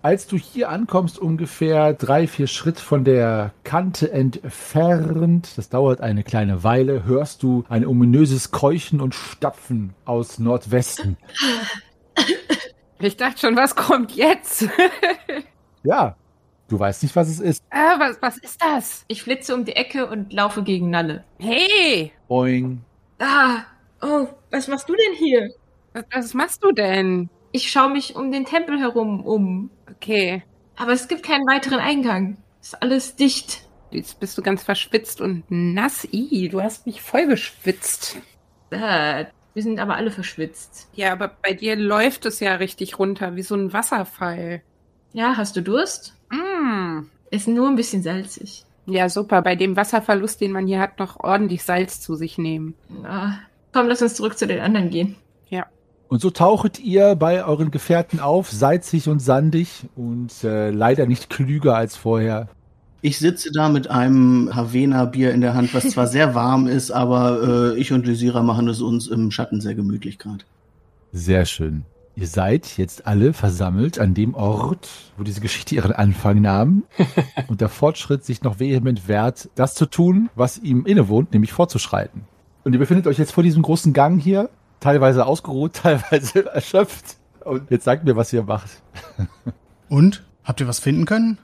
Als 0.00 0.28
du 0.28 0.36
hier 0.36 0.68
ankommst, 0.68 1.18
ungefähr 1.18 1.92
drei, 1.92 2.28
vier 2.28 2.46
Schritt 2.46 2.78
von 2.78 3.02
der 3.02 3.52
Kante 3.64 4.12
entfernt, 4.12 5.58
das 5.58 5.70
dauert 5.70 6.00
eine 6.00 6.22
kleine 6.22 6.62
Weile, 6.62 7.04
hörst 7.04 7.42
du 7.42 7.64
ein 7.68 7.84
ominöses 7.84 8.52
Keuchen 8.52 9.00
und 9.00 9.16
Stapfen 9.16 9.94
aus 10.04 10.38
Nordwesten. 10.38 11.16
ich 13.00 13.16
dachte 13.16 13.40
schon, 13.40 13.56
was 13.56 13.74
kommt 13.74 14.12
jetzt? 14.12 14.68
Ja, 15.84 16.16
du 16.66 16.78
weißt 16.78 17.04
nicht, 17.04 17.14
was 17.14 17.28
es 17.28 17.38
ist. 17.38 17.62
ah, 17.70 17.94
was, 17.98 18.20
was 18.20 18.36
ist 18.38 18.60
das? 18.60 19.04
Ich 19.06 19.22
flitze 19.22 19.54
um 19.54 19.64
die 19.64 19.76
Ecke 19.76 20.06
und 20.08 20.32
laufe 20.32 20.64
gegen 20.64 20.90
Nalle. 20.90 21.24
Hey, 21.38 22.12
Boing. 22.26 22.80
Ah, 23.20 23.62
oh, 24.02 24.26
was 24.50 24.66
machst 24.66 24.88
du 24.88 24.94
denn 24.94 25.14
hier? 25.16 25.50
was, 25.94 26.04
was 26.12 26.34
machst 26.34 26.64
du 26.64 26.72
denn? 26.72 27.30
Ich 27.52 27.70
schaue 27.70 27.90
mich 27.90 28.14
um 28.16 28.30
den 28.30 28.44
Tempel 28.44 28.78
herum 28.78 29.24
um. 29.24 29.70
Okay, 29.90 30.42
Aber 30.76 30.92
es 30.92 31.08
gibt 31.08 31.22
keinen 31.22 31.46
weiteren 31.46 31.80
Eingang. 31.80 32.36
Ist 32.60 32.80
alles 32.82 33.16
dicht. 33.16 33.62
jetzt 33.90 34.20
bist 34.20 34.36
du 34.36 34.42
ganz 34.42 34.62
verschwitzt 34.62 35.20
und 35.20 35.44
nass. 35.48 36.06
I, 36.12 36.48
du 36.48 36.60
hast 36.62 36.86
mich 36.86 37.00
voll 37.00 37.26
geschwitzt. 37.26 38.18
Äh, 38.70 39.24
wir 39.54 39.62
sind 39.62 39.80
aber 39.80 39.96
alle 39.96 40.10
verschwitzt. 40.10 40.88
Ja, 40.94 41.12
aber 41.12 41.28
bei 41.42 41.52
dir 41.54 41.74
läuft 41.76 42.26
es 42.26 42.38
ja 42.40 42.54
richtig 42.56 42.98
runter, 42.98 43.34
wie 43.34 43.42
so 43.42 43.54
ein 43.54 43.72
Wasserfall. 43.72 44.62
Ja, 45.12 45.36
hast 45.36 45.56
du 45.56 45.62
Durst? 45.62 46.14
Mm. 46.30 47.04
Ist 47.30 47.48
nur 47.48 47.68
ein 47.68 47.76
bisschen 47.76 48.02
salzig. 48.02 48.64
Ja, 48.86 49.08
super. 49.08 49.42
Bei 49.42 49.56
dem 49.56 49.76
Wasserverlust, 49.76 50.40
den 50.40 50.52
man 50.52 50.66
hier 50.66 50.80
hat, 50.80 50.98
noch 50.98 51.20
ordentlich 51.20 51.62
Salz 51.62 52.00
zu 52.00 52.14
sich 52.14 52.38
nehmen. 52.38 52.74
Na, 52.88 53.38
komm, 53.72 53.88
lass 53.88 54.02
uns 54.02 54.14
zurück 54.14 54.38
zu 54.38 54.46
den 54.46 54.60
anderen 54.60 54.90
gehen. 54.90 55.16
Und 56.08 56.22
so 56.22 56.30
tauchet 56.30 56.80
ihr 56.80 57.16
bei 57.16 57.44
euren 57.44 57.70
Gefährten 57.70 58.18
auf, 58.18 58.50
salzig 58.50 59.08
und 59.08 59.20
sandig 59.20 59.84
und 59.94 60.42
äh, 60.42 60.70
leider 60.70 61.06
nicht 61.06 61.28
klüger 61.28 61.76
als 61.76 61.96
vorher. 61.96 62.48
Ich 63.02 63.18
sitze 63.18 63.50
da 63.52 63.68
mit 63.68 63.90
einem 63.90 64.50
Havena-Bier 64.54 65.32
in 65.32 65.42
der 65.42 65.54
Hand, 65.54 65.74
was 65.74 65.90
zwar 65.90 66.06
sehr 66.06 66.34
warm 66.34 66.66
ist, 66.66 66.90
aber 66.90 67.74
äh, 67.74 67.78
ich 67.78 67.92
und 67.92 68.06
Lysira 68.06 68.42
machen 68.42 68.68
es 68.68 68.80
uns 68.80 69.06
im 69.06 69.30
Schatten 69.30 69.60
sehr 69.60 69.74
gemütlich 69.74 70.18
gerade. 70.18 70.44
Sehr 71.12 71.44
schön. 71.44 71.84
Ihr 72.16 72.26
seid 72.26 72.78
jetzt 72.78 73.06
alle 73.06 73.32
versammelt 73.32 74.00
an 74.00 74.14
dem 74.14 74.34
Ort, 74.34 74.88
wo 75.16 75.22
diese 75.22 75.40
Geschichte 75.40 75.76
ihren 75.76 75.92
Anfang 75.92 76.40
nahm 76.40 76.82
und 77.48 77.60
der 77.60 77.68
Fortschritt 77.68 78.24
sich 78.24 78.42
noch 78.42 78.58
vehement 78.58 79.06
wehrt, 79.06 79.50
das 79.54 79.74
zu 79.74 79.86
tun, 79.86 80.28
was 80.34 80.58
ihm 80.58 80.84
innewohnt, 80.84 81.32
nämlich 81.32 81.52
fortzuschreiten. 81.52 82.22
Und 82.64 82.72
ihr 82.72 82.80
befindet 82.80 83.06
euch 83.06 83.18
jetzt 83.18 83.30
vor 83.30 83.44
diesem 83.44 83.62
großen 83.62 83.92
Gang 83.92 84.20
hier, 84.20 84.50
teilweise 84.80 85.26
ausgeruht, 85.26 85.74
teilweise 85.82 86.46
erschöpft. 86.46 87.16
Und 87.44 87.70
jetzt 87.70 87.84
sagt 87.84 88.04
mir, 88.04 88.16
was 88.16 88.32
ihr 88.32 88.42
macht. 88.42 88.82
Und? 89.88 90.24
Habt 90.44 90.60
ihr 90.60 90.68
was 90.68 90.80
finden 90.80 91.04
können? 91.04 91.38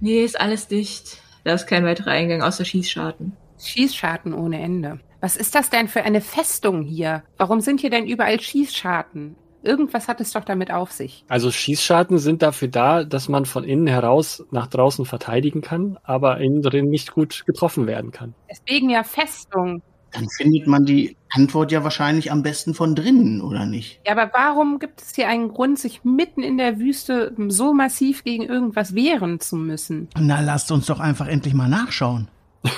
Nee, 0.00 0.24
ist 0.24 0.40
alles 0.40 0.68
dicht. 0.68 1.20
Da 1.44 1.54
ist 1.54 1.66
kein 1.66 1.84
weiterer 1.84 2.12
Eingang 2.12 2.42
außer 2.42 2.64
Schießscharten. 2.64 3.36
Schießscharten 3.58 4.32
ohne 4.32 4.60
Ende. 4.60 5.00
Was 5.20 5.36
ist 5.36 5.54
das 5.54 5.70
denn 5.70 5.88
für 5.88 6.02
eine 6.02 6.20
Festung 6.20 6.82
hier? 6.82 7.22
Warum 7.36 7.60
sind 7.60 7.80
hier 7.80 7.90
denn 7.90 8.06
überall 8.06 8.40
Schießscharten? 8.40 9.36
Irgendwas 9.62 10.08
hat 10.08 10.20
es 10.20 10.32
doch 10.32 10.44
damit 10.44 10.70
auf 10.70 10.92
sich. 10.92 11.24
Also 11.28 11.50
Schießscharten 11.50 12.18
sind 12.18 12.42
dafür 12.42 12.68
da, 12.68 13.04
dass 13.04 13.28
man 13.28 13.46
von 13.46 13.64
innen 13.64 13.86
heraus 13.86 14.44
nach 14.50 14.66
draußen 14.66 15.06
verteidigen 15.06 15.62
kann, 15.62 15.98
aber 16.02 16.38
innen 16.38 16.60
drin 16.60 16.90
nicht 16.90 17.12
gut 17.12 17.44
getroffen 17.46 17.86
werden 17.86 18.10
kann. 18.10 18.34
Deswegen 18.50 18.90
ja 18.90 19.02
Festung. 19.02 19.82
Dann 20.12 20.28
findet 20.36 20.66
man 20.66 20.84
die 20.84 21.16
Antwort 21.34 21.72
ja 21.72 21.82
wahrscheinlich 21.82 22.30
am 22.30 22.42
besten 22.42 22.74
von 22.74 22.94
drinnen, 22.94 23.40
oder 23.40 23.66
nicht? 23.66 24.00
Ja, 24.06 24.12
aber 24.12 24.30
warum 24.32 24.78
gibt 24.78 25.02
es 25.02 25.14
hier 25.14 25.28
einen 25.28 25.48
Grund, 25.48 25.78
sich 25.78 26.04
mitten 26.04 26.42
in 26.42 26.58
der 26.58 26.78
Wüste 26.78 27.34
so 27.48 27.74
massiv 27.74 28.22
gegen 28.22 28.44
irgendwas 28.44 28.94
wehren 28.94 29.40
zu 29.40 29.56
müssen? 29.56 30.08
Na, 30.16 30.40
lasst 30.40 30.70
uns 30.70 30.86
doch 30.86 31.00
einfach 31.00 31.26
endlich 31.26 31.54
mal 31.54 31.68
nachschauen. 31.68 32.28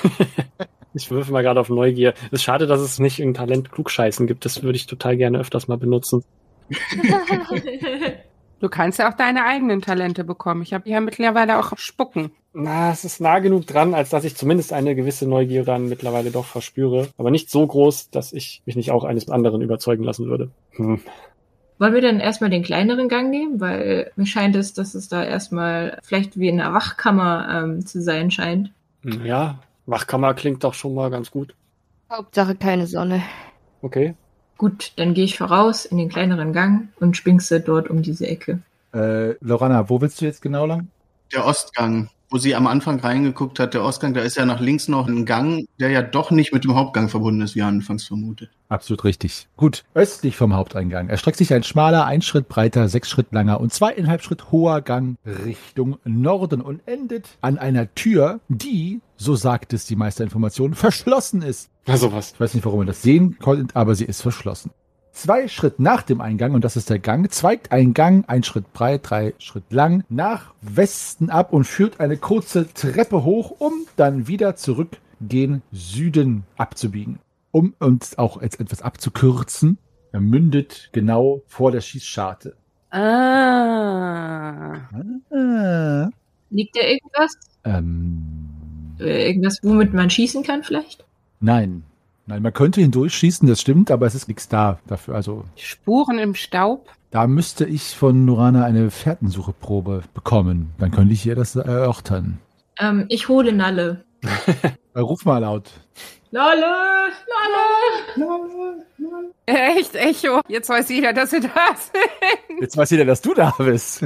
Ich 0.93 1.11
würfe 1.11 1.31
mal 1.31 1.43
gerade 1.43 1.59
auf 1.59 1.69
Neugier. 1.69 2.15
Es 2.27 2.39
ist 2.39 2.43
schade, 2.43 2.65
dass 2.65 2.81
es 2.81 2.97
nicht 2.97 3.19
irgendein 3.19 3.47
Talent 3.47 3.71
Klugscheißen 3.71 4.25
gibt. 4.25 4.45
Das 4.45 4.63
würde 4.63 4.77
ich 4.77 4.87
total 4.87 5.15
gerne 5.15 5.37
öfters 5.37 5.67
mal 5.67 5.77
benutzen. 5.77 6.23
Du 8.59 8.69
kannst 8.69 8.97
ja 8.99 9.09
auch 9.09 9.15
deine 9.15 9.45
eigenen 9.45 9.81
Talente 9.81 10.23
bekommen. 10.23 10.63
Ich 10.63 10.73
habe 10.73 10.89
ja 10.89 10.99
mittlerweile 10.99 11.59
auch 11.59 11.77
Spucken. 11.77 12.31
Na, 12.53 12.91
es 12.91 13.05
ist 13.05 13.21
nah 13.21 13.37
genug 13.39 13.67
dran, 13.67 13.93
als 13.93 14.09
dass 14.09 14.23
ich 14.23 14.35
zumindest 14.35 14.73
eine 14.73 14.95
gewisse 14.95 15.27
Neugier 15.27 15.63
dann 15.63 15.89
mittlerweile 15.89 16.31
doch 16.31 16.45
verspüre. 16.45 17.09
Aber 17.17 17.29
nicht 17.29 17.51
so 17.51 17.65
groß, 17.67 18.09
dass 18.09 18.33
ich 18.33 18.63
mich 18.65 18.75
nicht 18.75 18.91
auch 18.91 19.03
eines 19.03 19.29
anderen 19.29 19.61
überzeugen 19.61 20.03
lassen 20.03 20.25
würde. 20.25 20.49
Hm. 20.71 20.99
Wollen 21.77 21.93
wir 21.93 22.01
dann 22.01 22.19
erstmal 22.19 22.49
den 22.49 22.63
kleineren 22.63 23.09
Gang 23.09 23.29
nehmen? 23.29 23.61
Weil 23.61 24.11
mir 24.15 24.25
scheint 24.25 24.55
es, 24.55 24.73
dass 24.73 24.95
es 24.95 25.07
da 25.07 25.23
erstmal 25.23 25.99
vielleicht 26.01 26.39
wie 26.39 26.49
in 26.49 26.59
einer 26.59 26.73
Wachkammer 26.73 27.63
ähm, 27.63 27.85
zu 27.85 28.01
sein 28.01 28.31
scheint. 28.31 28.71
Ja, 29.23 29.59
Wachkammer 29.85 30.33
klingt 30.33 30.63
doch 30.63 30.73
schon 30.73 30.95
mal 30.95 31.11
ganz 31.11 31.29
gut. 31.29 31.53
Hauptsache 32.11 32.55
keine 32.55 32.87
Sonne. 32.87 33.21
Okay. 33.83 34.15
Gut, 34.57 34.93
dann 34.95 35.13
gehe 35.13 35.25
ich 35.25 35.37
voraus 35.37 35.85
in 35.85 35.97
den 35.97 36.09
kleineren 36.09 36.51
Gang 36.51 36.89
und 36.99 37.15
spinkse 37.15 37.59
dort 37.59 37.89
um 37.89 38.01
diese 38.01 38.27
Ecke. 38.27 38.59
Äh, 38.93 39.33
Lorana, 39.43 39.89
wo 39.89 40.01
willst 40.01 40.19
du 40.21 40.25
jetzt 40.25 40.41
genau 40.41 40.65
lang? 40.65 40.87
Der 41.31 41.45
Ostgang, 41.45 42.09
wo 42.29 42.37
sie 42.37 42.55
am 42.55 42.67
Anfang 42.67 42.99
reingeguckt 42.99 43.59
hat, 43.59 43.73
der 43.73 43.83
Ostgang, 43.83 44.13
da 44.13 44.21
ist 44.21 44.35
ja 44.35 44.45
nach 44.45 44.59
links 44.59 44.87
noch 44.87 45.07
ein 45.07 45.25
Gang, 45.25 45.65
der 45.79 45.89
ja 45.89 46.01
doch 46.01 46.31
nicht 46.31 46.53
mit 46.53 46.63
dem 46.63 46.75
Hauptgang 46.75 47.09
verbunden 47.09 47.41
ist, 47.41 47.55
wie 47.55 47.61
anfangs 47.61 48.05
vermutet. 48.05 48.49
Absolut 48.69 49.05
richtig. 49.05 49.47
Gut, 49.55 49.85
östlich 49.93 50.35
vom 50.35 50.53
Haupteingang 50.53 51.07
erstreckt 51.09 51.37
sich 51.37 51.53
ein 51.53 51.63
schmaler, 51.63 52.05
ein 52.05 52.21
Schritt 52.21 52.49
breiter, 52.49 52.89
sechs 52.89 53.09
Schritt 53.09 53.27
langer 53.31 53.61
und 53.61 53.71
zweieinhalb 53.71 54.21
Schritt 54.21 54.51
hoher 54.51 54.81
Gang 54.81 55.17
Richtung 55.25 55.97
Norden 56.03 56.61
und 56.61 56.81
endet 56.85 57.37
an 57.41 57.57
einer 57.57 57.93
Tür, 57.95 58.41
die, 58.49 59.01
so 59.15 59.35
sagt 59.35 59.71
es 59.73 59.85
die 59.85 59.95
Meisterinformation, 59.95 60.73
verschlossen 60.73 61.41
ist. 61.41 61.69
Na 61.85 61.95
sowas. 61.95 62.33
Ich 62.33 62.39
weiß 62.39 62.53
nicht, 62.53 62.65
warum 62.65 62.81
ihr 62.81 62.87
das 62.87 63.01
sehen 63.01 63.37
konntet, 63.39 63.75
aber 63.75 63.95
sie 63.95 64.05
ist 64.05 64.21
verschlossen. 64.21 64.71
Zwei 65.17 65.47
Schritt 65.47 65.79
nach 65.79 66.03
dem 66.03 66.21
Eingang, 66.21 66.53
und 66.53 66.63
das 66.63 66.75
ist 66.77 66.91
der 66.91 66.99
Gang, 66.99 67.27
zweigt 67.31 67.71
ein 67.71 67.95
Gang, 67.95 68.23
ein 68.27 68.43
Schritt 68.43 68.71
breit, 68.71 69.01
drei 69.09 69.33
Schritt 69.39 69.73
lang, 69.73 70.03
nach 70.09 70.53
Westen 70.61 71.31
ab 71.31 71.53
und 71.53 71.63
führt 71.63 71.99
eine 71.99 72.17
kurze 72.17 72.71
Treppe 72.71 73.23
hoch, 73.23 73.55
um 73.57 73.73
dann 73.95 74.27
wieder 74.27 74.55
zurück 74.55 74.97
gen 75.19 75.63
Süden 75.71 76.43
abzubiegen. 76.55 77.17
Um 77.49 77.73
uns 77.79 78.19
auch 78.19 78.43
jetzt 78.43 78.59
etwas 78.59 78.83
abzukürzen, 78.83 79.79
er 80.11 80.19
mündet 80.19 80.89
genau 80.91 81.41
vor 81.47 81.71
der 81.71 81.81
Schießscharte. 81.81 82.55
Ah. 82.91 84.75
Ah. 85.31 86.09
Liegt 86.51 86.75
da 86.77 86.81
irgendwas? 86.81 87.33
Ähm, 87.63 88.21
Äh, 88.99 89.29
Irgendwas, 89.29 89.57
womit 89.63 89.95
man 89.95 90.11
schießen 90.11 90.43
kann 90.43 90.61
vielleicht? 90.61 91.03
nein. 91.39 91.81
Nein, 92.27 92.41
man 92.43 92.53
könnte 92.53 92.81
hindurchschießen, 92.81 93.47
das 93.47 93.61
stimmt, 93.61 93.89
aber 93.89 94.05
es 94.05 94.13
ist 94.13 94.27
nichts 94.27 94.47
da 94.49 94.79
dafür. 94.87 95.15
Also 95.15 95.45
Spuren 95.55 96.19
im 96.19 96.35
Staub. 96.35 96.89
da 97.11 97.25
müsste 97.25 97.65
ich 97.65 97.95
von 97.95 98.25
Norana 98.25 98.65
eine 98.65 98.91
Fährtensucheprobe 98.91 100.03
bekommen. 100.13 100.73
Dann 100.77 100.91
könnte 100.91 101.13
ich 101.13 101.25
ihr 101.25 101.35
das 101.35 101.55
erörtern. 101.55 102.39
Ähm, 102.79 103.05
ich 103.09 103.27
hole 103.29 103.53
Nalle. 103.53 104.03
Äh, 104.93 105.01
Ruf 105.01 105.25
mal 105.25 105.37
laut. 105.37 105.69
Nalle! 106.31 106.65
Nalle! 108.17 108.83
Echt, 109.45 109.95
Echo. 109.95 110.41
Jetzt 110.47 110.69
weiß 110.69 110.89
jeder, 110.89 111.13
dass 111.13 111.29
sie 111.29 111.39
da 111.39 111.49
sind. 111.75 112.59
Jetzt 112.61 112.75
weiß 112.75 112.89
jeder, 112.89 113.05
dass 113.05 113.21
du 113.21 113.35
da 113.35 113.53
bist. 113.59 114.03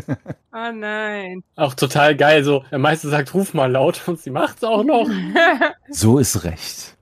Oh 0.54 0.72
nein. 0.74 1.44
Auch 1.56 1.74
total 1.76 2.18
geil. 2.18 2.44
So, 2.44 2.64
der 2.70 2.80
Meister 2.80 3.08
sagt, 3.08 3.34
ruf 3.34 3.54
mal 3.54 3.72
laut 3.72 4.02
und 4.06 4.20
sie 4.20 4.32
macht's 4.32 4.66
auch 4.66 4.84
noch. 4.84 5.08
so 5.90 6.20
ist 6.20 6.44
recht. 6.44 6.98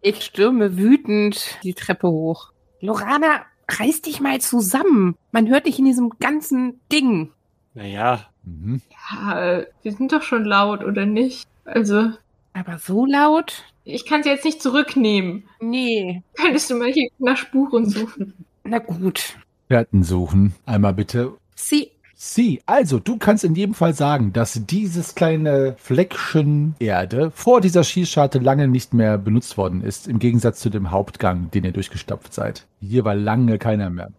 Ich 0.00 0.22
stürme 0.22 0.76
wütend 0.76 1.58
die 1.62 1.74
Treppe 1.74 2.08
hoch. 2.08 2.52
Lorana, 2.80 3.42
reiß 3.68 4.02
dich 4.02 4.20
mal 4.20 4.40
zusammen. 4.40 5.16
Man 5.32 5.48
hört 5.48 5.66
dich 5.66 5.78
in 5.78 5.84
diesem 5.84 6.10
ganzen 6.18 6.80
Ding. 6.92 7.30
Naja, 7.74 8.26
Mhm. 8.42 8.80
Ja, 8.90 9.64
wir 9.82 9.92
sind 9.92 10.12
doch 10.12 10.22
schon 10.22 10.46
laut, 10.46 10.82
oder 10.82 11.04
nicht? 11.04 11.46
Also, 11.66 12.12
Aber 12.54 12.78
so 12.78 13.04
laut? 13.04 13.64
ich 13.84 14.06
kann 14.06 14.22
sie 14.22 14.30
jetzt 14.30 14.46
nicht 14.46 14.62
zurücknehmen. 14.62 15.44
Nee. 15.60 16.22
Könntest 16.34 16.70
du 16.70 16.76
mal 16.76 16.90
hier 16.90 17.10
nach 17.18 17.36
Spuren 17.36 17.86
suchen? 17.88 18.32
Na 18.64 18.78
gut. 18.78 19.36
Fährten 19.68 20.02
suchen. 20.02 20.54
Einmal 20.64 20.94
bitte. 20.94 21.34
Sie. 21.54 21.89
Sie, 22.22 22.60
also 22.66 22.98
du 22.98 23.16
kannst 23.16 23.44
in 23.44 23.54
jedem 23.54 23.72
Fall 23.72 23.94
sagen, 23.94 24.34
dass 24.34 24.66
dieses 24.66 25.14
kleine 25.14 25.74
Fleckchen 25.78 26.74
Erde 26.78 27.30
vor 27.30 27.62
dieser 27.62 27.82
Schießscharte 27.82 28.40
lange 28.40 28.68
nicht 28.68 28.92
mehr 28.92 29.16
benutzt 29.16 29.56
worden 29.56 29.80
ist, 29.80 30.06
im 30.06 30.18
Gegensatz 30.18 30.60
zu 30.60 30.68
dem 30.68 30.90
Hauptgang, 30.90 31.50
den 31.50 31.64
ihr 31.64 31.72
durchgestapft 31.72 32.34
seid. 32.34 32.66
Hier 32.78 33.06
war 33.06 33.14
lange 33.14 33.56
keiner 33.56 33.88
mehr. 33.88 34.10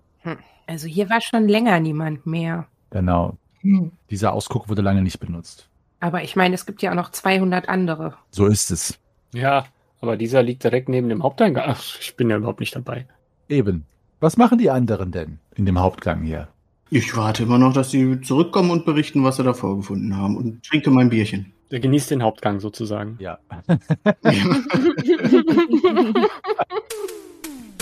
Also 0.65 0.87
hier 0.87 1.11
war 1.11 1.21
schon 1.21 1.47
länger 1.47 1.79
niemand 1.79 2.25
mehr. 2.25 2.65
Genau. 2.89 3.37
Hm. 3.59 3.91
Dieser 4.09 4.33
Ausguck 4.33 4.67
wurde 4.67 4.81
lange 4.81 5.03
nicht 5.03 5.19
benutzt. 5.19 5.69
Aber 5.99 6.23
ich 6.23 6.35
meine, 6.35 6.55
es 6.55 6.65
gibt 6.65 6.81
ja 6.81 6.89
auch 6.89 6.95
noch 6.95 7.11
200 7.11 7.69
andere. 7.69 8.15
So 8.31 8.47
ist 8.47 8.71
es. 8.71 8.97
ja, 9.31 9.65
aber 10.01 10.17
dieser 10.17 10.41
liegt 10.41 10.63
direkt 10.63 10.89
neben 10.89 11.07
dem 11.07 11.21
Haupteingang. 11.21 11.65
Ach, 11.67 11.83
ich 11.99 12.15
bin 12.15 12.31
ja 12.31 12.37
überhaupt 12.37 12.61
nicht 12.61 12.75
dabei. 12.75 13.05
Eben. 13.47 13.85
Was 14.19 14.37
machen 14.37 14.57
die 14.57 14.71
anderen 14.71 15.11
denn 15.11 15.37
in 15.53 15.67
dem 15.67 15.77
Hauptgang 15.77 16.23
hier? 16.23 16.47
Ich 16.93 17.15
warte 17.15 17.43
immer 17.43 17.57
noch, 17.57 17.71
dass 17.71 17.89
sie 17.89 18.19
zurückkommen 18.19 18.69
und 18.69 18.83
berichten, 18.83 19.23
was 19.23 19.37
sie 19.37 19.45
da 19.45 19.53
vorgefunden 19.53 20.17
haben 20.17 20.35
und 20.35 20.65
trinke 20.65 20.91
mein 20.91 21.09
Bierchen. 21.09 21.53
Der 21.71 21.79
genießt 21.79 22.11
den 22.11 22.21
Hauptgang 22.21 22.59
sozusagen. 22.59 23.17
Ja. 23.17 23.39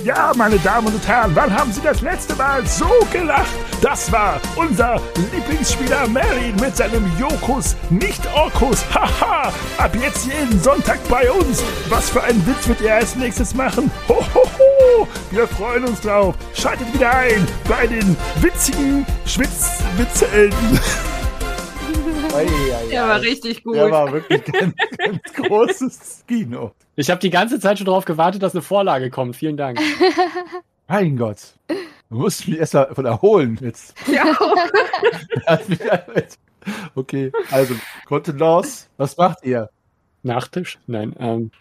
Ja, 0.10 0.32
meine 0.36 0.58
Damen 0.58 0.88
und 0.88 1.08
Herren, 1.08 1.36
wann 1.36 1.54
haben 1.54 1.72
Sie 1.72 1.82
das 1.82 2.02
letzte 2.02 2.34
Mal 2.34 2.66
so 2.66 2.90
gelacht? 3.12 3.52
Das 3.80 4.12
war 4.12 4.42
unser 4.56 5.00
Lieblingsspieler 5.32 6.08
Merlin 6.08 6.56
mit 6.56 6.76
seinem 6.76 7.06
Jokus, 7.20 7.76
nicht 7.92 8.20
Orkus. 8.34 8.84
Haha, 8.96 9.54
ab 9.78 9.96
jetzt 10.02 10.26
jeden 10.26 10.60
Sonntag 10.64 10.98
bei 11.10 11.30
uns. 11.30 11.62
Was 11.90 12.10
für 12.10 12.24
einen 12.24 12.44
Witz 12.48 12.68
wird 12.68 12.82
er 12.82 12.96
als 12.96 13.16
nächstes 13.18 13.54
machen? 13.54 13.92
Ho, 14.08 14.26
ho, 14.34 14.46
ho. 14.46 15.08
Wir 15.30 15.48
freuen 15.48 15.86
uns 15.86 16.02
drauf. 16.02 16.34
Schaltet 16.56 16.92
wieder 16.92 17.14
ein 17.14 17.48
bei 17.68 17.86
den 17.86 18.18
witzigen 18.42 19.06
Der 22.92 23.08
war 23.08 23.22
richtig 23.22 23.64
gut. 23.64 23.76
Der 23.76 23.92
war 23.92 24.12
wirklich 24.12 24.44
ganz, 24.46 24.76
ganz 24.98 25.22
großes 25.34 26.24
Kino. 26.28 26.72
Ich 26.96 27.10
habe 27.10 27.20
die 27.20 27.30
ganze 27.30 27.60
Zeit 27.60 27.78
schon 27.78 27.86
darauf 27.86 28.06
gewartet, 28.06 28.44
dass 28.44 28.54
eine 28.54 28.62
Vorlage 28.62 29.10
kommt. 29.10 29.36
Vielen 29.36 29.58
Dank. 29.58 29.80
Mein 30.88 31.18
Gott. 31.18 31.54
Du 31.68 32.18
musst 32.18 32.48
mich 32.48 32.58
erst 32.58 32.74
mal 32.74 32.94
von 32.94 33.06
erholen 33.06 33.58
jetzt. 33.62 33.94
Ja. 34.12 34.36
okay, 36.96 37.32
also 37.52 37.76
Kontenance, 38.06 38.88
was 38.98 39.16
macht 39.18 39.44
ihr? 39.44 39.70
Nachtisch? 40.24 40.80
Nein. 40.88 41.16
Ähm, 41.20 41.52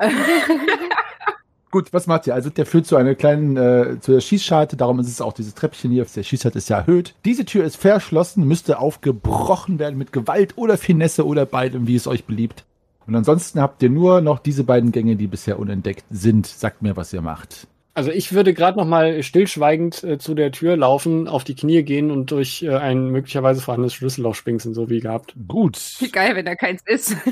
Gut, 1.71 1.93
was 1.93 2.07
macht 2.07 2.27
ihr? 2.27 2.35
Also 2.35 2.49
der 2.49 2.64
führt 2.64 2.87
zu 2.87 2.97
einer 2.97 3.14
kleinen, 3.14 3.57
äh, 3.57 4.01
zu 4.01 4.12
der 4.12 4.21
Schießscharte, 4.21 4.77
darum 4.77 4.99
ist 5.01 5.09
es 5.09 5.21
auch 5.21 5.35
dieses 5.35 5.55
Treppchen 5.55 5.91
hier, 5.91 6.07
der 6.07 6.23
Schießscharte 6.23 6.57
ist 6.57 6.71
ja 6.71 6.79
erhöht. 6.79 7.14
Diese 7.27 7.45
Tür 7.45 7.64
ist 7.64 7.77
verschlossen, 7.77 8.45
müsste 8.45 8.79
aufgebrochen 8.79 9.79
werden 9.79 9.99
mit 9.99 10.12
Gewalt 10.12 10.57
oder 10.57 10.79
Finesse 10.79 11.27
oder 11.27 11.45
beidem, 11.45 11.87
wie 11.87 11.97
es 11.97 12.07
euch 12.07 12.25
beliebt. 12.25 12.64
Und 13.07 13.14
ansonsten 13.14 13.61
habt 13.61 13.83
ihr 13.83 13.91
nur 13.91 14.21
noch 14.23 14.39
diese 14.39 14.64
beiden 14.64 14.93
Gänge, 14.93 15.16
die 15.16 15.27
bisher 15.27 15.59
unentdeckt 15.59 16.05
sind. 16.11 16.47
Sagt 16.47 16.83
mir, 16.83 16.97
was 16.97 17.12
ihr 17.12 17.23
macht. 17.23 17.66
also 17.95 18.11
ich 18.11 18.33
würde 18.33 18.55
gerade 18.55 18.79
noch 18.79 18.87
mal 18.87 19.23
stillschweigend 19.23 20.05
äh, 20.05 20.19
zu 20.19 20.35
der 20.35 20.53
Tür 20.53 20.77
laufen, 20.77 21.29
auf 21.29 21.45
die 21.45 21.55
Knie 21.55 21.83
gehen 21.83 22.11
und 22.11 22.31
durch 22.31 22.62
äh, 22.62 22.77
ein 22.77 23.11
möglicherweise 23.11 23.61
vorhandenes 23.61 23.95
Schlüsselloch 23.95 24.35
spinksen, 24.35 24.73
so 24.73 24.89
wie 24.89 25.01
gehabt. 25.01 25.35
Gut. 25.49 25.79
Wie 26.01 26.11
geil, 26.11 26.35
wenn 26.35 26.47
da 26.47 26.55
keins 26.55 26.83
ist. 26.87 27.14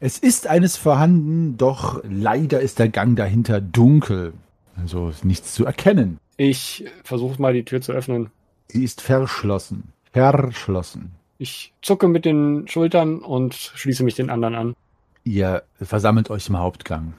Es 0.00 0.18
ist 0.18 0.46
eines 0.46 0.78
vorhanden, 0.78 1.58
doch 1.58 2.00
leider 2.04 2.60
ist 2.60 2.78
der 2.78 2.88
Gang 2.88 3.16
dahinter 3.16 3.60
dunkel. 3.60 4.32
Also 4.76 5.10
ist 5.10 5.26
nichts 5.26 5.52
zu 5.54 5.66
erkennen. 5.66 6.18
Ich 6.38 6.86
versuche 7.04 7.40
mal 7.40 7.52
die 7.52 7.64
Tür 7.66 7.82
zu 7.82 7.92
öffnen. 7.92 8.30
Sie 8.68 8.82
ist 8.82 9.02
verschlossen. 9.02 9.92
Verschlossen. 10.12 11.12
Ich 11.36 11.74
zucke 11.82 12.08
mit 12.08 12.24
den 12.24 12.66
Schultern 12.66 13.18
und 13.18 13.54
schließe 13.54 14.02
mich 14.02 14.14
den 14.14 14.30
anderen 14.30 14.54
an. 14.54 14.76
Ihr 15.24 15.64
versammelt 15.80 16.30
euch 16.30 16.48
im 16.48 16.58
Hauptgang. 16.58 17.12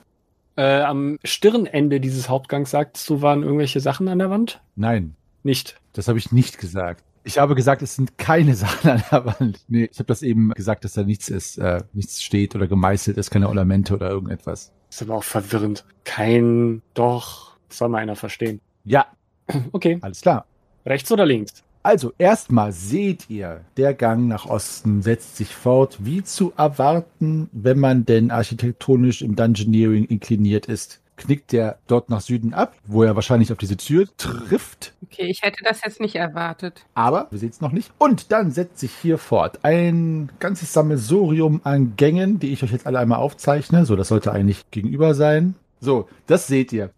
Äh, 0.57 0.81
am 0.81 1.19
Stirnende 1.23 1.99
dieses 1.99 2.29
Hauptgangs, 2.29 2.71
sagst 2.71 3.07
du, 3.09 3.21
waren 3.21 3.43
irgendwelche 3.43 3.79
Sachen 3.79 4.07
an 4.07 4.19
der 4.19 4.29
Wand? 4.31 4.59
Nein, 4.75 5.15
Nicht. 5.43 5.79
das 5.93 6.07
habe 6.07 6.17
ich 6.19 6.31
nicht 6.31 6.57
gesagt. 6.57 7.03
Ich 7.23 7.37
habe 7.37 7.55
gesagt, 7.55 7.81
es 7.81 7.95
sind 7.95 8.17
keine 8.17 8.55
Sachen 8.55 8.89
an 8.89 9.03
der 9.11 9.25
Wand. 9.25 9.59
Nee, 9.67 9.89
ich 9.91 9.99
habe 9.99 10.07
das 10.07 10.21
eben 10.23 10.49
gesagt, 10.51 10.83
dass 10.85 10.93
da 10.93 11.03
nichts 11.03 11.29
ist, 11.29 11.57
äh, 11.57 11.83
nichts 11.93 12.21
steht 12.23 12.55
oder 12.55 12.67
gemeißelt 12.67 13.17
ist, 13.17 13.29
keine 13.29 13.47
Ornamente 13.49 13.93
oder 13.93 14.09
irgendetwas. 14.09 14.71
Ist 14.89 15.01
aber 15.03 15.15
auch 15.15 15.23
verwirrend. 15.23 15.85
Kein, 16.03 16.81
doch, 16.93 17.57
soll 17.69 17.89
mal 17.89 17.99
einer 17.99 18.15
verstehen. 18.15 18.59
Ja, 18.83 19.05
Okay, 19.71 19.97
alles 20.01 20.21
klar. 20.21 20.45
rechts 20.85 21.11
oder 21.11 21.25
links? 21.25 21.63
Also, 21.83 22.13
erstmal 22.19 22.71
seht 22.73 23.27
ihr, 23.29 23.61
der 23.75 23.95
Gang 23.95 24.27
nach 24.27 24.45
Osten 24.45 25.01
setzt 25.01 25.37
sich 25.37 25.55
fort, 25.55 25.97
wie 26.01 26.23
zu 26.23 26.53
erwarten, 26.55 27.49
wenn 27.53 27.79
man 27.79 28.05
denn 28.05 28.29
architektonisch 28.29 29.23
im 29.23 29.35
Dungeoneering 29.35 30.05
inkliniert 30.05 30.67
ist. 30.67 31.01
Knickt 31.21 31.51
der 31.51 31.77
dort 31.87 32.09
nach 32.09 32.21
Süden 32.21 32.53
ab, 32.53 32.75
wo 32.85 33.03
er 33.03 33.15
wahrscheinlich 33.15 33.51
auf 33.51 33.57
diese 33.57 33.77
Tür 33.77 34.07
trifft. 34.17 34.93
Okay, 35.03 35.27
ich 35.29 35.41
hätte 35.43 35.63
das 35.63 35.81
jetzt 35.83 35.99
nicht 35.99 36.15
erwartet. 36.15 36.85
Aber 36.95 37.27
wir 37.29 37.37
sehen 37.37 37.49
es 37.49 37.61
noch 37.61 37.71
nicht. 37.71 37.91
Und 37.97 38.31
dann 38.31 38.51
setzt 38.51 38.79
sich 38.79 38.91
hier 38.91 39.17
fort 39.17 39.59
ein 39.63 40.31
ganzes 40.39 40.73
Sammelsurium 40.73 41.61
an 41.63 41.95
Gängen, 41.95 42.39
die 42.39 42.53
ich 42.53 42.63
euch 42.63 42.71
jetzt 42.71 42.87
alle 42.87 42.99
einmal 42.99 43.19
aufzeichne. 43.19 43.85
So, 43.85 43.95
das 43.95 44.07
sollte 44.07 44.31
eigentlich 44.31 44.69
gegenüber 44.71 45.13
sein. 45.13 45.55
So, 45.79 46.07
das 46.27 46.47
seht 46.47 46.73
ihr. 46.73 46.91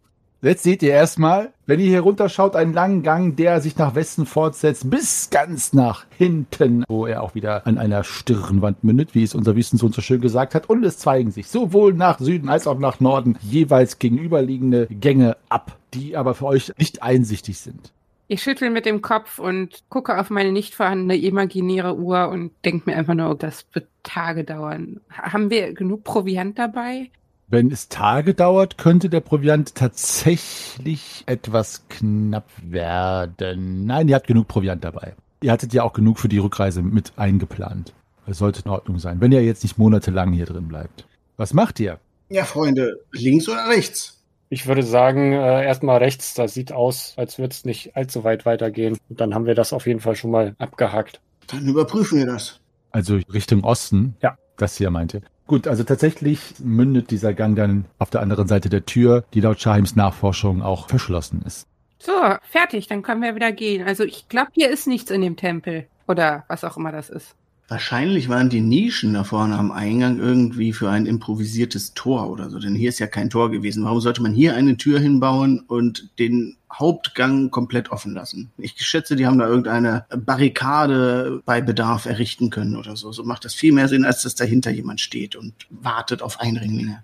Jetzt 0.44 0.64
seht 0.64 0.84
ihr 0.84 0.92
erstmal, 0.92 1.54
wenn 1.66 1.80
ihr 1.80 1.86
hier 1.88 2.02
runterschaut, 2.02 2.58
einen 2.58 2.74
langen 2.74 3.02
Gang, 3.02 3.38
der 3.38 3.62
sich 3.62 3.78
nach 3.78 3.96
Westen 3.96 4.26
fortsetzt, 4.26 4.90
bis 4.90 5.30
ganz 5.30 5.72
nach 5.72 6.06
hinten, 6.18 6.84
wo 6.90 7.06
er 7.06 7.24
auch 7.24 7.34
wieder 7.34 7.66
an 7.66 7.78
einer 7.78 8.04
Stirnwand 8.04 8.84
mündet, 8.84 9.16
wie 9.16 9.24
es 9.24 9.36
unser 9.36 9.56
Wüstensohn 9.56 9.94
so 9.94 10.02
schön 10.02 10.20
gesagt 10.20 10.54
hat. 10.54 10.70
Und 10.70 10.84
es 10.84 10.98
zeigen 10.98 11.32
sich 11.32 11.48
sowohl 11.48 11.94
nach 11.94 12.20
Süden 12.20 12.50
als 12.50 12.68
auch 12.68 12.78
nach 12.78 13.00
Norden 13.00 13.38
jeweils 13.42 14.00
gegenüberliegende 14.00 14.88
Gänge 14.88 15.38
ab, 15.48 15.78
die 15.94 16.18
aber 16.18 16.36
für 16.36 16.48
euch 16.48 16.74
nicht 16.78 17.02
einsichtig 17.02 17.58
sind. 17.60 17.94
Ich 18.28 18.44
schüttel 18.44 18.70
mit 18.70 18.86
dem 18.86 19.02
Kopf 19.02 19.40
und 19.40 19.84
gucke 19.90 20.20
auf 20.20 20.30
meine 20.30 20.52
nicht 20.52 20.76
vorhandene 20.76 21.16
imaginäre 21.18 21.96
Uhr 21.96 22.28
und 22.28 22.52
denke 22.66 22.90
mir 22.90 22.98
einfach 22.98 23.14
nur, 23.14 23.36
das 23.36 23.66
wird 23.72 23.88
Tage 24.04 24.44
dauern. 24.44 25.00
Ha- 25.10 25.32
Haben 25.32 25.50
wir 25.50 25.74
genug 25.74 26.04
Proviant 26.04 26.60
dabei? 26.60 27.12
Wenn 27.54 27.70
es 27.70 27.88
Tage 27.88 28.34
dauert, 28.34 28.80
könnte 28.80 29.10
der 29.10 29.20
Proviant 29.20 29.76
tatsächlich 29.76 31.24
etwas 31.28 31.88
knapp 31.88 32.50
werden. 32.64 33.86
Nein, 33.86 34.08
ihr 34.08 34.16
habt 34.16 34.26
genug 34.26 34.48
Proviant 34.48 34.84
dabei. 34.84 35.14
Ihr 35.44 35.52
hattet 35.52 35.72
ja 35.72 35.84
auch 35.84 35.94
genug 35.94 36.18
für 36.18 36.30
die 36.30 36.40
Rückreise 36.40 36.82
mit 36.82 37.14
eingeplant. 37.16 37.94
Es 38.26 38.40
sollte 38.40 38.64
in 38.66 38.72
Ordnung 38.72 38.98
sein, 38.98 39.22
wenn 39.22 39.32
ihr 39.32 39.44
jetzt 39.44 39.62
nicht 39.62 39.78
monatelang 39.78 40.34
hier 40.34 40.48
drin 40.48 40.68
bleibt. 40.68 41.06
Was 41.38 41.54
macht 41.54 41.80
ihr? 41.80 42.00
Ja, 42.30 42.44
Freunde, 42.44 43.02
links 43.12 43.48
oder 43.48 43.68
rechts? 43.70 44.24
Ich 44.50 44.66
würde 44.66 44.82
sagen, 44.82 45.34
äh, 45.34 45.64
erstmal 45.64 46.00
rechts, 46.00 46.34
das 46.34 46.56
sieht 46.56 46.72
aus, 46.72 47.14
als 47.18 47.38
würde 47.38 47.54
es 47.54 47.66
nicht 47.66 47.96
allzu 47.96 48.24
weit 48.24 48.48
weitergehen. 48.48 48.98
Und 49.10 49.22
dann 49.22 49.36
haben 49.36 49.46
wir 49.46 49.54
das 49.54 49.74
auf 49.74 49.86
jeden 49.86 50.00
Fall 50.00 50.16
schon 50.16 50.32
mal 50.32 50.56
abgehakt. 50.58 51.22
Dann 51.46 51.68
überprüfen 51.68 52.18
wir 52.18 52.26
das. 52.26 52.62
Also 52.90 53.20
Richtung 53.32 53.64
Osten. 53.64 54.16
Ja. 54.24 54.40
Das 54.58 54.76
hier 54.78 54.90
meinte. 54.90 55.22
Gut, 55.46 55.68
also 55.68 55.84
tatsächlich 55.84 56.56
mündet 56.60 57.12
dieser 57.12 57.34
Gang 57.34 57.56
dann 57.56 57.86
auf 58.00 58.10
der 58.10 58.22
anderen 58.22 58.48
Seite 58.48 58.70
der 58.70 58.86
Tür, 58.86 59.26
die 59.34 59.42
laut 59.42 59.60
Shahims 59.60 59.96
Nachforschung 59.96 60.62
auch 60.62 60.88
verschlossen 60.88 61.44
ist. 61.46 61.68
So, 62.00 62.14
fertig, 62.42 62.88
dann 62.88 63.02
können 63.02 63.22
wir 63.22 63.36
wieder 63.36 63.52
gehen. 63.52 63.86
Also 63.86 64.04
ich 64.04 64.28
glaube, 64.30 64.52
hier 64.54 64.70
ist 64.70 64.88
nichts 64.88 65.12
in 65.12 65.22
dem 65.22 65.36
Tempel. 65.38 65.88
Oder 66.08 66.44
was 66.48 66.64
auch 66.64 66.78
immer 66.78 66.92
das 66.92 67.10
ist. 67.10 67.36
Wahrscheinlich 67.74 68.30
waren 68.30 68.52
die 68.52 68.62
Nischen 68.62 69.16
da 69.16 69.24
vorne 69.24 69.58
am 69.58 69.72
Eingang 69.72 70.20
irgendwie 70.20 70.74
für 70.74 70.92
ein 70.92 71.08
improvisiertes 71.08 71.96
Tor 71.96 72.30
oder 72.30 72.52
so, 72.52 72.60
denn 72.60 72.76
hier 72.76 72.90
ist 72.90 73.00
ja 73.00 73.08
kein 73.08 73.32
Tor 73.32 73.50
gewesen. 73.50 73.84
Warum 73.84 74.00
sollte 74.00 74.22
man 74.22 74.32
hier 74.32 74.54
eine 74.54 74.78
Tür 74.78 75.00
hinbauen 75.00 75.60
und 75.60 76.08
den 76.20 76.56
Hauptgang 76.72 77.50
komplett 77.50 77.90
offen 77.90 78.14
lassen? 78.14 78.52
Ich 78.60 78.76
schätze, 78.78 79.16
die 79.16 79.26
haben 79.26 79.40
da 79.40 79.48
irgendeine 79.48 80.06
Barrikade 80.16 81.42
bei 81.48 81.62
Bedarf 81.62 82.06
errichten 82.06 82.52
können 82.52 82.76
oder 82.76 82.96
so. 82.96 83.12
So 83.12 83.24
macht 83.24 83.44
das 83.44 83.56
viel 83.56 83.74
mehr 83.74 83.88
Sinn, 83.88 84.06
als 84.06 84.22
dass 84.22 84.36
dahinter 84.36 84.70
jemand 84.70 85.02
steht 85.02 85.36
und 85.36 85.56
wartet 85.72 86.22
auf 86.22 86.42
Eindringlinge. 86.42 87.04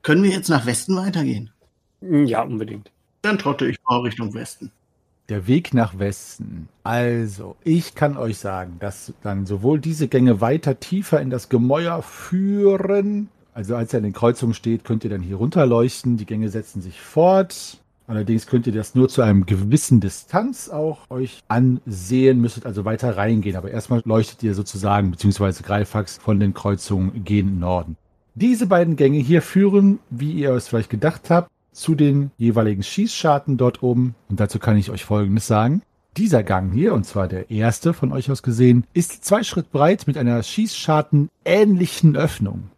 Können 0.00 0.22
wir 0.22 0.30
jetzt 0.30 0.48
nach 0.48 0.64
Westen 0.64 0.96
weitergehen? 0.96 1.50
Ja, 2.00 2.40
unbedingt. 2.40 2.90
Dann 3.20 3.38
trotte 3.38 3.66
ich 3.68 3.76
mal 3.86 4.00
Richtung 4.00 4.32
Westen. 4.32 4.72
Der 5.28 5.48
Weg 5.48 5.74
nach 5.74 5.98
Westen. 5.98 6.68
Also, 6.84 7.56
ich 7.64 7.96
kann 7.96 8.16
euch 8.16 8.38
sagen, 8.38 8.76
dass 8.78 9.12
dann 9.22 9.44
sowohl 9.44 9.80
diese 9.80 10.06
Gänge 10.06 10.40
weiter 10.40 10.78
tiefer 10.78 11.20
in 11.20 11.30
das 11.30 11.48
Gemäuer 11.48 12.00
führen. 12.02 13.28
Also, 13.52 13.74
als 13.74 13.92
er 13.92 13.98
in 13.98 14.04
den 14.04 14.12
Kreuzungen 14.12 14.54
steht, 14.54 14.84
könnt 14.84 15.02
ihr 15.02 15.10
dann 15.10 15.22
hier 15.22 15.36
runterleuchten. 15.36 16.16
Die 16.16 16.26
Gänge 16.26 16.48
setzen 16.48 16.80
sich 16.80 17.00
fort. 17.00 17.80
Allerdings 18.06 18.46
könnt 18.46 18.68
ihr 18.68 18.72
das 18.72 18.94
nur 18.94 19.08
zu 19.08 19.22
einem 19.22 19.46
gewissen 19.46 20.00
Distanz 20.00 20.68
auch 20.68 21.10
euch 21.10 21.42
ansehen, 21.48 22.40
müsstet 22.40 22.64
also 22.64 22.84
weiter 22.84 23.16
reingehen. 23.16 23.56
Aber 23.56 23.70
erstmal 23.70 24.02
leuchtet 24.04 24.44
ihr 24.44 24.54
sozusagen, 24.54 25.10
beziehungsweise 25.10 25.64
Greifax 25.64 26.18
von 26.18 26.38
den 26.38 26.54
Kreuzungen 26.54 27.24
gen 27.24 27.58
Norden. 27.58 27.96
Diese 28.36 28.66
beiden 28.66 28.94
Gänge 28.94 29.18
hier 29.18 29.42
führen, 29.42 29.98
wie 30.10 30.32
ihr 30.32 30.52
es 30.52 30.68
vielleicht 30.68 30.90
gedacht 30.90 31.30
habt, 31.30 31.50
zu 31.76 31.94
den 31.94 32.30
jeweiligen 32.38 32.82
Schießscharten 32.82 33.56
dort 33.56 33.82
oben. 33.82 34.14
Und 34.28 34.40
dazu 34.40 34.58
kann 34.58 34.76
ich 34.76 34.90
euch 34.90 35.04
Folgendes 35.04 35.46
sagen. 35.46 35.82
Dieser 36.16 36.42
Gang 36.42 36.72
hier, 36.72 36.94
und 36.94 37.04
zwar 37.04 37.28
der 37.28 37.50
erste 37.50 37.92
von 37.92 38.10
euch 38.12 38.30
aus 38.30 38.42
gesehen, 38.42 38.84
ist 38.94 39.24
zwei 39.24 39.42
Schritt 39.42 39.70
breit 39.70 40.06
mit 40.06 40.16
einer 40.16 40.42
Schießscharten-ähnlichen 40.42 42.16
Öffnung, 42.16 42.70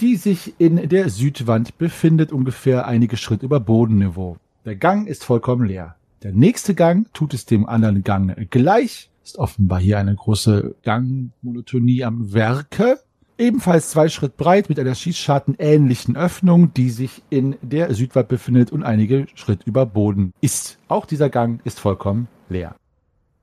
die 0.00 0.16
sich 0.16 0.54
in 0.58 0.88
der 0.88 1.08
Südwand 1.08 1.78
befindet, 1.78 2.32
ungefähr 2.32 2.86
einige 2.86 3.16
Schritt 3.16 3.42
über 3.42 3.60
Bodenniveau. 3.60 4.36
Der 4.66 4.76
Gang 4.76 5.08
ist 5.08 5.24
vollkommen 5.24 5.66
leer. 5.66 5.96
Der 6.22 6.32
nächste 6.32 6.74
Gang 6.74 7.12
tut 7.14 7.32
es 7.32 7.46
dem 7.46 7.66
anderen 7.66 8.04
Gang 8.04 8.50
gleich. 8.50 9.10
Ist 9.24 9.38
offenbar 9.38 9.80
hier 9.80 9.98
eine 9.98 10.14
große 10.14 10.74
Gangmonotonie 10.82 12.04
am 12.04 12.34
Werke. 12.34 12.98
Ebenfalls 13.40 13.88
zwei 13.88 14.10
Schritt 14.10 14.36
breit 14.36 14.68
mit 14.68 14.78
einer 14.78 14.94
schießschartenähnlichen 14.94 16.14
Öffnung, 16.14 16.74
die 16.74 16.90
sich 16.90 17.22
in 17.30 17.56
der 17.62 17.94
Südwand 17.94 18.28
befindet 18.28 18.70
und 18.70 18.82
einige 18.82 19.28
Schritt 19.34 19.62
über 19.64 19.86
Boden 19.86 20.34
ist. 20.42 20.78
Auch 20.88 21.06
dieser 21.06 21.30
Gang 21.30 21.58
ist 21.64 21.80
vollkommen 21.80 22.28
leer. 22.50 22.76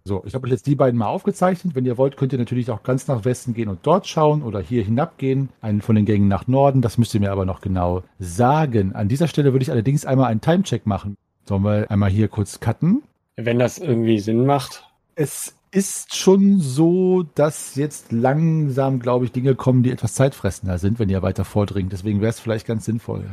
So, 0.03 0.21
ich 0.23 0.35
habe 0.35 0.45
euch 0.45 0.51
jetzt 0.51 0.67
die 0.67 0.75
beiden 0.75 0.99
mal 0.99 1.07
aufgezeichnet. 1.07 1.73
Wenn 1.73 1.87
ihr 1.87 1.97
wollt, 1.97 2.15
könnt 2.15 2.31
ihr 2.31 2.37
natürlich 2.37 2.69
auch 2.69 2.83
ganz 2.83 3.07
nach 3.07 3.25
Westen 3.25 3.55
gehen 3.55 3.69
und 3.69 3.79
dort 3.81 4.05
schauen 4.05 4.43
oder 4.43 4.59
hier 4.59 4.83
hinabgehen. 4.83 5.49
Einen 5.61 5.81
von 5.81 5.95
den 5.95 6.05
Gängen 6.05 6.27
nach 6.27 6.45
Norden. 6.45 6.83
Das 6.83 6.99
müsst 6.99 7.15
ihr 7.15 7.19
mir 7.19 7.31
aber 7.31 7.45
noch 7.47 7.59
genau 7.59 8.03
sagen. 8.19 8.93
An 8.93 9.07
dieser 9.07 9.27
Stelle 9.27 9.51
würde 9.51 9.63
ich 9.63 9.71
allerdings 9.71 10.05
einmal 10.05 10.29
einen 10.29 10.41
Timecheck 10.41 10.85
machen. 10.85 11.15
Sollen 11.45 11.63
wir 11.63 11.89
einmal 11.89 12.11
hier 12.11 12.27
kurz 12.27 12.59
cutten? 12.59 13.01
Wenn 13.35 13.57
das 13.57 13.79
irgendwie 13.79 14.19
Sinn 14.19 14.45
macht. 14.45 14.83
Es 15.15 15.56
ist 15.71 16.15
schon 16.15 16.59
so, 16.59 17.23
dass 17.35 17.75
jetzt 17.75 18.11
langsam, 18.11 18.99
glaube 18.99 19.25
ich, 19.25 19.31
Dinge 19.31 19.55
kommen, 19.55 19.83
die 19.83 19.91
etwas 19.91 20.13
zeitfressender 20.13 20.77
sind, 20.77 20.99
wenn 20.99 21.09
ihr 21.09 21.21
weiter 21.21 21.45
vordringt. 21.45 21.91
Deswegen 21.91 22.21
wäre 22.21 22.29
es 22.29 22.39
vielleicht 22.39 22.67
ganz 22.67 22.85
sinnvoll. 22.85 23.25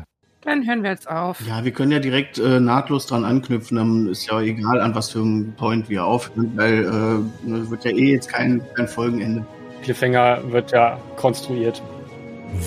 Dann 0.43 0.67
hören 0.67 0.83
wir 0.83 0.91
jetzt 0.91 1.09
auf. 1.09 1.41
Ja, 1.47 1.65
wir 1.65 1.73
können 1.73 1.91
ja 1.91 2.01
direkt 2.01 2.39
äh, 2.39 2.61
nahtlos 2.61 3.07
dran 3.07 3.25
anknüpfen. 3.25 3.79
Dann 3.79 4.09
ist 4.09 4.27
ja 4.27 4.41
egal, 4.43 4.81
an 4.81 4.95
was 4.95 5.11
für 5.11 5.21
einem 5.21 5.55
Point 5.57 5.89
wir 5.89 6.05
aufhören, 6.05 6.53
weil 6.55 6.85
äh, 6.85 7.71
wird 7.71 7.85
ja 7.85 7.93
eh 7.93 8.13
jetzt 8.13 8.29
kein, 8.29 8.63
kein 8.75 8.87
Folgenende. 8.87 9.47
Cliffhanger 9.83 10.41
wird 10.51 10.73
ja 10.73 10.99
konstruiert. 11.17 11.83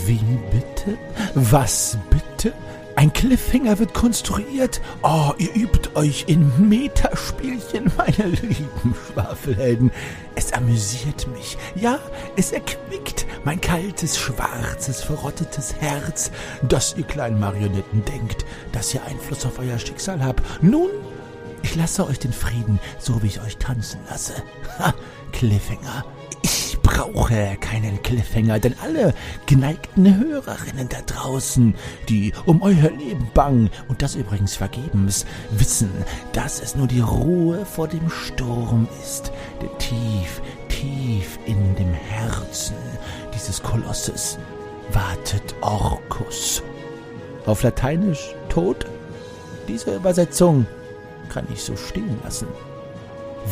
Wie 0.06 0.20
bitte? 0.52 0.98
Was 1.36 1.98
bitte? 2.10 2.54
Ein 2.98 3.14
Cliffhanger 3.14 3.78
wird 3.78 3.94
konstruiert. 3.94 4.82
Oh, 5.04 5.32
ihr 5.38 5.56
übt 5.56 5.92
euch 5.94 6.24
in 6.26 6.52
Metaspielchen, 6.68 7.92
meine 7.96 8.32
lieben 8.32 8.96
Schwafelhelden. 9.14 9.92
Es 10.34 10.52
amüsiert 10.52 11.28
mich. 11.28 11.60
Ja, 11.76 12.00
es 12.38 12.54
erquickt 12.54 13.28
mein 13.44 13.62
kaltes, 13.62 14.18
schwarzes, 14.18 15.04
verrottetes 15.04 15.76
Herz, 15.76 16.32
dass 16.64 16.98
ihr 16.98 17.04
kleinen 17.04 17.40
Marionetten 17.40 18.04
denkt, 18.04 18.48
dass 18.72 18.92
ihr 18.96 19.04
Einfluss 19.04 19.46
auf 19.46 19.60
euer 19.60 19.78
Schicksal 19.78 20.24
habt. 20.24 20.42
Nun, 20.64 20.90
ich 21.62 21.76
lasse 21.76 22.04
euch 22.08 22.18
den 22.18 22.34
Frieden, 22.34 22.80
so 22.98 23.22
wie 23.22 23.28
ich 23.28 23.42
euch 23.42 23.58
tanzen 23.58 24.00
lasse. 24.10 24.34
Ha, 24.80 24.96
Cliffhanger. 25.34 26.04
Ich 26.50 26.80
brauche 26.82 27.58
keinen 27.60 28.02
Cliffhanger, 28.04 28.58
denn 28.60 28.74
alle 28.82 29.14
geneigten 29.48 30.18
Hörerinnen 30.18 30.88
da 30.88 31.02
draußen, 31.02 31.76
die 32.08 32.32
um 32.46 32.62
euer 32.62 32.90
Leben 32.90 33.30
bangen 33.34 33.70
und 33.90 34.02
das 34.02 34.16
übrigens 34.16 34.56
vergebens, 34.56 35.26
wissen, 35.52 35.92
dass 36.32 36.62
es 36.62 36.74
nur 36.78 36.88
die 36.88 37.02
Ruhe 37.02 37.66
vor 37.66 37.90
dem 37.90 38.10
Sturm 38.10 38.88
ist, 39.04 39.34
denn 39.62 39.78
tief, 39.78 40.42
tief 40.70 41.38
in 41.46 41.76
dem 41.76 41.92
Herzen 41.92 42.78
dieses 43.36 43.62
Kolosses 43.62 44.40
wartet 44.94 45.54
Orkus. 45.60 46.64
Auf 47.46 47.62
Lateinisch 47.64 48.36
tot? 48.48 48.86
Diese 49.68 49.94
Übersetzung 49.98 50.66
kann 51.28 51.46
ich 51.54 51.62
so 51.62 51.76
stehen 51.76 52.18
lassen. 52.24 52.48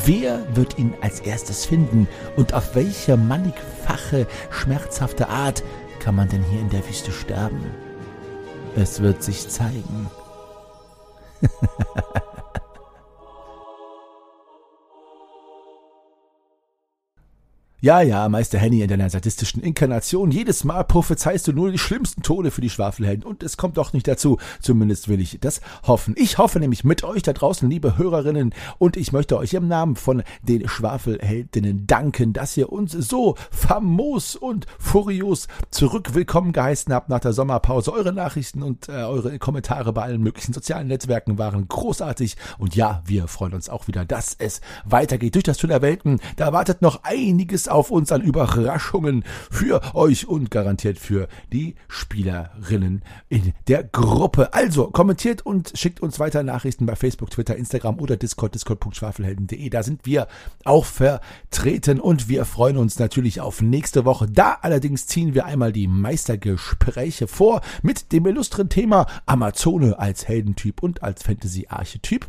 Wer 0.04 0.46
wird 0.56 0.78
ihn 0.78 0.94
als 1.02 1.22
erstes 1.22 1.66
finden 1.66 2.08
und 2.36 2.54
auf 2.54 2.76
welche 2.76 3.16
mannigfache, 3.16 4.28
schmerzhafte 4.50 5.30
Art 5.30 5.64
kann 6.00 6.16
man 6.16 6.28
denn 6.28 6.44
hier 6.44 6.60
in 6.60 6.70
der 6.70 6.86
Wüste 6.88 7.12
sterben? 7.12 7.64
Es 8.76 9.02
wird 9.02 9.24
sich 9.24 9.48
zeigen. 9.48 10.10
Ja, 17.86 18.02
ja, 18.02 18.28
Meister 18.30 18.58
Henny 18.58 18.82
in 18.82 18.88
deiner 18.88 19.12
sadistischen 19.12 19.62
Inkarnation. 19.62 20.32
Jedes 20.32 20.64
Mal 20.64 20.82
prophezeist 20.86 21.48
du 21.48 21.54
nur 21.54 21.72
die 21.72 21.78
schlimmsten 21.78 22.24
Tode 22.24 22.50
für 22.50 22.62
die 22.62 22.72
Schwafelhelden. 22.72 23.24
Und 23.24 23.44
es 23.44 23.58
kommt 23.58 23.78
doch 23.78 23.94
nicht 23.94 24.08
dazu. 24.08 24.40
Zumindest 24.60 25.08
will 25.08 25.22
ich 25.22 25.38
das 25.40 25.62
hoffen. 25.86 26.16
Ich 26.18 26.40
hoffe 26.40 26.60
nämlich 26.60 26.84
mit 26.84 27.04
euch 27.04 27.22
da 27.22 27.32
draußen, 27.32 27.70
liebe 27.70 27.96
Hörerinnen. 27.96 28.56
Und 28.80 28.98
ich 28.98 29.12
möchte 29.12 29.38
euch 29.38 29.54
im 29.54 29.68
Namen 29.68 29.98
von 29.98 30.24
den 30.42 30.68
Schwafelheldinnen 30.68 31.86
danken, 31.86 32.34
dass 32.34 32.58
ihr 32.58 32.72
uns 32.72 32.94
so 32.94 33.36
famos 33.52 34.36
und 34.36 34.66
furios 34.80 35.48
zurück 35.70 36.16
willkommen 36.16 36.54
geheißen 36.54 36.92
habt 36.92 37.10
nach 37.10 37.20
der 37.20 37.34
Sommerpause. 37.34 37.94
Eure 37.94 38.14
Nachrichten 38.14 38.64
und 38.64 38.90
äh, 38.90 38.94
eure 38.94 39.38
Kommentare 39.38 39.94
bei 39.94 40.02
allen 40.02 40.24
möglichen 40.24 40.54
sozialen 40.54 40.88
Netzwerken 40.88 41.38
waren 41.38 41.68
großartig. 41.68 42.36
Und 42.58 42.76
ja, 42.76 43.04
wir 43.06 43.28
freuen 43.28 43.54
uns 43.54 43.70
auch 43.70 43.88
wieder, 43.88 44.06
dass 44.06 44.34
es 44.34 44.60
weitergeht 44.86 45.36
durch 45.36 45.44
das 45.44 45.58
Tunnel 45.58 45.84
Welten. 45.84 46.20
Da 46.36 46.52
wartet 46.52 46.82
noch 46.82 47.04
einiges 47.04 47.68
auf 47.68 47.75
uns 47.76 48.12
an 48.12 48.22
Überraschungen 48.22 49.24
für 49.52 49.82
euch 49.96 50.28
und 50.28 50.52
garantiert 50.52 51.00
für 51.00 51.28
die 51.52 51.76
Spielerinnen 51.88 53.04
in 53.30 53.54
der 53.68 53.84
Gruppe. 53.84 54.54
Also 54.54 54.88
kommentiert 54.88 55.46
und 55.46 55.74
schickt 55.76 56.02
uns 56.02 56.20
weiter 56.20 56.44
Nachrichten 56.44 56.86
bei 56.86 56.96
Facebook, 56.96 57.30
Twitter, 57.30 57.56
Instagram 57.56 58.00
oder 58.00 58.18
Discord, 58.18 58.56
discord.schwafelhelden.de. 58.56 59.70
Da 59.70 59.84
sind 59.84 60.06
wir 60.06 60.28
auch 60.64 60.86
vertreten 60.86 62.00
und 62.00 62.30
wir 62.30 62.46
freuen 62.46 62.78
uns 62.78 63.00
natürlich 63.00 63.42
auf 63.42 63.62
nächste 63.62 64.06
Woche. 64.06 64.28
Da 64.28 64.58
allerdings 64.62 65.08
ziehen 65.08 65.34
wir 65.34 65.46
einmal 65.46 65.72
die 65.72 65.88
Meistergespräche 65.88 67.28
vor 67.28 67.62
mit 67.82 68.12
dem 68.12 68.26
illustren 68.26 68.70
Thema 68.70 69.08
Amazone 69.26 70.00
als 70.00 70.28
Heldentyp 70.28 70.82
und 70.82 71.04
als 71.04 71.24
Fantasy-Archetyp. 71.24 72.28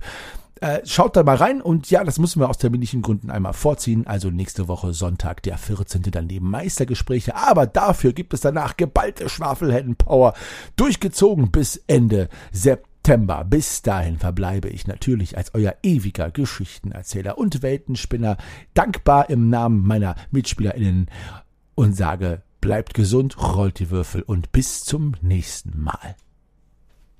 Äh, 0.60 0.80
schaut 0.86 1.16
da 1.16 1.22
mal 1.22 1.36
rein 1.36 1.60
und 1.60 1.90
ja, 1.90 2.02
das 2.02 2.18
müssen 2.18 2.40
wir 2.40 2.48
aus 2.48 2.56
terminlichen 2.56 3.02
Gründen 3.02 3.30
einmal 3.30 3.52
vorziehen. 3.52 4.06
Also 4.06 4.30
nächste 4.30 4.68
Woche 4.68 4.94
Sonntag, 4.94 5.42
der 5.42 5.58
14. 5.58 6.02
dann 6.10 6.28
die 6.28 6.40
Meistergespräche. 6.40 7.36
Aber 7.36 7.66
dafür 7.66 8.14
gibt 8.14 8.32
es 8.32 8.40
danach 8.40 8.76
geballte 8.76 9.28
Schwafelhelden-Power 9.28 10.32
durchgezogen 10.76 11.50
bis 11.50 11.76
Ende 11.86 12.30
September. 12.52 13.44
Bis 13.44 13.82
dahin 13.82 14.18
verbleibe 14.18 14.68
ich 14.70 14.86
natürlich 14.86 15.36
als 15.36 15.54
euer 15.54 15.74
ewiger 15.82 16.30
Geschichtenerzähler 16.30 17.36
und 17.36 17.62
Weltenspinner 17.62 18.38
dankbar 18.72 19.28
im 19.28 19.50
Namen 19.50 19.86
meiner 19.86 20.16
MitspielerInnen 20.30 21.10
und 21.74 21.94
sage, 21.94 22.42
bleibt 22.62 22.94
gesund, 22.94 23.36
rollt 23.38 23.78
die 23.78 23.90
Würfel 23.90 24.22
und 24.22 24.52
bis 24.52 24.84
zum 24.84 25.12
nächsten 25.20 25.78
Mal. 25.82 26.16